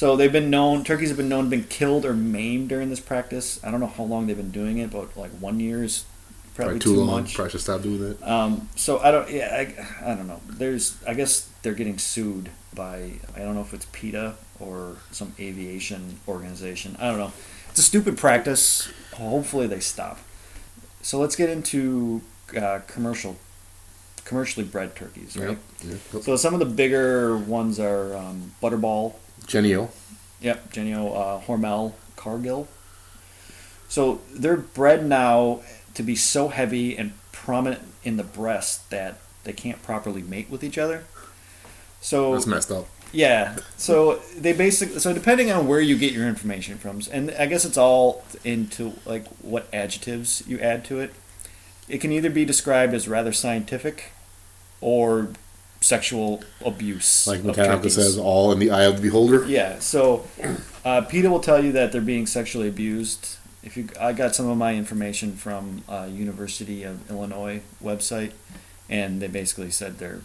So 0.00 0.16
they've 0.16 0.32
been 0.32 0.48
known. 0.48 0.82
Turkeys 0.82 1.08
have 1.08 1.18
been 1.18 1.28
known 1.28 1.44
to 1.44 1.50
been 1.50 1.64
killed 1.64 2.06
or 2.06 2.14
maimed 2.14 2.70
during 2.70 2.88
this 2.88 3.00
practice. 3.00 3.62
I 3.62 3.70
don't 3.70 3.80
know 3.80 3.86
how 3.86 4.04
long 4.04 4.26
they've 4.26 4.34
been 4.34 4.50
doing 4.50 4.78
it, 4.78 4.90
but 4.90 5.14
like 5.14 5.30
one 5.32 5.60
year's 5.60 6.06
probably, 6.54 6.78
Probably 6.78 6.78
too 6.78 6.94
too 6.94 7.04
long. 7.04 7.20
much. 7.24 7.34
Probably 7.34 7.50
should 7.50 7.60
stop 7.60 7.82
doing 7.82 8.00
that. 8.00 8.22
Um, 8.26 8.70
so 8.76 8.98
I 9.00 9.10
don't. 9.10 9.30
Yeah, 9.30 9.48
I, 9.52 10.10
I 10.10 10.14
don't 10.14 10.26
know. 10.26 10.40
There's. 10.48 10.96
I 11.06 11.12
guess 11.12 11.50
they're 11.60 11.74
getting 11.74 11.98
sued 11.98 12.48
by. 12.74 13.10
I 13.36 13.40
don't 13.40 13.54
know 13.54 13.60
if 13.60 13.74
it's 13.74 13.86
PETA 13.92 14.36
or 14.58 14.96
some 15.10 15.34
aviation 15.38 16.18
organization. 16.26 16.96
I 16.98 17.08
don't 17.08 17.18
know. 17.18 17.34
It's 17.68 17.80
a 17.80 17.82
stupid 17.82 18.16
practice. 18.16 18.90
Hopefully 19.12 19.66
they 19.66 19.80
stop. 19.80 20.18
So 21.02 21.18
let's 21.18 21.36
get 21.36 21.50
into 21.50 22.22
uh, 22.56 22.80
commercial, 22.86 23.36
commercially 24.24 24.64
bred 24.64 24.96
turkeys, 24.96 25.36
right? 25.36 25.58
Yep. 25.84 25.98
Yep. 26.14 26.22
So 26.22 26.36
some 26.36 26.54
of 26.54 26.60
the 26.60 26.64
bigger 26.64 27.36
ones 27.36 27.78
are 27.78 28.16
um, 28.16 28.52
Butterball. 28.62 29.16
Jennie-O. 29.46 29.90
Yep, 30.40 30.72
Jennie-O, 30.72 31.12
uh, 31.12 31.40
Hormel, 31.42 31.94
Cargill. 32.16 32.68
So 33.88 34.20
they're 34.32 34.56
bred 34.56 35.04
now 35.06 35.60
to 35.94 36.02
be 36.02 36.14
so 36.16 36.48
heavy 36.48 36.96
and 36.96 37.12
prominent 37.32 37.82
in 38.04 38.16
the 38.16 38.22
breast 38.24 38.88
that 38.90 39.18
they 39.44 39.52
can't 39.52 39.82
properly 39.82 40.22
mate 40.22 40.48
with 40.48 40.62
each 40.62 40.78
other. 40.78 41.04
So 42.00 42.32
That's 42.32 42.46
messed 42.46 42.70
up. 42.70 42.86
yeah, 43.12 43.56
so 43.76 44.16
they 44.38 44.52
basically 44.52 45.00
so 45.00 45.12
depending 45.12 45.50
on 45.50 45.66
where 45.66 45.80
you 45.80 45.98
get 45.98 46.12
your 46.12 46.26
information 46.26 46.78
from, 46.78 47.00
and 47.12 47.30
I 47.32 47.46
guess 47.46 47.64
it's 47.64 47.76
all 47.76 48.24
into 48.44 48.92
like 49.04 49.26
what 49.42 49.66
adjectives 49.72 50.42
you 50.46 50.58
add 50.60 50.84
to 50.86 51.00
it. 51.00 51.12
It 51.88 51.98
can 52.00 52.12
either 52.12 52.30
be 52.30 52.44
described 52.44 52.94
as 52.94 53.08
rather 53.08 53.32
scientific, 53.32 54.12
or 54.80 55.30
sexual 55.80 56.42
abuse. 56.64 57.26
Like 57.26 57.40
of 57.40 57.46
Metallica 57.46 57.76
turkeys. 57.76 57.94
says, 57.94 58.18
all 58.18 58.52
in 58.52 58.58
the 58.58 58.70
eye 58.70 58.84
of 58.84 58.96
the 58.96 59.02
beholder. 59.02 59.46
Yeah, 59.46 59.78
so 59.78 60.26
uh, 60.84 61.02
PETA 61.02 61.30
will 61.30 61.40
tell 61.40 61.62
you 61.62 61.72
that 61.72 61.92
they're 61.92 62.00
being 62.00 62.26
sexually 62.26 62.68
abused. 62.68 63.36
If 63.62 63.76
you, 63.76 63.88
I 64.00 64.12
got 64.12 64.34
some 64.34 64.48
of 64.48 64.56
my 64.56 64.74
information 64.74 65.36
from 65.36 65.82
uh, 65.88 66.08
University 66.10 66.82
of 66.82 67.10
Illinois 67.10 67.62
website, 67.82 68.32
and 68.88 69.20
they 69.20 69.28
basically 69.28 69.70
said 69.70 69.98
they're 69.98 70.20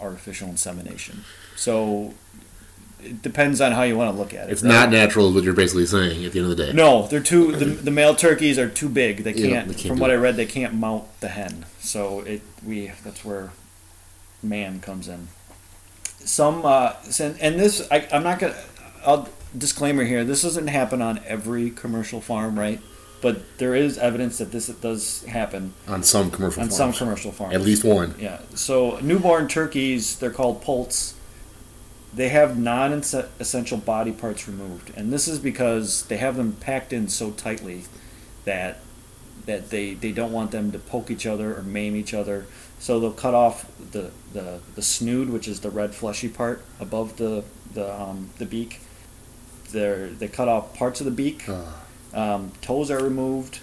artificial 0.00 0.48
insemination. 0.48 1.24
So 1.56 2.14
it 3.02 3.22
depends 3.22 3.60
on 3.60 3.72
how 3.72 3.82
you 3.82 3.96
want 3.96 4.12
to 4.12 4.18
look 4.18 4.34
at 4.34 4.48
it. 4.48 4.52
It's 4.52 4.62
right? 4.62 4.70
not 4.70 4.90
natural, 4.90 5.28
is 5.28 5.34
what 5.34 5.44
you're 5.44 5.54
basically 5.54 5.86
saying 5.86 6.24
at 6.24 6.32
the 6.32 6.40
end 6.40 6.50
of 6.50 6.56
the 6.56 6.66
day. 6.66 6.72
No, 6.72 7.06
they're 7.06 7.20
too. 7.20 7.52
The, 7.52 7.64
the 7.64 7.90
male 7.90 8.14
turkeys 8.14 8.58
are 8.58 8.68
too 8.68 8.88
big. 8.88 9.24
They 9.24 9.32
can't. 9.32 9.68
they 9.68 9.74
can't 9.74 9.88
from 9.88 9.98
what 9.98 10.10
it. 10.10 10.14
I 10.14 10.16
read, 10.16 10.36
they 10.36 10.46
can't 10.46 10.74
mount 10.74 11.04
the 11.20 11.28
hen. 11.28 11.66
So 11.78 12.20
it 12.20 12.42
we 12.64 12.92
that's 13.04 13.24
where 13.24 13.52
man 14.42 14.80
comes 14.80 15.08
in. 15.08 15.28
Some 16.18 16.64
uh, 16.64 16.94
and 17.18 17.58
this 17.58 17.86
I, 17.90 18.06
I'm 18.12 18.22
not 18.22 18.38
gonna. 18.38 18.56
I'll 19.04 19.28
disclaimer 19.56 20.04
here. 20.04 20.24
This 20.24 20.42
doesn't 20.42 20.68
happen 20.68 21.00
on 21.02 21.20
every 21.26 21.70
commercial 21.70 22.20
farm, 22.20 22.58
right? 22.58 22.80
But 23.22 23.58
there 23.58 23.74
is 23.74 23.98
evidence 23.98 24.38
that 24.38 24.50
this 24.50 24.68
does 24.68 25.24
happen 25.24 25.74
On 25.86 26.02
some 26.02 26.30
commercial 26.30 26.62
on 26.62 26.68
farms. 26.68 26.76
some 26.76 26.92
commercial 26.92 27.32
farms. 27.32 27.54
At 27.54 27.60
least 27.60 27.84
one. 27.84 28.14
Yeah. 28.18 28.40
So 28.54 28.98
newborn 29.00 29.46
turkeys, 29.48 30.18
they're 30.18 30.30
called 30.30 30.62
poults. 30.62 31.14
They 32.12 32.30
have 32.30 32.58
non-essential 32.58 33.78
body 33.78 34.10
parts 34.10 34.48
removed, 34.48 34.90
and 34.96 35.12
this 35.12 35.28
is 35.28 35.38
because 35.38 36.04
they 36.06 36.16
have 36.16 36.36
them 36.36 36.54
packed 36.54 36.92
in 36.92 37.08
so 37.08 37.30
tightly 37.30 37.84
that 38.44 38.80
that 39.46 39.70
they, 39.70 39.94
they 39.94 40.12
don't 40.12 40.32
want 40.32 40.50
them 40.50 40.70
to 40.72 40.78
poke 40.78 41.10
each 41.10 41.26
other 41.26 41.56
or 41.56 41.62
maim 41.62 41.96
each 41.96 42.12
other. 42.14 42.46
So 42.80 42.98
they'll 42.98 43.12
cut 43.12 43.34
off 43.34 43.66
the, 43.92 44.10
the, 44.32 44.58
the 44.74 44.82
snood, 44.82 45.30
which 45.30 45.46
is 45.46 45.60
the 45.60 45.70
red 45.70 45.94
fleshy 45.94 46.28
part 46.28 46.64
above 46.80 47.16
the 47.18 47.44
the, 47.74 47.94
um, 47.94 48.30
the 48.38 48.46
beak. 48.46 48.80
They're, 49.70 50.08
they 50.08 50.26
cut 50.26 50.48
off 50.48 50.74
parts 50.74 51.00
of 51.00 51.04
the 51.04 51.12
beak. 51.12 51.48
Uh, 51.48 51.62
Um, 52.12 52.50
toes 52.60 52.90
are 52.90 53.00
removed, 53.00 53.60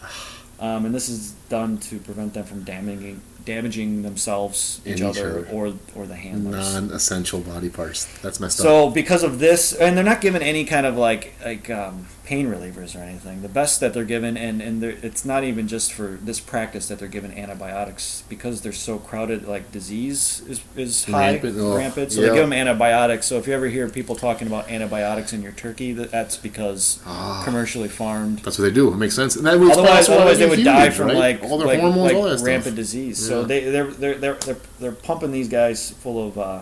um, 0.61 0.85
and 0.85 0.95
this 0.95 1.09
is 1.09 1.33
done 1.49 1.79
to 1.79 1.99
prevent 1.99 2.33
them 2.33 2.45
from 2.45 2.63
damaging 2.63 3.19
damaging 3.43 4.03
themselves, 4.03 4.79
each 4.85 4.97
each 4.97 5.01
other, 5.01 5.39
other. 5.39 5.49
or 5.51 5.73
or 5.95 6.05
the 6.07 6.15
handlers. 6.15 6.73
non-essential 6.73 7.41
body 7.41 7.67
parts. 7.69 8.05
That's 8.21 8.39
messed 8.39 8.61
up. 8.61 8.63
So 8.63 8.89
because 8.89 9.23
of 9.23 9.39
this, 9.39 9.73
and 9.73 9.97
they're 9.97 10.03
not 10.13 10.21
given 10.21 10.41
any 10.41 10.63
kind 10.63 10.85
of 10.85 10.95
like 10.95 11.33
like 11.43 11.69
um, 11.69 12.07
pain 12.27 12.47
relievers 12.49 12.93
or 12.93 12.99
anything. 12.99 13.41
The 13.41 13.47
best 13.47 13.79
that 13.79 13.93
they're 13.93 14.03
given, 14.03 14.35
and 14.35 14.61
and 14.61 14.83
they're, 14.83 14.97
it's 15.01 15.23
not 15.23 15.45
even 15.45 15.65
just 15.65 15.93
for 15.93 16.19
this 16.21 16.41
practice 16.41 16.89
that 16.89 16.99
they're 16.99 17.07
given 17.07 17.31
antibiotics 17.31 18.23
because 18.27 18.59
they're 18.61 18.73
so 18.73 18.97
crowded. 18.97 19.47
Like 19.47 19.71
disease 19.71 20.41
is 20.45 20.59
is 20.75 21.05
high, 21.05 21.31
Rampant, 21.31 21.55
oh, 21.57 21.77
rampant. 21.77 22.11
So 22.11 22.19
yeah. 22.19 22.27
they 22.27 22.33
give 22.35 22.43
them 22.43 22.51
antibiotics. 22.51 23.27
So 23.27 23.37
if 23.37 23.47
you 23.47 23.53
ever 23.53 23.67
hear 23.67 23.87
people 23.87 24.17
talking 24.17 24.45
about 24.45 24.69
antibiotics 24.69 25.31
in 25.31 25.41
your 25.41 25.53
turkey, 25.53 25.93
that 25.93 26.11
that's 26.11 26.35
because 26.35 26.99
Ah. 27.05 27.43
commercially 27.45 27.87
farmed. 27.87 28.39
That's 28.39 28.59
what 28.59 28.65
they 28.65 28.71
do. 28.73 28.91
It 28.91 28.97
makes 28.97 29.15
sense. 29.15 29.37
And 29.37 29.45
that 29.45 29.57
was 29.57 29.71
Otherwise, 29.71 30.09
otherwise 30.09 30.39
they 30.39 30.49
would 30.49 30.59
humans, 30.59 30.77
die 30.77 30.89
from 30.89 31.07
right? 31.07 31.15
like 31.15 31.43
all 31.43 31.57
their 31.57 31.67
like, 31.67 31.79
hormones, 31.79 32.11
like 32.11 32.15
all 32.15 32.23
that 32.23 32.41
rampant 32.41 32.63
stuff. 32.63 32.75
disease. 32.75 33.25
So 33.25 33.45
they 33.45 33.61
they're 33.69 33.87
they're 33.91 34.15
they're 34.15 34.33
they're, 34.35 34.57
they're 34.81 34.91
pumping 34.91 35.31
these 35.31 35.47
guys 35.47 35.91
full 35.91 36.27
of 36.27 36.37
uh, 36.37 36.61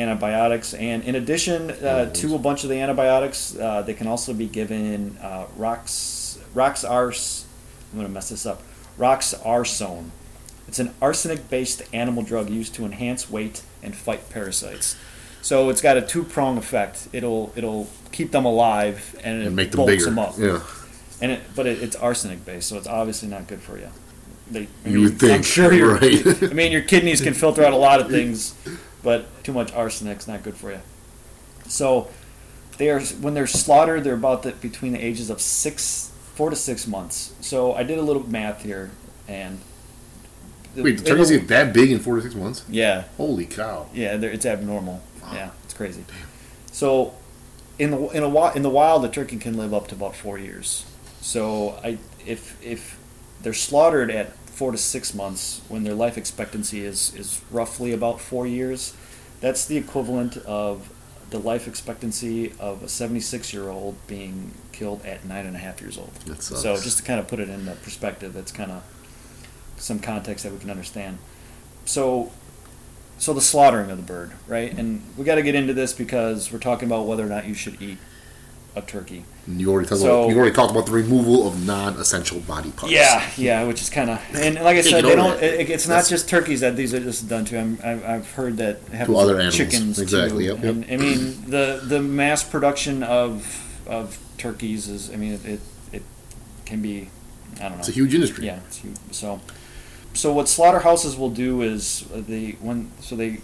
antibiotics, 0.00 0.74
and 0.74 1.02
in 1.04 1.14
addition 1.14 1.70
uh, 1.70 2.10
to 2.12 2.34
a 2.34 2.38
bunch 2.38 2.64
of 2.64 2.70
the 2.70 2.76
antibiotics, 2.80 3.56
uh, 3.56 3.82
they 3.82 3.94
can 3.94 4.06
also 4.06 4.32
be 4.32 4.46
given 4.46 5.16
uh, 5.22 5.46
rox 5.58 6.38
roxars. 6.54 7.44
I'm 7.92 7.98
gonna 7.98 8.08
mess 8.08 8.28
this 8.30 8.46
up. 8.46 8.62
Roxarsone. 8.98 10.10
It's 10.68 10.78
an 10.78 10.94
arsenic-based 11.02 11.82
animal 11.92 12.22
drug 12.22 12.48
used 12.48 12.74
to 12.76 12.84
enhance 12.84 13.28
weight 13.30 13.62
and 13.82 13.94
fight 13.94 14.30
parasites. 14.30 14.96
So 15.42 15.68
it's 15.70 15.80
got 15.80 15.96
a 15.96 16.02
two-prong 16.02 16.58
effect. 16.58 17.08
It'll 17.12 17.52
it'll 17.56 17.88
keep 18.12 18.30
them 18.30 18.44
alive 18.44 19.16
and 19.24 19.42
it 19.42 19.46
And 19.48 19.56
make 19.56 19.70
them 19.72 19.78
bulks 19.78 19.92
bigger. 19.92 20.04
them 20.06 20.18
up 20.18 20.34
Yeah. 20.38 20.60
and 21.20 21.32
it, 21.32 21.40
but 21.56 21.66
it, 21.66 21.82
it's 21.82 21.96
arsenic 21.96 22.44
based, 22.44 22.68
so 22.68 22.76
it's 22.76 22.86
obviously 22.86 23.28
not 23.28 23.46
good 23.48 23.60
for 23.60 23.78
you. 23.78 23.88
They, 24.50 24.62
I 24.84 24.88
You 24.88 24.94
mean, 24.96 25.04
would 25.04 25.18
think, 25.20 25.32
I'm 25.32 25.42
sure 25.42 25.72
you're. 25.72 25.94
right? 25.98 26.42
I 26.42 26.52
mean, 26.54 26.72
your 26.72 26.82
kidneys 26.82 27.20
can 27.20 27.34
filter 27.34 27.64
out 27.64 27.72
a 27.72 27.76
lot 27.76 28.00
of 28.00 28.10
things, 28.10 28.54
but 29.02 29.42
too 29.44 29.52
much 29.52 29.72
arsenic's 29.72 30.28
not 30.28 30.42
good 30.42 30.56
for 30.56 30.70
you. 30.72 30.80
So, 31.66 32.08
they 32.78 32.88
are 32.90 33.00
when 33.00 33.34
they're 33.34 33.46
slaughtered, 33.46 34.04
they're 34.04 34.14
about 34.14 34.42
the, 34.42 34.52
between 34.52 34.92
the 34.92 35.04
ages 35.04 35.28
of 35.30 35.40
six, 35.40 36.10
four 36.34 36.48
to 36.50 36.56
six 36.56 36.86
months. 36.86 37.34
So 37.40 37.74
I 37.74 37.82
did 37.82 37.98
a 37.98 38.02
little 38.02 38.26
math 38.28 38.62
here, 38.62 38.90
and 39.28 39.58
Wait, 40.74 40.98
the 40.98 41.04
turkeys 41.04 41.30
get 41.30 41.48
that 41.48 41.72
big 41.74 41.90
in 41.90 41.98
four 41.98 42.16
to 42.16 42.22
six 42.22 42.34
months? 42.34 42.64
yeah, 42.68 43.04
Holy 43.16 43.44
cow! 43.44 43.88
yeah, 43.92 44.14
it's 44.14 44.46
abnormal. 44.46 45.02
Yeah, 45.32 45.50
it's 45.64 45.74
crazy. 45.74 46.04
So, 46.72 47.14
in 47.78 47.90
the 47.90 47.98
in 48.08 48.22
a 48.22 48.52
in 48.54 48.62
the 48.62 48.70
wild, 48.70 49.04
a 49.04 49.08
turkey 49.08 49.36
can 49.36 49.56
live 49.56 49.74
up 49.74 49.88
to 49.88 49.94
about 49.94 50.16
four 50.16 50.38
years. 50.38 50.86
So, 51.20 51.78
I 51.84 51.98
if 52.26 52.56
if 52.64 52.98
they're 53.42 53.52
slaughtered 53.52 54.10
at 54.10 54.32
four 54.60 54.72
to 54.72 54.76
six 54.76 55.14
months, 55.14 55.62
when 55.70 55.84
their 55.84 55.94
life 55.94 56.18
expectancy 56.18 56.84
is 56.84 57.14
is 57.14 57.40
roughly 57.50 57.94
about 57.94 58.20
four 58.20 58.46
years, 58.46 58.92
that's 59.40 59.64
the 59.64 59.78
equivalent 59.78 60.36
of 60.36 60.92
the 61.30 61.38
life 61.38 61.66
expectancy 61.66 62.52
of 62.60 62.82
a 62.82 62.88
76 62.88 63.54
year 63.54 63.70
old 63.70 63.96
being 64.06 64.52
killed 64.70 65.02
at 65.06 65.24
nine 65.24 65.46
and 65.46 65.56
a 65.56 65.58
half 65.58 65.80
years 65.80 65.96
old. 65.96 66.12
So, 66.58 66.74
just 66.76 66.98
to 66.98 67.02
kind 67.02 67.18
of 67.18 67.26
put 67.26 67.40
it 67.40 67.48
into 67.48 67.74
perspective, 67.76 68.36
it's 68.36 68.52
kind 68.52 68.70
of 68.70 68.82
some 69.78 69.98
context 69.98 70.44
that 70.44 70.52
we 70.52 70.58
can 70.58 70.68
understand. 70.68 71.16
So, 71.86 72.30
so 73.16 73.32
the 73.32 73.40
slaughtering 73.40 73.90
of 73.90 73.96
the 73.96 74.02
bird, 74.02 74.32
right? 74.46 74.70
And 74.76 75.02
we 75.16 75.24
got 75.24 75.36
to 75.36 75.42
get 75.42 75.54
into 75.54 75.72
this 75.72 75.94
because 75.94 76.52
we're 76.52 76.58
talking 76.58 76.86
about 76.86 77.06
whether 77.06 77.24
or 77.24 77.30
not 77.30 77.46
you 77.46 77.54
should 77.54 77.80
eat 77.80 77.96
a 78.76 78.82
turkey. 78.82 79.24
You 79.48 79.72
already 79.72 79.88
talked 79.88 80.00
So- 80.02 80.22
about 80.24 80.30
you 80.30 80.36
already 80.38 80.54
talked 80.54 80.70
about 80.70 80.86
the 80.86 80.92
removal 80.92 81.46
of 81.48 81.66
non-essential 81.66 82.40
body 82.40 82.70
parts. 82.70 82.92
Yeah, 82.92 83.28
yeah, 83.36 83.64
which 83.64 83.80
is 83.80 83.90
kind 83.90 84.10
of 84.10 84.20
and 84.34 84.54
like 84.56 84.76
I 84.76 84.80
said, 84.82 85.04
they 85.04 85.16
don't. 85.16 85.42
It, 85.42 85.68
it's 85.70 85.88
not 85.88 86.06
just 86.06 86.28
turkeys 86.28 86.60
that 86.60 86.76
these 86.76 86.94
are 86.94 87.00
just 87.00 87.28
done 87.28 87.44
to. 87.46 87.58
I'm, 87.58 87.78
I've, 87.82 88.04
I've 88.04 88.30
heard 88.32 88.58
that 88.58 88.80
happens 88.92 89.18
other 89.18 89.34
animals. 89.34 89.56
chickens 89.56 89.98
Exactly, 89.98 90.44
too. 90.46 90.54
yep, 90.54 90.62
yep. 90.64 90.74
And 90.74 90.84
I 90.90 90.96
mean 90.96 91.44
the 91.50 91.80
the 91.84 92.00
mass 92.00 92.44
production 92.44 93.02
of 93.02 93.66
of 93.86 94.18
turkeys 94.38 94.88
is. 94.88 95.10
I 95.12 95.16
mean 95.16 95.32
it 95.34 95.44
it, 95.44 95.60
it 95.92 96.02
can 96.64 96.80
be. 96.80 97.10
I 97.56 97.62
don't 97.64 97.72
know. 97.72 97.78
It's 97.78 97.88
a 97.88 97.92
huge 97.92 98.14
industry. 98.14 98.46
Yeah, 98.46 98.60
it's 98.68 98.76
huge. 98.78 98.96
So, 99.10 99.40
so 100.14 100.32
what 100.32 100.48
slaughterhouses 100.48 101.16
will 101.16 101.30
do 101.30 101.62
is 101.62 102.04
uh, 102.14 102.22
they 102.26 102.52
when 102.60 102.90
so 103.00 103.16
they 103.16 103.40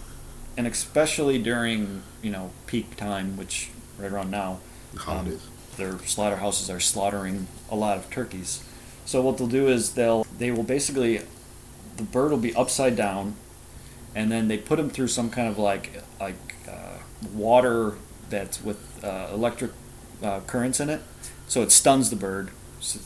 and 0.55 0.65
especially 0.65 1.37
during 1.37 2.01
you 2.23 2.31
know 2.31 2.51
peak 2.65 2.95
time, 2.95 3.35
which 3.35 3.69
right 3.99 4.11
around 4.11 4.31
now, 4.31 4.59
Holidays. 4.95 5.41
their 5.77 5.97
slaughterhouses 5.99 6.69
are 6.69 6.79
slaughtering 6.79 7.47
a 7.69 7.75
lot 7.75 7.97
of 7.97 8.09
turkeys. 8.09 8.63
So 9.05 9.21
what 9.21 9.37
they'll 9.37 9.47
do 9.47 9.67
is 9.67 9.93
they'll 9.93 10.25
they 10.37 10.51
will 10.51 10.63
basically 10.63 11.21
the 11.97 12.03
bird 12.03 12.31
will 12.31 12.37
be 12.37 12.55
upside 12.55 12.95
down, 12.95 13.35
and 14.15 14.31
then 14.31 14.47
they 14.47 14.57
put 14.57 14.77
them 14.77 14.89
through 14.89 15.07
some 15.07 15.29
kind 15.29 15.47
of 15.47 15.57
like 15.57 16.03
like 16.19 16.55
uh, 16.69 16.97
water 17.33 17.97
that's 18.29 18.61
with 18.61 19.03
uh, 19.03 19.29
electric 19.31 19.71
uh, 20.21 20.41
currents 20.41 20.79
in 20.79 20.89
it, 20.89 21.01
so 21.47 21.61
it 21.61 21.71
stuns 21.71 22.09
the 22.09 22.15
bird 22.15 22.51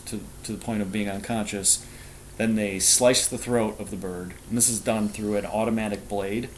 to 0.06 0.20
to 0.44 0.52
the 0.52 0.58
point 0.58 0.82
of 0.82 0.92
being 0.92 1.10
unconscious. 1.10 1.86
Then 2.38 2.56
they 2.56 2.80
slice 2.80 3.28
the 3.28 3.38
throat 3.38 3.80
of 3.80 3.92
the 3.92 3.98
bird, 3.98 4.34
and 4.50 4.58
this 4.58 4.70
is 4.70 4.80
done 4.80 5.10
through 5.10 5.38
an 5.38 5.46
automatic 5.46 6.08
blade. 6.08 6.50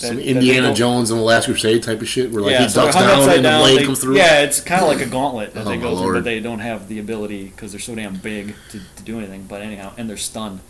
Some 0.00 0.16
that- 0.16 0.26
Indiana 0.26 0.74
Jones 0.74 1.10
and 1.10 1.18
the 1.20 1.24
Last 1.24 1.46
Crusade 1.46 1.82
type 1.82 2.00
of 2.00 2.08
shit, 2.08 2.30
where 2.30 2.42
like 2.42 2.52
yeah, 2.52 2.62
he 2.62 2.68
so 2.68 2.82
ducks 2.84 2.96
down 2.96 3.28
and 3.28 3.44
the 3.44 3.48
blade 3.50 3.78
they- 3.80 3.84
comes 3.84 4.00
through. 4.00 4.16
Yeah, 4.16 4.42
it's 4.42 4.60
kind 4.60 4.82
of 4.82 4.88
like 4.88 5.00
a 5.00 5.06
gauntlet 5.10 5.54
that 5.54 5.66
Oh, 5.66 5.70
they 5.70 5.76
go 5.76 5.90
through, 5.90 6.00
lord. 6.00 6.14
but 6.16 6.24
they 6.24 6.40
don't 6.40 6.60
have 6.60 6.88
the 6.88 6.98
ability 6.98 7.44
because 7.44 7.72
they're 7.72 7.80
so 7.80 7.94
damn 7.94 8.16
big 8.16 8.54
to, 8.70 8.80
to 8.96 9.02
do 9.02 9.18
anything. 9.18 9.44
But 9.48 9.62
anyhow, 9.62 9.92
and 9.98 10.08
they're 10.08 10.16
stunned. 10.16 10.60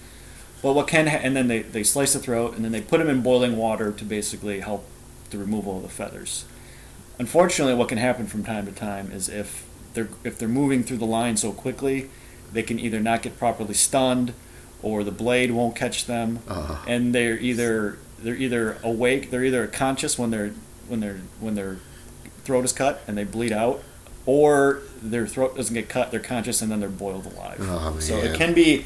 Well, 0.62 0.74
what 0.74 0.88
can 0.88 1.06
ha- 1.06 1.20
and 1.22 1.34
then 1.34 1.48
they, 1.48 1.60
they 1.62 1.82
slice 1.82 2.12
the 2.12 2.18
throat 2.18 2.54
and 2.54 2.64
then 2.64 2.70
they 2.72 2.82
put 2.82 2.98
them 2.98 3.08
in 3.08 3.22
boiling 3.22 3.56
water 3.56 3.92
to 3.92 4.04
basically 4.04 4.60
help 4.60 4.84
the 5.30 5.38
removal 5.38 5.76
of 5.78 5.82
the 5.82 5.88
feathers. 5.88 6.44
Unfortunately, 7.18 7.74
what 7.74 7.88
can 7.88 7.98
happen 7.98 8.26
from 8.26 8.44
time 8.44 8.66
to 8.66 8.72
time 8.72 9.10
is 9.12 9.28
if 9.28 9.64
they're 9.94 10.08
if 10.24 10.38
they're 10.38 10.48
moving 10.48 10.82
through 10.82 10.96
the 10.98 11.06
line 11.06 11.36
so 11.36 11.52
quickly, 11.52 12.08
they 12.52 12.62
can 12.62 12.78
either 12.78 13.00
not 13.00 13.22
get 13.22 13.38
properly 13.38 13.74
stunned, 13.74 14.32
or 14.82 15.04
the 15.04 15.10
blade 15.10 15.50
won't 15.50 15.76
catch 15.76 16.06
them, 16.06 16.38
Uh, 16.48 16.78
and 16.86 17.14
they're 17.14 17.38
either 17.38 17.98
they're 18.22 18.36
either 18.36 18.78
awake, 18.82 19.30
they're 19.30 19.44
either 19.44 19.66
conscious 19.66 20.18
when 20.18 20.30
they're 20.30 20.52
when 20.88 21.00
they're 21.00 21.20
when 21.38 21.54
their 21.54 21.78
throat 22.44 22.64
is 22.64 22.72
cut 22.72 23.02
and 23.06 23.16
they 23.16 23.24
bleed 23.24 23.52
out, 23.52 23.82
or 24.26 24.80
their 25.02 25.26
throat 25.26 25.56
doesn't 25.56 25.74
get 25.74 25.88
cut, 25.88 26.10
they're 26.10 26.20
conscious 26.20 26.62
and 26.62 26.70
then 26.70 26.80
they're 26.80 26.88
boiled 26.88 27.26
alive. 27.26 27.58
Oh, 27.60 27.98
so 27.98 28.18
it 28.18 28.36
can 28.36 28.54
be 28.54 28.84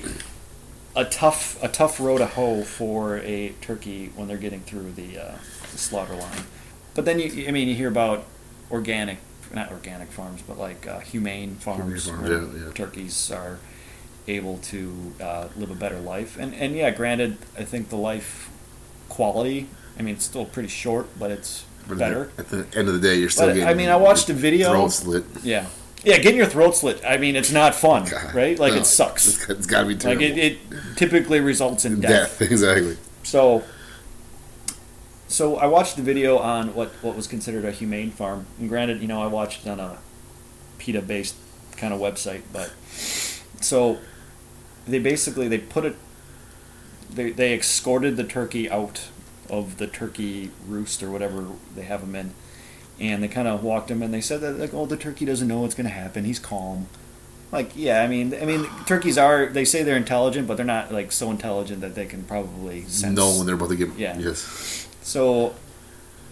a 0.97 1.05
tough 1.05 1.63
a 1.63 1.69
tough 1.69 1.99
row 2.01 2.19
to 2.19 2.27
hoe 2.27 2.63
for 2.63 3.19
a 3.19 3.51
turkey 3.61 4.11
when 4.15 4.29
they're 4.29 4.37
getting 4.37 4.61
through 4.61 4.93
the, 4.93 5.19
uh, 5.19 5.35
the 5.73 5.79
slaughter 5.79 6.15
line. 6.15 6.45
But 6.95 7.05
then 7.05 7.19
you 7.19 7.49
I 7.49 7.51
mean 7.51 7.69
you 7.69 7.75
hear 7.75 7.89
about 7.89 8.25
organic 8.71 9.19
not 9.53 9.71
organic 9.71 10.11
farms 10.11 10.43
but 10.43 10.59
like 10.59 10.87
uh, 10.87 11.01
humane 11.01 11.57
farms 11.57 12.07
farms, 12.07 12.29
where 12.29 12.43
yeah, 12.43 12.67
yeah. 12.67 12.73
turkeys 12.73 13.31
are 13.31 13.59
able 14.27 14.59
to 14.59 15.15
uh, 15.21 15.49
live 15.57 15.71
a 15.71 15.75
better 15.75 15.99
life 15.99 16.39
and 16.39 16.55
and 16.55 16.75
yeah 16.75 16.91
granted 16.91 17.37
I 17.59 17.65
think 17.65 17.89
the 17.89 17.97
life 17.97 18.51
quality 19.15 19.67
I 19.99 20.03
mean 20.03 20.15
it's 20.17 20.25
still 20.25 20.45
pretty 20.45 20.69
short 20.69 21.07
but 21.19 21.31
it's 21.31 21.65
but 21.89 21.99
better 21.99 22.31
At 22.39 22.49
the 22.49 22.67
end 22.75 22.89
of 22.89 22.95
the 22.95 23.01
day, 23.09 23.17
you're 23.17 23.29
still 23.31 23.47
But, 23.49 23.55
getting. 23.55 23.69
I 23.69 23.75
mean, 23.75 23.91
I 23.91 23.97
watched 23.97 24.29
a 24.31 24.33
video- 24.33 24.71
Throat 24.73 24.93
slit. 24.93 25.25
yeah 25.43 25.67
yeah 26.03 26.19
getting 26.19 26.39
your 26.39 26.47
throat 26.55 26.75
slit 26.77 27.01
I 27.07 27.17
mean 27.19 27.37
it's 27.37 27.53
not 27.53 27.75
fun 27.75 28.05
God, 28.11 28.35
right 28.35 28.59
like 28.59 28.73
no, 28.75 28.81
it 28.81 28.87
sucks 28.87 29.27
It's, 29.29 29.49
it's 29.51 29.67
got 29.67 29.83
to 29.83 29.87
be 29.89 29.95
like 29.95 30.01
terrible. 30.03 30.23
it, 30.25 30.39
it 30.39 30.59
typically 30.97 31.41
results 31.41 31.85
in 31.85 32.01
death. 32.01 32.41
exactly. 32.53 32.97
so, 33.23 33.63
so 35.29 35.57
I 35.57 35.67
watched 35.67 35.97
the 35.97 36.03
video 36.03 36.39
on 36.39 36.75
what, 36.75 36.91
what 37.03 37.17
was 37.17 37.27
considered 37.27 37.65
a 37.65 37.73
humane 37.73 38.11
farm. 38.11 38.47
And 38.61 38.69
granted, 38.69 39.01
you 39.03 39.09
know, 39.09 39.23
I 39.23 39.27
watched 39.27 39.67
it 39.67 39.71
on 39.71 39.81
a 39.81 39.99
PETA 40.79 41.03
based 41.03 41.35
kind 41.77 41.93
of 41.93 42.01
website, 42.01 42.43
but 42.53 42.73
so 43.61 43.99
they 44.87 44.99
basically 44.99 45.49
they 45.49 45.59
put 45.59 45.85
it 45.85 45.97
they 47.11 47.31
they 47.31 47.55
escorted 47.55 48.17
the 48.17 48.25
turkey 48.25 48.71
out 48.71 49.09
of 49.49 49.79
the 49.79 49.87
turkey 49.87 50.51
roost 50.67 51.03
or 51.03 51.11
whatever 51.11 51.47
they 51.75 51.83
have 51.83 52.03
him 52.03 52.15
in, 52.15 52.35
and 52.99 53.23
they 53.23 53.29
kind 53.29 53.49
of 53.49 53.63
walked 53.63 53.91
him 53.91 54.03
and 54.03 54.13
they 54.13 54.21
said 54.21 54.41
that 54.41 54.59
like 54.59 54.75
oh 54.75 54.87
the 54.87 54.97
turkey 54.97 55.25
doesn't 55.25 55.49
know 55.49 55.61
what's 55.61 55.75
going 55.75 55.87
to 55.87 55.93
happen 55.93 56.25
he's 56.25 56.39
calm. 56.39 56.87
Like 57.53 57.71
yeah, 57.77 58.03
I 58.03 58.09
mean, 58.09 58.35
I 58.35 58.47
mean, 58.47 58.67
turkeys 58.85 59.17
are. 59.17 59.47
They 59.47 59.65
say 59.65 59.85
they're 59.85 59.97
intelligent, 59.97 60.49
but 60.49 60.57
they're 60.57 60.67
not 60.67 60.93
like 60.93 61.13
so 61.13 61.31
intelligent 61.31 61.83
that 61.83 61.95
they 61.95 62.05
can 62.05 62.25
probably 62.25 62.83
sense. 62.83 63.17
know 63.17 63.37
when 63.37 63.47
they're 63.47 63.55
about 63.55 63.69
to 63.69 63.77
get. 63.77 63.97
Yeah. 63.97 64.19
Yes. 64.19 64.89
So 65.03 65.55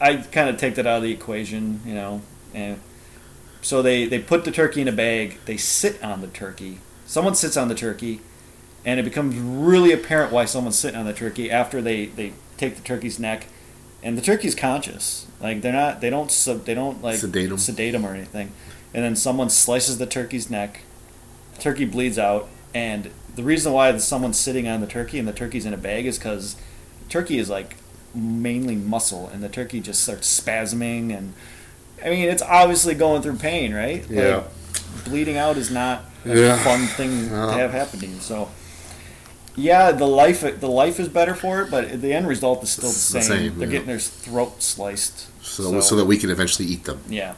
I 0.03 0.17
kind 0.17 0.49
of 0.49 0.57
take 0.57 0.75
that 0.75 0.87
out 0.87 0.97
of 0.97 1.03
the 1.05 1.13
equation, 1.13 1.81
you 1.87 1.95
know. 1.95 2.23
And 2.53 2.81
so 3.63 3.81
they, 3.83 4.05
they 4.07 4.19
put 4.19 4.45
the 4.45 4.51
turkey 4.51 4.81
in 4.81 4.89
a 4.89 4.93
bag, 4.93 5.39
they 5.45 5.57
sit 5.57 6.03
on 6.03 6.21
the 6.21 6.27
turkey. 6.27 6.79
Someone 7.07 7.37
sits 7.37 7.57
on 7.57 7.69
the 7.69 7.75
turkey, 7.75 8.21
and 8.85 8.99
it 8.99 9.05
becomes 9.05 9.37
really 9.37 9.93
apparent 9.93 10.33
why 10.33 10.45
someone's 10.45 10.79
sitting 10.79 10.99
on 10.99 11.07
the 11.07 11.13
turkey 11.13 11.51
after 11.51 11.81
they, 11.81 12.07
they 12.07 12.33
take 12.57 12.77
the 12.77 12.83
turkey's 12.83 13.19
neck. 13.19 13.47
And 14.05 14.19
the 14.19 14.23
turkey's 14.23 14.57
conscious. 14.57 15.27
Like 15.41 15.63
they're 15.63 15.73
not 15.73 16.01
they 16.01 16.11
don't 16.11 16.31
sub, 16.31 16.65
they 16.65 16.75
don't 16.75 17.01
like 17.03 17.19
Sedate 17.19 17.51
'em. 17.51 17.59
sedate 17.59 17.95
'em 17.95 18.05
or 18.05 18.13
anything. 18.15 18.51
And 18.93 19.05
then 19.05 19.15
someone 19.15 19.49
slices 19.49 19.99
the 19.99 20.07
turkey's 20.07 20.51
neck. 20.51 20.81
Turkey 21.61 21.85
bleeds 21.85 22.19
out, 22.19 22.49
and 22.75 23.11
the 23.37 23.45
reason 23.45 23.73
why 23.73 23.97
someone's 23.99 24.39
sitting 24.39 24.67
on 24.67 24.81
the 24.81 24.87
turkey 24.89 25.19
and 25.21 25.29
the 25.29 25.33
turkey's 25.33 25.65
in 25.65 25.73
a 25.73 25.77
bag 25.77 26.05
is 26.07 26.19
because 26.19 26.57
turkey 27.09 27.39
is 27.39 27.49
like 27.49 27.77
mainly 28.15 28.75
muscle, 28.75 29.29
and 29.33 29.43
the 29.43 29.49
turkey 29.49 29.79
just 29.81 30.03
starts 30.03 30.41
spasming, 30.41 31.17
and 31.17 31.33
I 32.05 32.11
mean 32.11 32.29
it's 32.29 32.43
obviously 32.43 32.95
going 32.97 33.23
through 33.23 33.37
pain, 33.37 33.73
right? 33.73 34.05
Yeah. 34.11 34.37
Like, 34.39 35.05
bleeding 35.05 35.37
out 35.37 35.57
is 35.57 35.71
not 35.71 36.05
a 36.27 36.37
Yeah. 36.37 36.57
fun 36.65 36.87
thing 36.89 37.29
No. 37.29 37.31
to 37.31 37.37
uh-huh. 37.43 37.59
have 37.59 37.71
happen 37.73 38.01
to 38.01 38.07
you. 38.07 38.19
So, 38.21 38.49
yeah, 39.57 39.93
the 39.93 40.07
life 40.07 40.41
the 40.61 40.69
life 40.69 40.99
is 40.99 41.09
better 41.09 41.35
for 41.35 41.63
it, 41.63 41.71
but 41.71 42.01
the 42.01 42.13
end 42.13 42.27
result 42.27 42.63
is 42.63 42.71
still 42.71 42.89
the 42.89 42.95
It's 42.95 43.13
the 43.13 43.23
same. 43.23 43.39
same, 43.39 43.59
They're 43.59 43.69
yeah. 43.69 43.73
getting 43.73 43.89
their 43.89 43.99
throat 43.99 44.63
sliced. 44.63 45.29
So, 45.45 45.81
so 45.81 45.97
that 45.97 46.07
we 46.07 46.17
can 46.17 46.31
eventually 46.31 46.67
eat 46.69 46.85
them. 46.85 47.01
Yeah. 47.09 47.35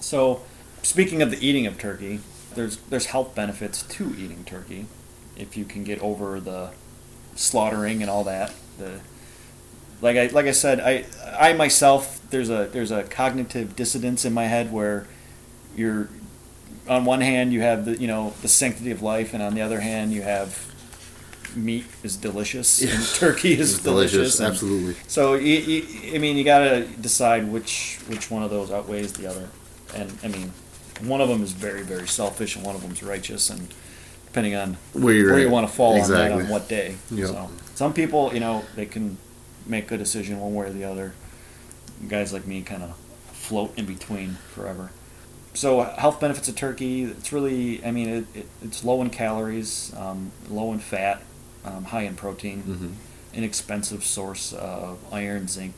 So, 0.00 0.42
speaking 0.82 1.22
of 1.22 1.30
the 1.30 1.44
eating 1.46 1.66
of 1.66 1.78
turkey, 1.78 2.20
there's 2.54 2.76
there's 2.90 3.06
health 3.06 3.34
benefits 3.34 3.82
to 3.82 4.14
eating 4.18 4.44
turkey, 4.44 4.86
if 5.36 5.56
you 5.56 5.64
can 5.64 5.84
get 5.84 6.00
over 6.00 6.40
the 6.40 6.70
slaughtering 7.34 8.02
and 8.02 8.10
all 8.10 8.24
that. 8.24 8.52
The 8.78 9.00
like 10.02 10.16
I 10.16 10.26
like 10.26 10.46
I 10.46 10.52
said, 10.52 10.80
I 10.80 11.04
I 11.38 11.54
myself 11.54 12.20
there's 12.30 12.50
a 12.50 12.68
there's 12.70 12.90
a 12.90 13.04
cognitive 13.04 13.74
dissonance 13.76 14.24
in 14.24 14.32
my 14.34 14.44
head 14.44 14.70
where 14.72 15.06
you're 15.74 16.08
on 16.88 17.04
one 17.04 17.20
hand 17.20 17.52
you 17.52 17.60
have 17.62 17.84
the 17.84 17.96
you 17.98 18.06
know 18.06 18.34
the 18.42 18.48
sanctity 18.48 18.90
of 18.90 19.00
life, 19.02 19.32
and 19.32 19.42
on 19.42 19.54
the 19.54 19.62
other 19.62 19.80
hand 19.80 20.12
you 20.12 20.22
have 20.22 20.72
meat 21.56 21.84
is 22.02 22.16
delicious 22.16 22.82
and 22.82 23.04
turkey 23.18 23.52
is 23.58 23.74
It's 23.74 23.82
delicious. 23.82 24.38
and- 24.40 24.48
Absolutely. 24.50 24.94
so 25.08 25.34
you, 25.34 25.54
you, 25.54 26.14
I 26.14 26.18
mean, 26.18 26.36
you 26.36 26.44
gotta 26.44 26.82
decide 27.00 27.48
which 27.48 27.98
which 28.08 28.30
one 28.30 28.42
of 28.42 28.50
those 28.50 28.70
outweighs 28.70 29.12
the 29.14 29.26
other, 29.26 29.48
and 29.94 30.12
I 30.22 30.28
mean, 30.28 30.52
one 31.02 31.20
of 31.20 31.28
them 31.28 31.42
is 31.42 31.52
very 31.52 31.82
very 31.82 32.06
selfish, 32.08 32.56
and 32.56 32.64
one 32.64 32.74
of 32.74 32.82
them's 32.82 33.02
righteous, 33.02 33.50
and 33.50 33.68
depending 34.26 34.54
on 34.54 34.76
Where 34.92 35.14
you're 35.14 35.38
you 35.40 35.48
want 35.50 35.66
to 35.68 35.72
fall 35.72 36.00
on 36.00 36.10
that 36.10 36.32
on 36.32 36.48
what 36.48 36.68
day. 36.68 36.96
Yep. 37.10 37.28
So 37.28 37.50
some 37.74 37.92
people, 37.94 38.32
you 38.34 38.40
know, 38.40 38.64
they 38.74 38.86
can 38.86 39.16
make 39.66 39.90
a 39.90 39.96
decision 39.98 40.38
one 40.38 40.54
way 40.54 40.66
or 40.66 40.70
the 40.70 40.84
other. 40.84 41.14
Guys 42.08 42.32
like 42.32 42.46
me 42.46 42.60
kind 42.62 42.82
of 42.82 42.94
float 43.32 43.72
in 43.78 43.86
between 43.86 44.36
forever. 44.54 44.90
So 45.54 45.80
health 45.82 46.20
benefits 46.20 46.48
of 46.48 46.56
turkey, 46.56 47.04
it's 47.04 47.32
really, 47.32 47.82
I 47.82 47.90
mean, 47.90 48.08
it, 48.10 48.26
it, 48.34 48.48
it's 48.62 48.84
low 48.84 49.00
in 49.00 49.08
calories, 49.08 49.94
um, 49.96 50.30
low 50.50 50.70
in 50.74 50.78
fat, 50.80 51.22
um, 51.66 51.84
high 51.84 52.02
in 52.02 52.14
protein 52.14 52.60
hmm 52.62 52.88
inexpensive 53.36 54.02
source 54.02 54.54
of 54.54 54.98
iron, 55.12 55.46
zinc, 55.46 55.74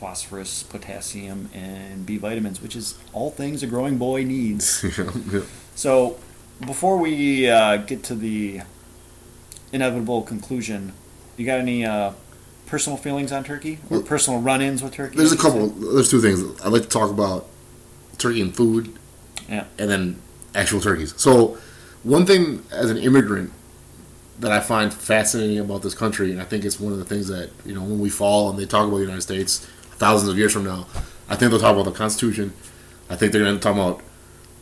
phosphorus, 0.00 0.62
potassium, 0.62 1.50
and 1.52 2.06
B 2.06 2.16
vitamins, 2.16 2.62
which 2.62 2.74
is 2.74 2.94
all 3.12 3.30
things 3.30 3.62
a 3.62 3.66
growing 3.66 3.98
boy 3.98 4.24
needs. 4.24 4.82
yeah. 4.98 5.42
So, 5.74 6.16
before 6.64 6.96
we 6.96 7.50
uh, 7.50 7.76
get 7.76 8.02
to 8.04 8.14
the 8.14 8.62
inevitable 9.72 10.22
conclusion, 10.22 10.92
you 11.36 11.44
got 11.46 11.58
any 11.58 11.84
uh, 11.84 12.12
personal 12.66 12.96
feelings 12.96 13.30
on 13.30 13.44
turkey 13.44 13.74
or 13.90 13.98
Well, 13.98 14.02
personal 14.02 14.40
run-ins 14.40 14.82
with 14.82 14.94
turkey? 14.94 15.16
There's 15.18 15.32
a 15.32 15.36
couple. 15.36 15.68
There's 15.68 16.10
two 16.10 16.20
things. 16.20 16.40
I'd 16.62 16.72
like 16.72 16.82
to 16.82 16.88
talk 16.88 17.10
about 17.10 17.46
turkey 18.16 18.40
and 18.40 18.54
food, 18.56 18.96
Yeah. 19.50 19.64
and 19.78 19.90
then 19.90 20.16
actual 20.54 20.80
turkeys. 20.80 21.12
So, 21.18 21.58
one 22.04 22.24
thing 22.24 22.64
as 22.72 22.90
an 22.90 22.96
immigrant 22.96 23.52
that 24.40 24.50
I 24.52 24.60
find 24.60 24.92
fascinating 24.92 25.58
about 25.58 25.82
this 25.82 25.94
country, 25.94 26.32
and 26.32 26.40
I 26.40 26.44
think 26.44 26.64
it's 26.64 26.80
one 26.80 26.92
of 26.92 26.98
the 26.98 27.04
things 27.04 27.28
that 27.28 27.50
you 27.64 27.74
know 27.74 27.82
when 27.82 27.98
we 28.00 28.10
fall 28.10 28.50
and 28.50 28.58
they 28.58 28.66
talk 28.66 28.86
about 28.86 28.96
the 28.96 29.02
United 29.02 29.22
States 29.22 29.58
thousands 29.96 30.30
of 30.30 30.38
years 30.38 30.52
from 30.52 30.64
now, 30.64 30.86
I 31.28 31.36
think 31.36 31.50
they'll 31.50 31.60
talk 31.60 31.74
about 31.74 31.84
the 31.84 31.96
Constitution. 31.96 32.52
I 33.08 33.16
think 33.16 33.32
they're 33.32 33.42
going 33.42 33.54
to 33.56 33.60
talk 33.62 33.74
about 33.74 34.00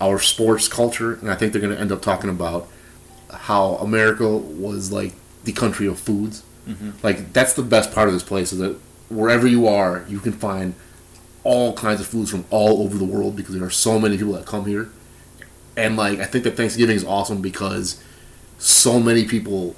our 0.00 0.18
sports 0.18 0.68
culture, 0.68 1.14
and 1.14 1.30
I 1.30 1.34
think 1.34 1.52
they're 1.52 1.62
going 1.62 1.74
to 1.74 1.80
end 1.80 1.92
up 1.92 2.02
talking 2.02 2.30
about 2.30 2.68
how 3.32 3.74
America 3.76 4.28
was 4.28 4.90
like 4.90 5.12
the 5.44 5.52
country 5.52 5.86
of 5.86 5.98
foods. 5.98 6.42
Mhm. 6.68 6.92
Like 7.02 7.32
that's 7.32 7.54
the 7.54 7.62
best 7.62 7.92
part 7.92 8.08
of 8.08 8.14
this 8.14 8.22
place 8.22 8.52
is 8.52 8.58
that 8.58 8.76
wherever 9.08 9.46
you 9.46 9.66
are, 9.66 10.04
you 10.08 10.18
can 10.18 10.32
find 10.32 10.74
all 11.42 11.72
kinds 11.72 12.00
of 12.00 12.06
foods 12.06 12.30
from 12.30 12.44
all 12.50 12.82
over 12.82 12.98
the 12.98 13.04
world 13.04 13.34
because 13.36 13.54
there 13.54 13.64
are 13.64 13.70
so 13.70 13.98
many 13.98 14.18
people 14.18 14.34
that 14.34 14.44
come 14.46 14.66
here. 14.66 14.88
And 15.76 15.96
like 15.96 16.18
I 16.18 16.24
think 16.24 16.44
that 16.44 16.56
Thanksgiving 16.56 16.96
is 16.96 17.04
awesome 17.04 17.40
because 17.40 18.02
so 18.60 19.00
many 19.00 19.24
people 19.24 19.74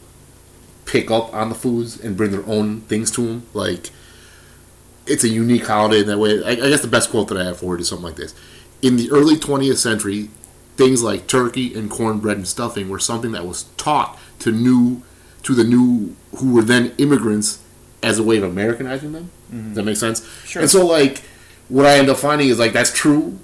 pick 0.85 1.11
up 1.11 1.33
on 1.33 1.49
the 1.49 1.55
foods 1.55 1.99
and 1.99 2.17
bring 2.17 2.33
their 2.33 2.45
own 2.47 2.83
things 2.83 3.11
to 3.13 3.27
them. 3.27 3.47
Like, 3.55 3.91
it's 5.07 5.25
a 5.25 5.29
unique 5.29 5.67
holiday 5.67 6.01
in 6.01 6.07
that 6.09 6.19
way. 6.19 6.43
I, 6.45 6.51
I 6.51 6.69
guess 6.69 6.83
the 6.83 6.89
best 6.89 7.11
quote 7.11 7.29
that 7.29 7.39
I 7.39 7.45
have 7.45 7.59
for 7.59 7.75
it 7.75 7.81
is 7.81 7.89
something 7.89 8.05
like 8.05 8.17
this: 8.17 8.35
In 8.83 8.97
the 8.97 9.11
early 9.11 9.37
20th 9.37 9.79
century, 9.79 10.29
things 10.77 11.03
like 11.03 11.27
turkey 11.27 11.75
and 11.75 11.91
cornbread 11.91 12.37
and 12.37 12.49
stuffing 12.49 12.89
were 12.89 12.99
something 12.99 13.33
that 13.33 13.47
was 13.47 13.65
taught 13.77 14.19
to 14.41 14.53
new 14.53 15.03
to 15.45 15.55
the 15.55 15.65
new 15.65 16.17
who 16.37 16.53
were 16.53 16.63
then 16.63 16.93
immigrants 16.99 17.61
as 18.03 18.19
a 18.19 18.23
way 18.23 18.37
of 18.37 18.45
Americanizing 18.45 19.13
them. 19.13 19.31
Does 19.51 19.59
mm-hmm. 19.59 19.75
that 19.75 19.83
make 19.85 19.97
sense? 19.97 20.29
Sure. 20.45 20.63
And 20.63 20.71
so, 20.71 20.85
like, 20.87 21.23
what 21.69 21.87
I 21.87 21.99
end 21.99 22.11
up 22.11 22.17
finding 22.17 22.49
is 22.49 22.59
like 22.59 22.73
that's 22.73 22.93
true, 22.93 23.39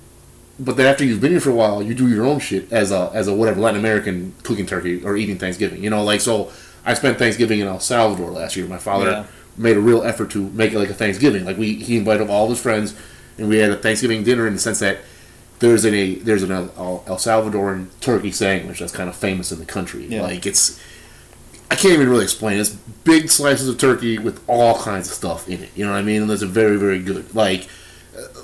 but 0.58 0.76
then 0.76 0.86
after 0.86 1.04
you've 1.04 1.20
been 1.20 1.30
here 1.32 1.40
for 1.40 1.50
a 1.50 1.54
while, 1.54 1.82
you 1.82 1.94
do 1.94 2.08
your 2.08 2.24
own 2.26 2.40
shit 2.40 2.72
as 2.72 2.90
a 2.92 3.10
as 3.14 3.28
a 3.28 3.34
whatever 3.34 3.60
Latin 3.60 3.80
American 3.80 4.34
cooking 4.42 4.66
turkey 4.66 5.02
or 5.04 5.16
eating 5.16 5.38
Thanksgiving. 5.38 5.82
You 5.82 5.90
know, 5.90 6.02
like 6.04 6.20
so. 6.20 6.50
I 6.84 6.94
spent 6.94 7.18
Thanksgiving 7.18 7.60
in 7.60 7.66
El 7.66 7.80
Salvador 7.80 8.30
last 8.30 8.56
year. 8.56 8.66
My 8.66 8.78
father 8.78 9.10
Yeah. 9.10 9.24
made 9.58 9.76
a 9.76 9.80
real 9.80 10.02
effort 10.04 10.30
to 10.30 10.48
make 10.50 10.72
it 10.72 10.78
like 10.78 10.88
a 10.88 10.94
Thanksgiving. 10.94 11.44
Like 11.44 11.58
we, 11.58 11.74
he 11.74 11.98
invited 11.98 12.30
all 12.30 12.44
of 12.44 12.50
his 12.50 12.60
friends, 12.62 12.94
and 13.36 13.46
we 13.48 13.58
had 13.58 13.70
a 13.70 13.76
Thanksgiving 13.76 14.22
dinner 14.22 14.46
in 14.46 14.54
the 14.54 14.58
sense 14.58 14.78
that 14.78 14.98
there's 15.58 15.84
an 15.84 15.92
a 15.94 16.14
there's 16.14 16.42
an 16.44 16.50
El, 16.52 17.04
El 17.06 17.16
Salvadoran 17.16 17.88
turkey 18.00 18.30
sandwich 18.32 18.78
that's 18.78 18.92
kind 18.92 19.08
of 19.10 19.16
famous 19.16 19.52
in 19.52 19.58
the 19.58 19.66
country. 19.66 20.06
Yeah. 20.06 20.22
Like 20.22 20.46
it's, 20.46 20.80
I 21.70 21.74
can't 21.74 21.92
even 21.94 22.08
really 22.08 22.22
explain. 22.24 22.56
it. 22.56 22.60
It's 22.60 22.70
big 23.04 23.28
slices 23.28 23.68
of 23.68 23.76
turkey 23.76 24.16
with 24.18 24.40
all 24.48 24.78
kinds 24.78 25.08
of 25.08 25.14
stuff 25.14 25.46
in 25.48 25.62
it. 25.62 25.70
You 25.76 25.84
know 25.84 25.90
what 25.92 25.98
I 25.98 26.02
mean? 26.02 26.22
And 26.22 26.30
it's 26.30 26.42
a 26.42 26.46
very 26.46 26.76
very 26.78 27.00
good. 27.00 27.34
Like, 27.34 27.68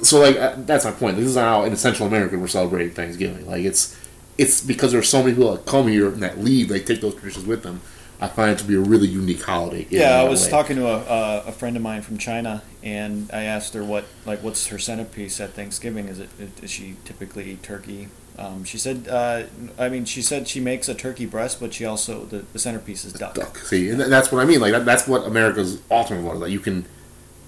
so 0.02 0.20
like 0.20 0.36
uh, 0.36 0.54
that's 0.58 0.84
my 0.84 0.92
point. 0.92 1.16
This 1.16 1.26
is 1.26 1.36
how 1.36 1.64
in 1.64 1.74
Central 1.76 2.08
America 2.08 2.38
we're 2.38 2.46
celebrating 2.46 2.92
Thanksgiving. 2.92 3.46
Like 3.46 3.64
it's 3.64 3.98
it's 4.38 4.60
because 4.60 4.92
there's 4.92 5.08
so 5.08 5.22
many 5.22 5.34
people 5.34 5.54
that 5.54 5.66
come 5.66 5.88
here 5.88 6.08
and 6.08 6.22
that 6.22 6.38
leave. 6.38 6.68
They 6.68 6.80
take 6.80 7.00
those 7.00 7.14
traditions 7.14 7.46
with 7.46 7.62
them. 7.62 7.80
I 8.20 8.28
find 8.28 8.52
it 8.52 8.58
to 8.58 8.64
be 8.64 8.74
a 8.74 8.80
really 8.80 9.08
unique 9.08 9.42
holiday. 9.42 9.86
Yeah, 9.90 10.20
I 10.20 10.24
was 10.24 10.48
talking 10.48 10.76
to 10.76 10.86
a, 10.86 10.98
a, 10.98 11.44
a 11.48 11.52
friend 11.52 11.76
of 11.76 11.82
mine 11.82 12.02
from 12.02 12.16
China, 12.16 12.62
and 12.82 13.28
I 13.32 13.42
asked 13.42 13.74
her 13.74 13.84
what 13.84 14.04
like 14.24 14.42
what's 14.42 14.68
her 14.68 14.78
centerpiece 14.78 15.40
at 15.40 15.50
Thanksgiving. 15.50 16.08
Is 16.08 16.20
it 16.20 16.30
is 16.62 16.70
she 16.70 16.96
typically 17.04 17.50
eat 17.52 17.62
turkey? 17.62 18.08
Um, 18.36 18.64
she 18.64 18.78
said, 18.78 19.06
uh, 19.08 19.44
I 19.78 19.88
mean, 19.88 20.04
she 20.06 20.20
said 20.20 20.48
she 20.48 20.58
makes 20.58 20.88
a 20.88 20.94
turkey 20.94 21.24
breast, 21.24 21.60
but 21.60 21.72
she 21.72 21.84
also 21.84 22.24
the, 22.24 22.38
the 22.52 22.58
centerpiece 22.58 23.04
is 23.04 23.12
duck. 23.12 23.34
duck. 23.34 23.58
See, 23.58 23.90
and 23.90 24.00
that's 24.00 24.32
what 24.32 24.42
I 24.42 24.44
mean. 24.44 24.60
Like 24.60 24.72
that, 24.72 24.84
that's 24.84 25.06
what 25.06 25.24
America's 25.24 25.80
ultimate 25.90 26.22
was. 26.22 26.40
That 26.40 26.50
you 26.50 26.58
can 26.58 26.84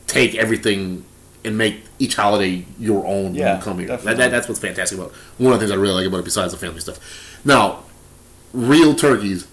take 0.07 0.35
everything 0.37 1.05
and 1.47 1.57
make 1.57 1.83
each 1.99 2.17
holiday 2.17 2.67
your 2.79 3.07
own 3.07 3.25
when 3.27 3.35
Yeah, 3.37 3.57
you 3.57 3.63
come 3.63 3.79
here. 3.79 3.89
That, 3.89 4.17
that, 4.17 4.31
that's 4.31 4.49
what's 4.49 4.61
fantastic 4.61 4.99
about. 4.99 5.13
it. 5.13 5.17
One 5.43 5.53
of 5.53 5.61
the 5.61 5.67
things 5.67 5.71
I 5.77 5.81
really 5.81 5.95
like 5.95 6.07
about 6.07 6.19
it, 6.19 6.25
besides 6.25 6.53
the 6.53 6.59
family 6.59 6.81
stuff. 6.81 6.99
Now, 7.45 7.85
real 8.53 8.95
turkeys. 8.95 9.47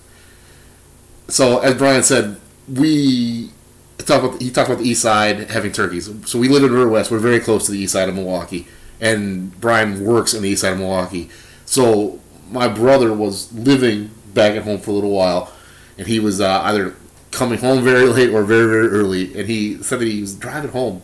So 1.28 1.60
as 1.60 1.76
Brian 1.76 2.04
said, 2.04 2.40
we 2.68 3.52
talk 4.00 4.24
about 4.24 4.42
he 4.42 4.52
talked 4.52 4.70
about 4.70 4.82
the 4.82 4.90
east 4.90 5.02
side 5.02 5.50
having 5.50 5.72
turkeys. 5.72 6.10
So 6.30 6.40
we 6.40 6.48
live 6.50 6.64
in 6.64 6.72
Riverwest. 6.72 7.12
We're 7.12 7.20
very 7.20 7.40
close 7.40 7.66
to 7.68 7.72
the 7.72 7.80
east 7.80 7.94
side 7.94 8.10
of 8.10 8.16
Milwaukee, 8.16 8.68
and 9.00 9.60
Brian 9.62 10.04
works 10.06 10.34
in 10.34 10.42
the 10.44 10.50
east 10.50 10.62
side 10.62 10.74
of 10.74 10.80
Milwaukee. 10.80 11.30
So 11.66 12.20
my 12.52 12.68
brother 12.68 13.14
was 13.14 13.52
living 13.54 14.12
back 14.34 14.56
at 14.56 14.64
home 14.64 14.80
for 14.80 14.92
a 14.92 14.94
little 14.94 15.12
while, 15.12 15.52
and 15.98 16.08
he 16.08 16.20
was 16.20 16.42
uh, 16.42 16.62
either 16.64 16.96
coming 17.32 17.60
home 17.60 17.84
very 17.84 18.06
late 18.06 18.30
or 18.30 18.44
very 18.44 18.68
very 18.68 18.88
early. 18.90 19.38
And 19.38 19.48
he 19.48 19.82
said 19.82 20.00
that 20.00 20.08
he 20.08 20.22
was 20.22 20.36
driving 20.36 20.72
home, 20.72 21.02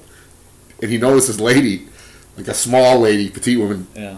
and 0.82 0.92
he 0.92 0.98
noticed 0.98 1.28
this 1.28 1.40
lady, 1.40 1.88
like 2.38 2.48
a 2.48 2.54
small 2.54 3.00
lady, 3.00 3.30
petite 3.30 3.60
woman, 3.60 3.88
Yeah, 3.96 4.18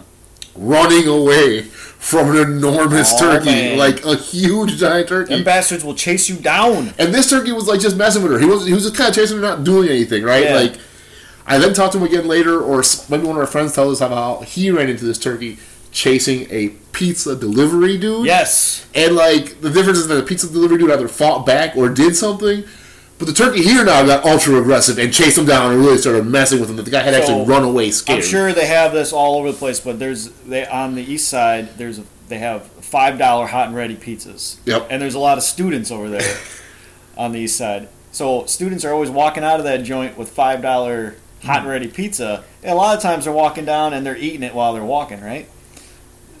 running 0.54 1.06
away 1.08 1.62
from 1.62 2.30
an 2.30 2.36
enormous 2.36 3.12
Oh, 3.14 3.18
turkey, 3.20 3.46
man. 3.46 3.78
like 3.78 4.04
a 4.04 4.16
huge 4.16 4.76
giant 4.78 5.08
turkey. 5.08 5.34
them 5.34 5.44
bastards 5.44 5.84
will 5.84 5.94
chase 5.94 6.28
you 6.28 6.36
down. 6.36 6.92
And 6.98 7.14
this 7.14 7.30
turkey 7.30 7.52
was 7.52 7.66
like 7.68 7.80
just 7.80 7.96
messing 7.96 8.22
with 8.22 8.32
her. 8.32 8.38
He 8.38 8.46
was 8.46 8.66
he 8.66 8.72
was 8.72 8.82
just 8.84 8.96
kind 8.96 9.08
of 9.08 9.14
chasing 9.14 9.36
her, 9.36 9.42
not 9.42 9.64
doing 9.64 9.88
anything, 9.88 10.22
right? 10.24 10.44
Yeah. 10.44 10.54
Like, 10.56 10.74
I 11.46 11.58
then 11.58 11.74
talked 11.74 11.92
to 11.92 11.98
him 11.98 12.04
again 12.04 12.28
later, 12.28 12.60
or 12.60 12.82
maybe 13.08 13.24
one 13.26 13.34
of 13.36 13.40
our 13.40 13.46
friends 13.46 13.74
tells 13.74 14.00
us 14.00 14.08
how 14.08 14.40
he 14.40 14.70
ran 14.70 14.88
into 14.88 15.04
this 15.04 15.18
turkey 15.18 15.58
chasing 15.90 16.46
a 16.50 16.68
pizza 16.92 17.34
delivery 17.36 17.98
dude. 17.98 18.24
Yes, 18.26 18.86
And 18.94 19.14
like 19.14 19.60
the 19.60 19.68
difference 19.70 19.98
is 19.98 20.08
that 20.08 20.14
the 20.14 20.22
pizza 20.22 20.46
delivery 20.48 20.78
dude 20.78 20.90
either 20.90 21.08
fought 21.08 21.44
back 21.44 21.76
or 21.76 21.88
did 21.88 22.14
something. 22.16 22.64
But 23.22 23.28
the 23.28 23.34
turkey 23.34 23.62
here 23.62 23.84
now 23.84 24.04
got 24.04 24.24
ultra 24.24 24.60
aggressive 24.60 24.98
and 24.98 25.12
chased 25.12 25.38
him 25.38 25.46
down 25.46 25.70
and 25.70 25.80
really 25.80 25.96
started 25.96 26.26
messing 26.26 26.58
with 26.58 26.68
him. 26.68 26.74
The 26.74 26.90
guy 26.90 27.02
had 27.02 27.14
So, 27.14 27.20
actually 27.20 27.44
run 27.44 27.62
away 27.62 27.92
scared. 27.92 28.18
I'm 28.18 28.24
sure 28.24 28.52
they 28.52 28.66
have 28.66 28.92
this 28.92 29.12
all 29.12 29.38
over 29.38 29.52
the 29.52 29.56
place, 29.56 29.78
but 29.78 30.00
there's 30.00 30.30
they 30.44 30.66
on 30.66 30.96
the 30.96 31.04
east 31.04 31.28
side. 31.28 31.78
There's 31.78 32.00
a, 32.00 32.04
they 32.26 32.38
have 32.38 32.66
five 32.66 33.18
dollar 33.18 33.46
hot 33.46 33.68
and 33.68 33.76
ready 33.76 33.94
pizzas. 33.94 34.56
Yep. 34.64 34.88
And 34.90 35.00
there's 35.00 35.14
a 35.14 35.20
lot 35.20 35.38
of 35.38 35.44
students 35.44 35.92
over 35.92 36.08
there 36.08 36.36
on 37.16 37.30
the 37.30 37.38
east 37.38 37.56
side. 37.56 37.88
So 38.10 38.44
students 38.46 38.84
are 38.84 38.92
always 38.92 39.08
walking 39.08 39.44
out 39.44 39.60
of 39.60 39.66
that 39.66 39.84
joint 39.84 40.18
with 40.18 40.28
five 40.28 40.60
dollar 40.60 41.14
hot 41.44 41.60
and 41.60 41.68
ready 41.68 41.86
pizza. 41.86 42.42
And 42.64 42.72
a 42.72 42.74
lot 42.74 42.96
of 42.96 43.02
times 43.04 43.26
they're 43.26 43.32
walking 43.32 43.64
down 43.64 43.92
and 43.94 44.04
they're 44.04 44.16
eating 44.16 44.42
it 44.42 44.52
while 44.52 44.72
they're 44.72 44.82
walking, 44.82 45.20
right? 45.20 45.48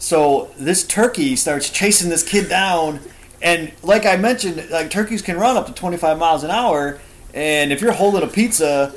So 0.00 0.50
this 0.58 0.84
turkey 0.84 1.36
starts 1.36 1.70
chasing 1.70 2.10
this 2.10 2.24
kid 2.24 2.48
down, 2.48 2.98
and 3.42 3.72
like 3.82 4.06
I 4.06 4.16
mentioned, 4.16 4.70
like 4.70 4.90
turkeys 4.90 5.22
can 5.22 5.36
run 5.38 5.56
up 5.56 5.66
to 5.66 5.72
25 5.72 6.18
miles 6.18 6.44
an 6.44 6.50
hour, 6.50 7.00
and 7.34 7.72
if 7.72 7.80
you're 7.80 7.92
holding 7.92 8.22
a 8.22 8.26
pizza, 8.26 8.94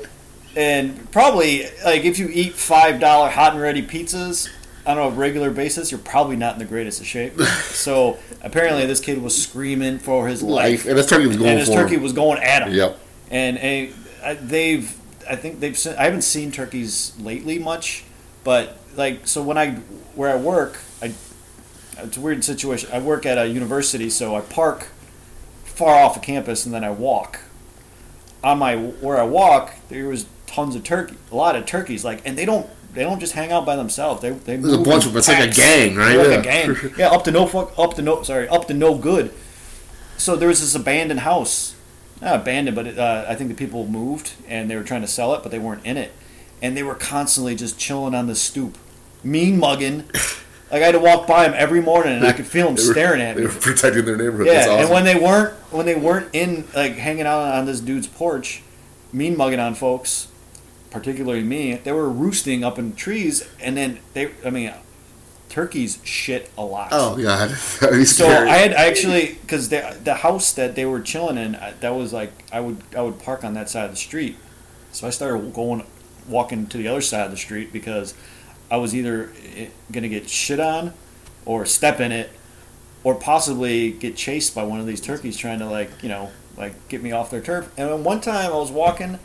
and 0.54 1.10
probably 1.12 1.64
like 1.84 2.04
if 2.04 2.18
you 2.18 2.28
eat 2.32 2.54
five 2.54 3.00
dollar 3.00 3.28
hot 3.28 3.52
and 3.52 3.60
ready 3.60 3.82
pizzas 3.86 4.48
on 4.86 4.98
a 4.98 5.10
regular 5.10 5.50
basis, 5.50 5.90
you're 5.90 5.98
probably 6.00 6.36
not 6.36 6.54
in 6.54 6.58
the 6.60 6.64
greatest 6.64 7.00
of 7.00 7.06
shape. 7.06 7.38
so 7.70 8.18
apparently, 8.42 8.86
this 8.86 9.00
kid 9.00 9.20
was 9.20 9.40
screaming 9.40 9.98
for 9.98 10.28
his 10.28 10.42
life, 10.42 10.84
life, 10.84 10.86
and 10.86 10.96
this 10.98 11.08
turkey 11.08 11.26
was 11.26 11.36
going 11.36 11.50
and 11.50 11.58
his 11.58 11.68
for 11.68 11.74
turkey 11.74 11.96
him. 11.96 12.02
was 12.02 12.12
going 12.12 12.42
at 12.42 12.62
him 12.66 12.72
Yep. 12.72 12.98
and 13.30 13.58
a, 13.58 13.92
I- 14.24 14.34
they've 14.34 14.96
I 15.28 15.34
think 15.36 15.58
they've 15.60 15.76
I 15.98 16.04
haven't 16.04 16.22
seen 16.22 16.52
turkeys 16.52 17.12
lately 17.18 17.58
much, 17.58 18.04
but 18.44 18.78
like 18.96 19.26
so 19.26 19.42
when 19.42 19.58
I 19.58 19.72
where 20.14 20.32
I 20.32 20.36
work, 20.36 20.78
it's 21.98 22.16
a 22.16 22.20
weird 22.20 22.44
situation. 22.44 22.90
I 22.92 22.98
work 22.98 23.26
at 23.26 23.38
a 23.38 23.46
university, 23.46 24.10
so 24.10 24.36
I 24.36 24.40
park 24.40 24.88
far 25.64 26.02
off 26.02 26.16
of 26.16 26.22
campus 26.22 26.64
and 26.64 26.74
then 26.74 26.84
I 26.84 26.90
walk. 26.90 27.40
On 28.44 28.58
my 28.58 28.76
where 28.76 29.18
I 29.18 29.24
walk, 29.24 29.74
there 29.88 30.08
was 30.08 30.26
tons 30.46 30.74
of 30.76 30.84
turkey, 30.84 31.16
a 31.32 31.36
lot 31.36 31.56
of 31.56 31.66
turkeys, 31.66 32.04
like, 32.04 32.22
and 32.24 32.36
they 32.38 32.44
don't 32.44 32.68
they 32.94 33.02
don't 33.02 33.20
just 33.20 33.34
hang 33.34 33.52
out 33.52 33.66
by 33.66 33.76
themselves. 33.76 34.22
They 34.22 34.30
they 34.30 34.56
There's 34.56 34.74
a 34.74 34.78
move 34.78 34.86
bunch 34.86 35.04
of 35.04 35.12
them. 35.12 35.18
It's 35.18 35.28
like 35.28 35.50
a 35.50 35.52
gang, 35.52 35.96
right? 35.96 36.16
They're 36.16 36.30
Yeah. 36.30 36.38
A 36.38 36.42
gang. 36.42 36.92
Yeah, 36.98 37.08
up 37.10 37.24
to 37.24 37.30
no 37.30 37.46
fuck, 37.46 37.78
up 37.78 37.94
to 37.94 38.02
no 38.02 38.22
sorry, 38.22 38.48
up 38.48 38.66
to 38.68 38.74
no 38.74 38.96
good. 38.96 39.32
So 40.16 40.34
there 40.36 40.48
was 40.48 40.60
this 40.60 40.74
abandoned 40.74 41.20
house, 41.20 41.74
not 42.22 42.36
abandoned, 42.36 42.74
but 42.74 42.86
it, 42.86 42.98
uh, 42.98 43.26
I 43.28 43.34
think 43.34 43.50
the 43.50 43.56
people 43.56 43.86
moved 43.86 44.32
and 44.48 44.70
they 44.70 44.76
were 44.76 44.82
trying 44.82 45.02
to 45.02 45.06
sell 45.08 45.34
it, 45.34 45.42
but 45.42 45.52
they 45.52 45.58
weren't 45.58 45.84
in 45.84 45.98
it, 45.98 46.12
and 46.62 46.74
they 46.76 46.82
were 46.82 46.94
constantly 46.94 47.54
just 47.54 47.78
chilling 47.78 48.14
on 48.14 48.26
the 48.28 48.34
stoop, 48.34 48.78
mean 49.22 49.58
mugging. 49.58 50.04
Like 50.70 50.82
I 50.82 50.86
had 50.86 50.92
to 50.92 50.98
walk 50.98 51.26
by 51.28 51.44
them 51.46 51.54
every 51.56 51.80
morning, 51.80 52.14
and 52.14 52.26
I 52.26 52.32
could 52.32 52.46
feel 52.46 52.66
them 52.66 52.74
They 52.76 52.86
were- 52.86 52.92
staring 52.92 53.20
at 53.22 53.36
They 53.36 53.42
me. 53.42 53.46
were 53.46 53.52
protecting 53.52 54.04
their 54.04 54.16
neighborhood. 54.16 54.46
Yeah, 54.48 54.62
awesome. 54.62 54.80
and 54.80 54.90
when 54.90 55.04
they 55.04 55.14
weren't 55.14 55.54
when 55.70 55.86
they 55.86 55.94
weren't 55.94 56.28
in 56.32 56.64
like 56.74 56.96
hanging 56.96 57.26
out 57.26 57.40
on 57.54 57.66
this 57.66 57.80
dude's 57.80 58.06
porch, 58.08 58.62
mean 59.12 59.36
mugging 59.36 59.60
on 59.60 59.74
folks, 59.76 60.26
particularly 60.90 61.44
me, 61.44 61.74
they 61.74 61.92
were 61.92 62.08
roosting 62.10 62.64
up 62.64 62.78
in 62.80 62.94
trees, 62.96 63.46
and 63.60 63.76
then 63.76 64.00
they, 64.14 64.30
I 64.44 64.50
mean, 64.50 64.72
turkeys 65.48 65.98
shit 66.02 66.50
a 66.58 66.64
lot. 66.64 66.88
oh 66.90 67.16
god, 67.22 67.50
So. 68.06 68.26
I 68.26 68.56
had 68.56 68.72
I 68.74 68.86
actually 68.88 69.38
because 69.42 69.68
the 69.68 69.96
the 70.02 70.14
house 70.14 70.52
that 70.54 70.74
they 70.74 70.84
were 70.84 71.00
chilling 71.00 71.38
in 71.38 71.52
that 71.80 71.94
was 71.94 72.12
like 72.12 72.32
I 72.52 72.58
would 72.58 72.78
I 72.96 73.02
would 73.02 73.20
park 73.20 73.44
on 73.44 73.54
that 73.54 73.70
side 73.70 73.84
of 73.84 73.92
the 73.92 73.96
street, 73.96 74.36
so 74.90 75.06
I 75.06 75.10
started 75.10 75.54
going 75.54 75.86
walking 76.28 76.66
to 76.66 76.76
the 76.78 76.88
other 76.88 77.00
side 77.00 77.24
of 77.26 77.30
the 77.30 77.36
street 77.36 77.72
because 77.72 78.12
I 78.70 78.76
was 78.78 78.94
either 78.94 79.30
eh, 79.56 79.66
gonna 79.92 80.08
get 80.08 80.28
shit 80.28 80.60
on, 80.60 80.92
or 81.44 81.64
step 81.66 82.00
in 82.00 82.12
it, 82.12 82.30
or 83.04 83.14
possibly 83.14 83.92
get 83.92 84.16
chased 84.16 84.54
by 84.54 84.64
one 84.64 84.80
of 84.80 84.86
these 84.86 85.00
turkeys 85.00 85.36
trying 85.36 85.58
to 85.60 85.66
like 85.66 85.90
you 86.02 86.08
know 86.08 86.30
like 86.56 86.88
get 86.88 87.02
me 87.02 87.12
off 87.12 87.30
their 87.30 87.40
turf. 87.40 87.70
And 87.76 87.88
then 87.90 88.04
one 88.04 88.20
time 88.20 88.52
I 88.52 88.56
was 88.56 88.70
walking, 88.72 89.18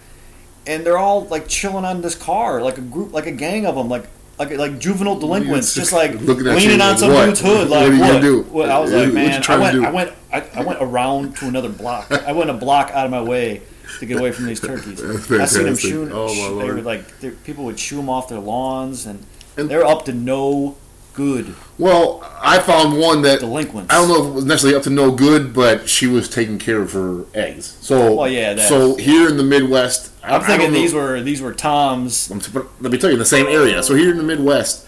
and 0.67 0.85
they're 0.85 0.97
all 0.97 1.25
like 1.25 1.47
chilling 1.47 1.85
on 1.85 2.01
this 2.01 2.15
car 2.15 2.61
like 2.61 2.77
a 2.77 2.81
group 2.81 3.13
like 3.13 3.25
a 3.27 3.31
gang 3.31 3.65
of 3.65 3.75
them 3.75 3.89
like. 3.89 4.05
Like, 4.39 4.57
like 4.57 4.79
juvenile 4.79 5.19
delinquents, 5.19 5.75
just 5.75 5.93
like 5.93 6.13
leaning 6.15 6.81
on 6.81 6.89
like, 6.93 6.97
some 6.97 7.13
what? 7.13 7.25
dude's 7.27 7.41
hood. 7.41 7.69
What 7.69 7.81
Like, 7.91 7.91
gonna 7.99 8.13
what? 8.13 8.21
do? 8.23 8.61
I 8.63 8.79
was 8.79 8.91
What- 8.91 9.03
like, 9.05 9.13
man, 9.13 9.43
I 9.47 9.57
went. 9.59 9.85
I 9.85 9.91
went, 9.91 10.13
I, 10.33 10.41
I 10.55 10.63
went 10.63 10.79
around 10.81 11.35
to 11.37 11.47
another 11.47 11.69
block. 11.69 12.11
I 12.11 12.31
went 12.31 12.49
a 12.49 12.53
block 12.53 12.89
out 12.89 13.05
of 13.05 13.11
my 13.11 13.21
way 13.21 13.61
to 13.99 14.05
get 14.05 14.17
away 14.17 14.31
from 14.31 14.45
these 14.45 14.59
turkeys. 14.59 15.01
That's 15.01 15.29
I 15.31 15.45
seen 15.45 15.65
them 15.65 15.75
fantastic. 15.75 15.89
shooting. 15.89 16.13
Oh, 16.13 16.27
my 16.27 16.33
they 16.33 16.49
Lord. 16.71 16.75
were 16.77 16.81
like, 16.81 17.43
people 17.43 17.65
would 17.65 17.79
shoo 17.79 17.97
them 17.97 18.09
off 18.09 18.27
their 18.29 18.39
lawns, 18.39 19.05
and, 19.05 19.25
And- 19.57 19.69
they're 19.69 19.85
up 19.85 20.05
to 20.05 20.13
no 20.13 20.75
good 21.13 21.53
well, 21.77 22.23
I 22.39 22.59
found 22.59 22.97
one 22.97 23.23
that 23.23 23.39
delinquents. 23.41 23.91
I 23.93 23.97
don't 23.97 24.07
know 24.07 24.21
if 24.23 24.29
it 24.29 24.33
was 24.33 24.45
necessarily 24.45 24.77
up 24.77 24.83
to 24.83 24.89
no 24.91 25.11
good, 25.11 25.51
but 25.53 25.89
she 25.89 26.05
was 26.07 26.29
taking 26.29 26.57
care 26.59 26.79
of 26.81 26.93
her 26.93 27.25
eggs. 27.33 27.75
So, 27.81 28.13
Well, 28.15 28.29
yeah, 28.29 28.49
that's- 28.53 28.69
so 28.69 28.95
here 28.95 29.27
in 29.27 29.35
the 29.35 29.43
Midwest, 29.43 30.11
I- 30.23 30.35
I'm 30.35 30.41
I 30.41 30.45
thinking 30.45 30.67
don't 30.67 30.73
know- 30.75 30.79
these 30.79 30.93
were 30.93 31.21
these 31.21 31.41
were 31.41 31.53
toms. 31.53 32.29
I'm 32.31 32.39
t- 32.39 32.51
but 32.53 32.67
let 32.79 32.91
me 32.91 32.97
tell 32.99 33.09
you, 33.09 33.15
in 33.15 33.19
the 33.19 33.25
same 33.25 33.47
area. 33.47 33.81
So 33.83 33.95
here 33.95 34.11
in 34.11 34.17
the 34.17 34.23
Midwest, 34.23 34.85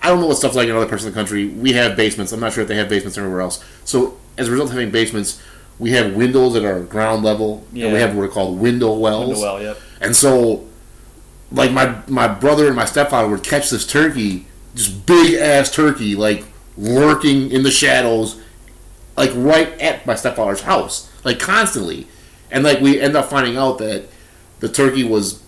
I 0.00 0.08
don't 0.08 0.20
know 0.20 0.26
what 0.28 0.38
stuff's 0.38 0.54
like 0.54 0.68
in 0.68 0.76
other 0.76 0.86
parts 0.86 1.04
of 1.04 1.12
the 1.12 1.14
country. 1.18 1.48
We 1.48 1.72
have 1.72 1.96
basements. 1.96 2.30
I'm 2.32 2.38
not 2.40 2.52
sure 2.52 2.62
if 2.62 2.68
they 2.68 2.76
have 2.76 2.88
basements 2.88 3.18
everywhere 3.18 3.40
else. 3.40 3.62
So 3.84 4.16
as 4.38 4.46
a 4.48 4.50
result 4.52 4.68
of 4.70 4.74
having 4.76 4.90
basements, 4.92 5.40
we 5.78 5.90
have 5.92 6.14
windows 6.14 6.54
that 6.54 6.64
are 6.64 6.80
ground 6.82 7.22
level, 7.22 7.66
and 7.74 7.92
we 7.92 7.98
have 8.00 8.14
what 8.16 8.24
are 8.24 8.28
called 8.28 8.58
window 8.58 8.94
wells. 8.96 9.28
Window 9.28 9.42
well, 9.42 9.62
yep. 9.62 9.78
And 10.00 10.14
so, 10.16 10.66
like 11.52 11.70
my 11.72 11.98
my 12.08 12.28
brother 12.28 12.66
and 12.66 12.76
my 12.76 12.84
stepfather 12.84 13.28
would 13.28 13.42
catch 13.42 13.70
this 13.70 13.86
turkey, 13.86 14.46
just 14.74 15.06
big 15.06 15.34
ass 15.34 15.70
turkey, 15.70 16.14
like 16.16 16.44
lurking 16.78 17.50
in 17.50 17.62
the 17.62 17.70
shadows, 17.70 18.40
like 19.16 19.30
right 19.34 19.68
at 19.80 20.06
my 20.06 20.14
stepfather's 20.14 20.62
house, 20.62 21.10
like 21.24 21.38
constantly. 21.38 22.06
And 22.50 22.62
like 22.64 22.80
we 22.80 23.00
end 23.00 23.16
up 23.16 23.28
finding 23.28 23.56
out 23.56 23.78
that 23.78 24.04
the 24.60 24.68
turkey 24.68 25.04
was 25.04 25.42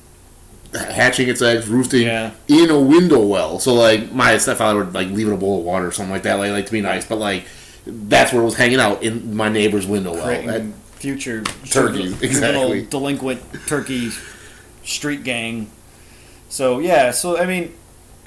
hatching 0.74 1.28
its 1.28 1.40
eggs, 1.40 1.68
roosting 1.68 2.02
Yeah. 2.02 2.32
in 2.48 2.70
a 2.70 2.78
window 2.78 3.20
well. 3.24 3.58
So 3.58 3.72
like 3.74 4.12
my 4.12 4.36
stepfather 4.38 4.78
would 4.80 4.92
like 4.94 5.08
leave 5.08 5.28
it 5.28 5.32
a 5.32 5.36
bowl 5.36 5.60
of 5.60 5.64
water 5.64 5.86
or 5.86 5.92
something 5.92 6.12
like 6.12 6.24
that, 6.24 6.34
like 6.34 6.50
like 6.50 6.66
to 6.66 6.72
be 6.72 6.80
nice. 6.80 7.06
But 7.06 7.16
like 7.18 7.44
that's 7.88 8.32
where 8.32 8.42
it 8.42 8.44
was 8.44 8.54
hanging 8.56 8.78
out 8.80 9.02
in 9.02 9.34
my 9.36 9.48
neighbor's 9.48 9.86
window 9.86 10.12
well. 10.14 10.24
Creating 10.24 10.46
That- 10.46 10.62
future 10.98 11.42
Turkey, 11.70 12.04
juvenile- 12.04 12.22
exactly. 12.24 12.82
delinquent 12.90 13.40
turkey 13.66 14.10
street 14.84 15.22
gang. 15.24 15.70
So 16.48 16.78
yeah, 16.80 17.10
so 17.12 17.38
I 17.38 17.46
mean, 17.46 17.72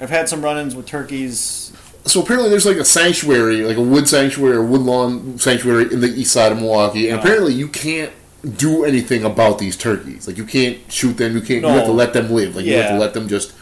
I've 0.00 0.10
had 0.10 0.28
some 0.28 0.42
run-ins 0.42 0.74
with 0.74 0.86
turkeys. 0.86 1.72
so 2.04 2.20
apparently 2.22 2.50
there's 2.50 2.66
like 2.66 2.78
a 2.78 2.84
sanctuary, 2.84 3.62
like 3.62 3.76
a 3.76 3.82
wood 3.82 4.08
sanctuary 4.08 4.56
or 4.56 4.62
woodlawn 4.64 5.38
sanctuary 5.38 5.92
in 5.92 6.00
the 6.00 6.08
east 6.08 6.32
side 6.32 6.50
of 6.52 6.58
Milwaukee, 6.58 7.08
and 7.08 7.18
Oh. 7.18 7.22
apparently 7.22 7.52
you 7.54 7.68
can't 7.68 8.10
do 8.56 8.84
anything 8.84 9.22
about 9.24 9.58
these 9.58 9.76
turkeys. 9.76 10.26
Like 10.26 10.36
you 10.38 10.44
can't 10.44 10.78
shoot 10.88 11.16
them. 11.16 11.34
You 11.34 11.40
can't. 11.42 11.62
You 11.62 11.68
have 11.68 11.84
to 11.84 11.92
let 11.92 12.12
them 12.12 12.30
live. 12.32 12.56
Like 12.56 12.64
you 12.64 12.74
have 12.76 12.90
to 12.90 12.98
let 12.98 13.12
them 13.14 13.28
just 13.28 13.52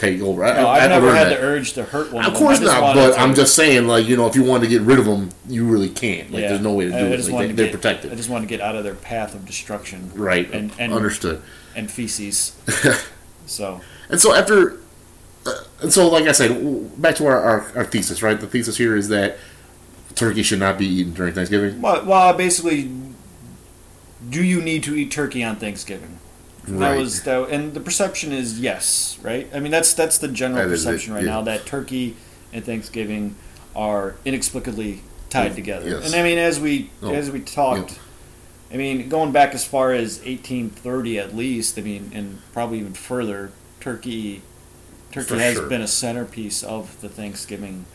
take 0.00 0.20
over. 0.22 0.44
I, 0.44 0.54
No, 0.56 0.66
I, 0.66 0.76
I've 0.78 0.82
I 0.84 0.86
never 0.88 1.14
had 1.14 1.26
that. 1.28 1.40
the 1.40 1.46
urge 1.46 1.74
to 1.74 1.84
hurt 1.84 2.10
one. 2.12 2.24
Of 2.24 2.32
course 2.34 2.58
I 2.58 2.62
just 2.62 2.72
not, 2.80 2.94
but 2.94 3.18
I'm 3.18 3.34
just 3.34 3.54
saying, 3.54 3.86
like 3.86 4.06
you 4.06 4.16
know, 4.16 4.26
if 4.26 4.34
you 4.34 4.42
want 4.42 4.62
to 4.64 4.68
get 4.68 4.80
rid 4.82 4.98
of 4.98 5.04
them, 5.04 5.30
you 5.46 5.66
really 5.66 5.90
can't. 5.90 6.30
Like 6.32 6.42
yeah, 6.42 6.48
there's 6.48 6.60
no 6.62 6.72
way 6.72 6.86
to 6.86 6.90
do 6.90 6.96
I, 6.96 7.00
I 7.00 7.04
it. 7.04 7.16
just 7.18 7.30
Like, 7.30 7.48
they, 7.48 7.52
they're 7.54 7.70
protected. 7.70 8.10
I 8.10 8.14
just 8.14 8.30
want 8.30 8.42
to 8.42 8.48
get 8.48 8.60
out 8.62 8.74
of 8.76 8.82
their 8.84 8.94
path 8.94 9.34
of 9.34 9.44
destruction. 9.44 10.10
right. 10.14 10.50
and- 10.52 10.72
and- 10.78 10.92
understood. 10.92 11.42
and 11.76 11.90
feces. 11.90 12.56
so 13.46 13.80
And 14.08 14.20
so 14.20 14.34
after, 14.34 14.78
uh, 15.46 15.52
and 15.82 15.92
so 15.92 16.08
like 16.08 16.24
I 16.24 16.32
said, 16.32 17.00
back 17.00 17.16
to 17.16 17.26
our, 17.26 17.38
our, 17.40 17.72
our 17.76 17.84
thesis, 17.84 18.22
right? 18.22 18.40
The 18.40 18.46
thesis 18.46 18.76
here 18.78 18.96
is 18.96 19.08
that 19.08 19.36
turkey 20.14 20.42
should 20.42 20.58
not 20.60 20.78
be 20.78 20.86
eaten 20.86 21.12
during 21.12 21.34
Thanksgiving. 21.34 21.80
well, 21.82 22.04
well, 22.06 22.32
basically, 22.34 22.90
do 24.30 24.42
you 24.42 24.60
need 24.62 24.82
to 24.84 24.94
eat 24.96 25.10
turkey 25.10 25.42
on 25.44 25.56
Thanksgiving? 25.56 26.18
That 26.64 26.96
was 26.96 27.22
that, 27.22 27.48
and 27.50 27.74
the 27.74 27.80
perception 27.80 28.32
is 28.32 28.60
yes, 28.60 29.18
right? 29.22 29.48
I 29.54 29.60
mean, 29.60 29.72
that's 29.72 29.94
that's 29.94 30.18
the 30.18 30.28
general 30.28 30.66
That 30.68 30.72
is 30.72 30.84
it, 30.84 30.88
perception 30.90 31.14
right 31.14 31.24
yeah. 31.24 31.30
now 31.30 31.42
that 31.42 31.66
turkey 31.66 32.16
and 32.52 32.64
Thanksgiving 32.64 33.34
are 33.74 34.16
inexplicably 34.24 35.02
tied 35.30 35.54
together. 35.54 35.88
Yes. 35.88 36.06
And 36.06 36.14
I 36.14 36.22
mean, 36.22 36.38
as 36.38 36.60
we 36.60 36.90
Oh, 37.02 37.12
as 37.12 37.30
we 37.30 37.40
talked, 37.40 37.98
I 38.72 38.76
mean, 38.76 39.08
going 39.08 39.32
back 39.32 39.54
as 39.54 39.64
far 39.64 39.92
as 39.92 40.18
1830 40.18 41.18
at 41.18 41.34
least, 41.34 41.78
I 41.78 41.82
mean, 41.82 42.10
and 42.14 42.38
probably 42.52 42.78
even 42.78 42.94
further, 42.94 43.52
turkey 43.80 44.42
turkey 45.12 45.26
For 45.26 45.38
has 45.38 45.54
sure. 45.54 45.68
been 45.68 45.80
a 45.80 45.88
centerpiece 45.88 46.62
of 46.62 47.00
the 47.00 47.08
Thanksgiving 47.08 47.86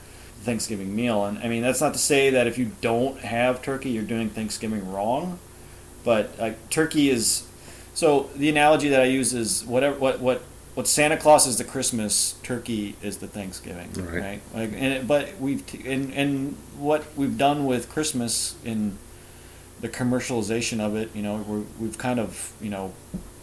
Thanksgiving 0.41 0.95
meal. 0.95 1.26
And 1.26 1.39
I 1.39 1.47
mean, 1.47 1.61
that's 1.63 1.82
not 1.82 1.93
to 1.93 1.99
say 1.99 2.30
that 2.30 2.47
if 2.47 2.57
you 2.57 2.72
don't 2.82 3.20
have 3.20 3.61
turkey, 3.61 3.89
you're 3.89 4.03
doing 4.03 4.30
Thanksgiving 4.30 4.91
wrong. 4.91 5.39
But 6.03 6.38
like 6.38 6.70
turkey 6.70 7.09
is, 7.09 7.47
so 7.96 8.30
the 8.36 8.50
analogy 8.50 8.89
that 8.89 9.02
I 9.02 9.06
use 9.06 9.34
is 9.34 9.64
whatever 9.66 9.98
what 9.98 10.20
what 10.20 10.41
what 10.76 10.88
Santa 10.88 11.16
Claus 11.18 11.48
is 11.48 11.58
the 11.58 11.64
Christmas, 11.64 12.36
turkey 12.43 12.96
is 13.02 13.18
the 13.18 13.28
Thanksgiving, 13.28 13.89
Right. 13.93 14.22
right? 14.22 14.41
Like, 14.54 14.72
and 14.76 15.08
but 15.08 15.39
we've 15.39 15.66
t- 15.66 15.89
and 15.89 16.14
and 16.14 16.58
what 16.78 17.04
we've 17.16 17.38
done 17.38 17.66
with 17.66 17.89
Christmas 17.89 18.56
in 18.64 18.98
the 19.82 19.88
commercialization 19.89 20.80
of 20.80 20.96
it, 20.96 21.10
you 21.16 21.22
know, 21.22 21.38
we're, 21.48 21.64
we've 21.80 21.98
kind 21.98 22.20
of 22.20 22.52
you 22.62 22.70
know 22.70 22.93